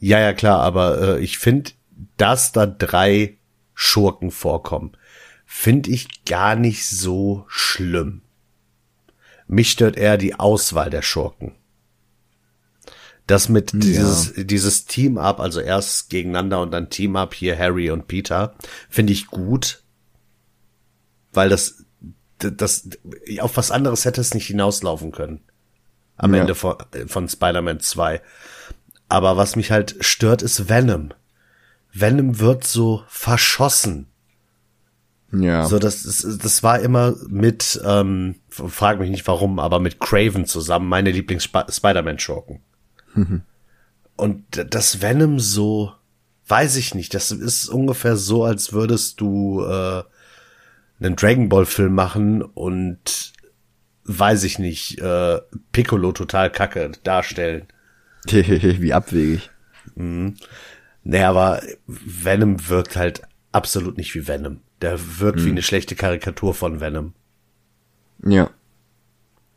Ja, 0.00 0.18
ja, 0.18 0.32
klar, 0.32 0.60
aber 0.60 1.00
äh, 1.00 1.20
ich 1.20 1.38
finde, 1.38 1.70
dass 2.16 2.50
da 2.50 2.66
drei 2.66 3.38
Schurken 3.72 4.32
vorkommen, 4.32 4.96
finde 5.46 5.90
ich 5.90 6.24
gar 6.24 6.56
nicht 6.56 6.86
so 6.88 7.44
schlimm. 7.46 8.22
Mich 9.48 9.70
stört 9.70 9.96
eher 9.96 10.18
die 10.18 10.34
Auswahl 10.34 10.90
der 10.90 11.02
Schurken. 11.02 11.54
Das 13.26 13.48
mit 13.48 13.72
dieses, 13.74 14.32
dieses 14.36 14.86
Team-Up, 14.86 15.40
also 15.40 15.60
erst 15.60 16.08
gegeneinander 16.08 16.62
und 16.62 16.70
dann 16.70 16.88
Team-Up, 16.88 17.34
hier 17.34 17.58
Harry 17.58 17.90
und 17.90 18.08
Peter, 18.08 18.54
finde 18.88 19.12
ich 19.12 19.26
gut, 19.26 19.82
weil 21.32 21.48
das, 21.48 21.84
das, 22.38 22.88
auf 23.40 23.56
was 23.56 23.70
anderes 23.70 24.04
hätte 24.04 24.20
es 24.20 24.32
nicht 24.34 24.46
hinauslaufen 24.46 25.12
können. 25.12 25.40
Am 26.16 26.34
Ja. 26.34 26.40
Ende 26.40 26.54
von, 26.54 26.76
von 27.06 27.28
Spider-Man 27.28 27.80
2. 27.80 28.22
Aber 29.08 29.36
was 29.36 29.56
mich 29.56 29.70
halt 29.70 29.96
stört, 30.00 30.42
ist 30.42 30.68
Venom. 30.68 31.12
Venom 31.92 32.38
wird 32.40 32.66
so 32.66 33.04
verschossen. 33.08 34.08
Ja. 35.32 35.66
So, 35.66 35.78
das, 35.78 36.04
das, 36.04 36.38
das 36.38 36.62
war 36.62 36.80
immer 36.80 37.14
mit, 37.28 37.80
ähm, 37.84 38.36
frag 38.48 38.98
mich 38.98 39.10
nicht 39.10 39.26
warum, 39.26 39.58
aber 39.58 39.78
mit 39.78 40.00
Craven 40.00 40.46
zusammen 40.46 40.88
meine 40.88 41.10
Lieblings-Spider-Man-Schurken. 41.10 42.60
Und 44.16 44.44
das 44.70 45.02
Venom 45.02 45.38
so, 45.38 45.92
weiß 46.46 46.76
ich 46.76 46.94
nicht, 46.94 47.12
das 47.14 47.30
ist 47.30 47.68
ungefähr 47.68 48.16
so, 48.16 48.44
als 48.44 48.72
würdest 48.72 49.20
du 49.20 49.62
äh, 49.62 50.02
einen 51.00 51.16
Dragon 51.16 51.48
Ball-Film 51.48 51.94
machen 51.94 52.42
und 52.42 53.32
weiß 54.04 54.44
ich 54.44 54.58
nicht, 54.58 54.98
äh, 55.00 55.40
Piccolo 55.72 56.12
total 56.12 56.50
kacke 56.50 56.92
darstellen. 57.04 57.68
Wie 58.26 58.92
abwegig. 58.94 59.50
Nee, 59.94 61.22
aber 61.22 61.62
Venom 61.86 62.68
wirkt 62.68 62.96
halt 62.96 63.22
absolut 63.52 63.96
nicht 63.96 64.14
wie 64.14 64.26
Venom. 64.26 64.60
Der 64.80 65.18
wirkt 65.18 65.44
wie 65.44 65.50
eine 65.50 65.62
schlechte 65.62 65.96
Karikatur 65.96 66.54
von 66.54 66.80
Venom. 66.80 67.12
Ja. 68.24 68.50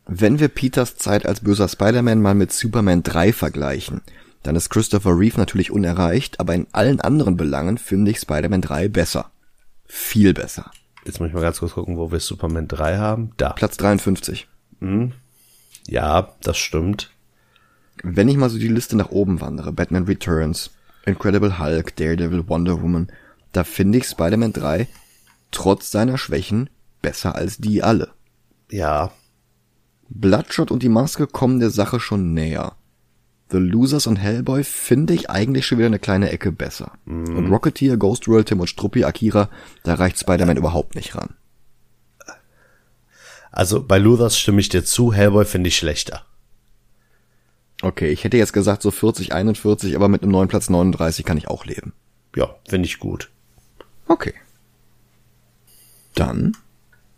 Wenn 0.08 0.40
wir 0.40 0.48
Peters 0.48 0.98
Zeit 0.98 1.26
als 1.26 1.42
böser 1.42 1.68
Spider-Man 1.68 2.22
mal 2.22 2.36
mit 2.36 2.52
Superman 2.52 3.04
3 3.04 3.32
vergleichen, 3.34 4.02
dann 4.44 4.56
ist 4.56 4.70
Christopher 4.70 5.18
Reeve 5.18 5.38
natürlich 5.38 5.72
unerreicht, 5.72 6.40
aber 6.40 6.56
in 6.56 6.68
allen 6.72 7.00
anderen 7.00 7.38
Belangen 7.38 7.78
finde 7.78 8.12
ich 8.12 8.20
Spider-Man 8.20 8.62
3 8.62 8.88
besser. 8.88 9.32
Viel 9.86 10.34
besser. 10.34 10.72
Jetzt 11.06 11.20
muss 11.20 11.30
ich 11.30 11.34
mal 11.34 11.42
ganz 11.42 11.60
kurz 11.60 11.74
gucken, 11.74 11.98
wo 11.98 12.12
wir 12.12 12.20
Superman 12.20 12.68
3 12.68 12.98
haben. 12.98 13.32
Da. 13.38 13.54
Platz 13.54 13.78
53. 13.78 14.48
Ja, 15.88 16.34
das 16.42 16.58
stimmt. 16.58 17.12
Wenn 18.04 18.30
ich 18.30 18.38
mal 18.38 18.50
so 18.50 18.58
die 18.58 18.68
Liste 18.68 18.98
nach 18.98 19.12
oben 19.12 19.42
wandere, 19.42 19.72
Batman 19.72 20.06
Returns, 20.06 20.72
Incredible 21.06 21.60
Hulk, 21.60 21.96
Daredevil, 21.96 22.48
Wonder 22.48 22.82
Woman, 22.82 23.12
da 23.52 23.64
finde 23.64 24.00
ich 24.00 24.06
Spider-Man 24.06 24.54
3 24.54 24.88
trotz 25.52 25.92
seiner 25.92 26.18
Schwächen 26.18 26.70
besser 27.02 27.36
als 27.36 27.58
die 27.58 27.84
alle. 27.84 28.10
Ja. 28.70 29.12
Bloodshot 30.10 30.72
und 30.72 30.84
die 30.84 30.90
Maske 30.90 31.28
kommen 31.28 31.60
der 31.60 31.70
Sache 31.70 32.00
schon 32.00 32.34
näher. 32.34 32.74
The 33.52 33.58
Losers 33.58 34.08
und 34.08 34.16
Hellboy 34.16 34.64
finde 34.64 35.14
ich 35.14 35.30
eigentlich 35.30 35.66
schon 35.66 35.78
wieder 35.78 35.88
eine 35.88 36.00
kleine 36.00 36.32
Ecke 36.32 36.52
besser. 36.52 36.94
Und 37.06 37.50
Rocketeer, 37.50 37.98
Ghost 37.98 38.28
World, 38.28 38.48
Tim 38.48 38.62
und 38.62 38.68
Struppi, 38.68 39.04
Akira, 39.04 39.50
da 39.84 39.96
reicht 39.96 40.20
Spider-Man 40.20 40.58
überhaupt 40.58 40.96
nicht 40.96 41.16
ran. 41.16 41.36
Also 43.52 43.84
bei 43.84 43.98
Luthers 43.98 44.40
stimme 44.40 44.62
ich 44.62 44.70
dir 44.70 44.86
zu, 44.86 45.12
Hellboy 45.12 45.44
finde 45.44 45.68
ich 45.68 45.76
schlechter. 45.76 46.26
Okay, 47.82 48.10
ich 48.10 48.24
hätte 48.24 48.38
jetzt 48.38 48.54
gesagt 48.54 48.82
so 48.82 48.92
40, 48.92 49.34
41, 49.34 49.96
aber 49.96 50.08
mit 50.08 50.24
einem 50.24 50.32
neuen 50.32 50.48
Platz 50.48 50.70
39 50.70 51.26
kann 51.26 51.38
ich 51.38 51.50
auch 51.50 51.66
leben. 51.66 51.94
Ja, 52.36 52.56
finde 52.70 52.86
ich 52.86 53.00
gut. 53.00 53.30
Okay. 54.08 54.34
Dann 56.16 56.58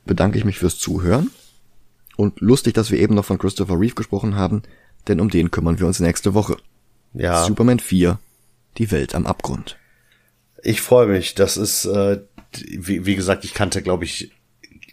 bedanke 0.06 0.38
ich 0.38 0.46
mich 0.46 0.60
fürs 0.60 0.78
Zuhören. 0.78 1.32
Und 2.16 2.42
lustig, 2.42 2.74
dass 2.76 2.92
wir 2.92 3.00
eben 3.00 3.16
noch 3.16 3.26
von 3.26 3.38
Christopher 3.40 3.80
Reeve 3.80 3.96
gesprochen 3.96 4.36
haben, 4.36 4.62
denn 5.08 5.20
um 5.20 5.30
den 5.30 5.50
kümmern 5.52 5.80
wir 5.80 5.88
uns 5.88 6.00
nächste 6.00 6.34
Woche. 6.34 6.58
Ja. 7.14 7.44
Superman 7.44 7.80
4, 7.80 8.20
die 8.78 8.92
Welt 8.92 9.16
am 9.16 9.26
Abgrund. 9.26 9.78
Ich 10.62 10.82
freue 10.82 11.08
mich. 11.08 11.36
Das 11.36 11.58
ist, 11.58 11.86
äh, 11.86 12.22
wie, 12.70 13.06
wie 13.06 13.16
gesagt, 13.16 13.44
ich 13.46 13.54
kannte, 13.54 13.82
glaube 13.82 14.06
ich, 14.06 14.32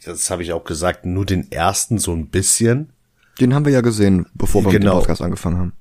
das 0.05 0.31
habe 0.31 0.43
ich 0.43 0.53
auch 0.53 0.65
gesagt, 0.65 1.05
nur 1.05 1.27
den 1.27 1.53
ersten 1.53 1.99
so 1.99 2.13
ein 2.13 2.29
bisschen. 2.29 2.91
Den 3.39 3.55
haben 3.55 3.65
wir 3.67 3.73
ja 3.73 3.81
gesehen, 3.83 4.27
bevor 4.35 4.63
wir 4.63 4.73
mit 4.73 4.81
Genau. 4.81 4.95
dem 4.95 4.99
Podcast 5.01 5.21
angefangen 5.23 5.59
haben. 5.59 5.73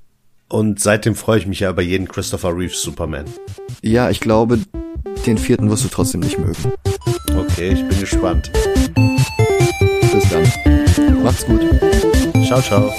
Und 0.49 0.79
seitdem 0.79 1.15
freue 1.15 1.39
ich 1.39 1.47
mich 1.47 1.61
ja 1.61 1.69
über 1.69 1.81
jeden 1.81 2.07
Christopher 2.07 2.55
Reeves 2.55 2.81
Superman. 2.81 3.25
Ja, 3.81 4.09
ich 4.09 4.19
glaube, 4.19 4.59
den 5.25 5.37
vierten 5.37 5.69
wirst 5.69 5.83
du 5.85 5.87
trotzdem 5.89 6.21
nicht 6.21 6.37
mögen. 6.37 6.73
Okay, 7.39 7.69
ich 7.69 7.87
bin 7.87 7.99
gespannt. 7.99 8.51
Bis 10.11 10.29
dann. 10.29 11.23
Macht's 11.23 11.45
gut. 11.45 11.61
Ciao, 12.45 12.61
ciao. 12.61 12.93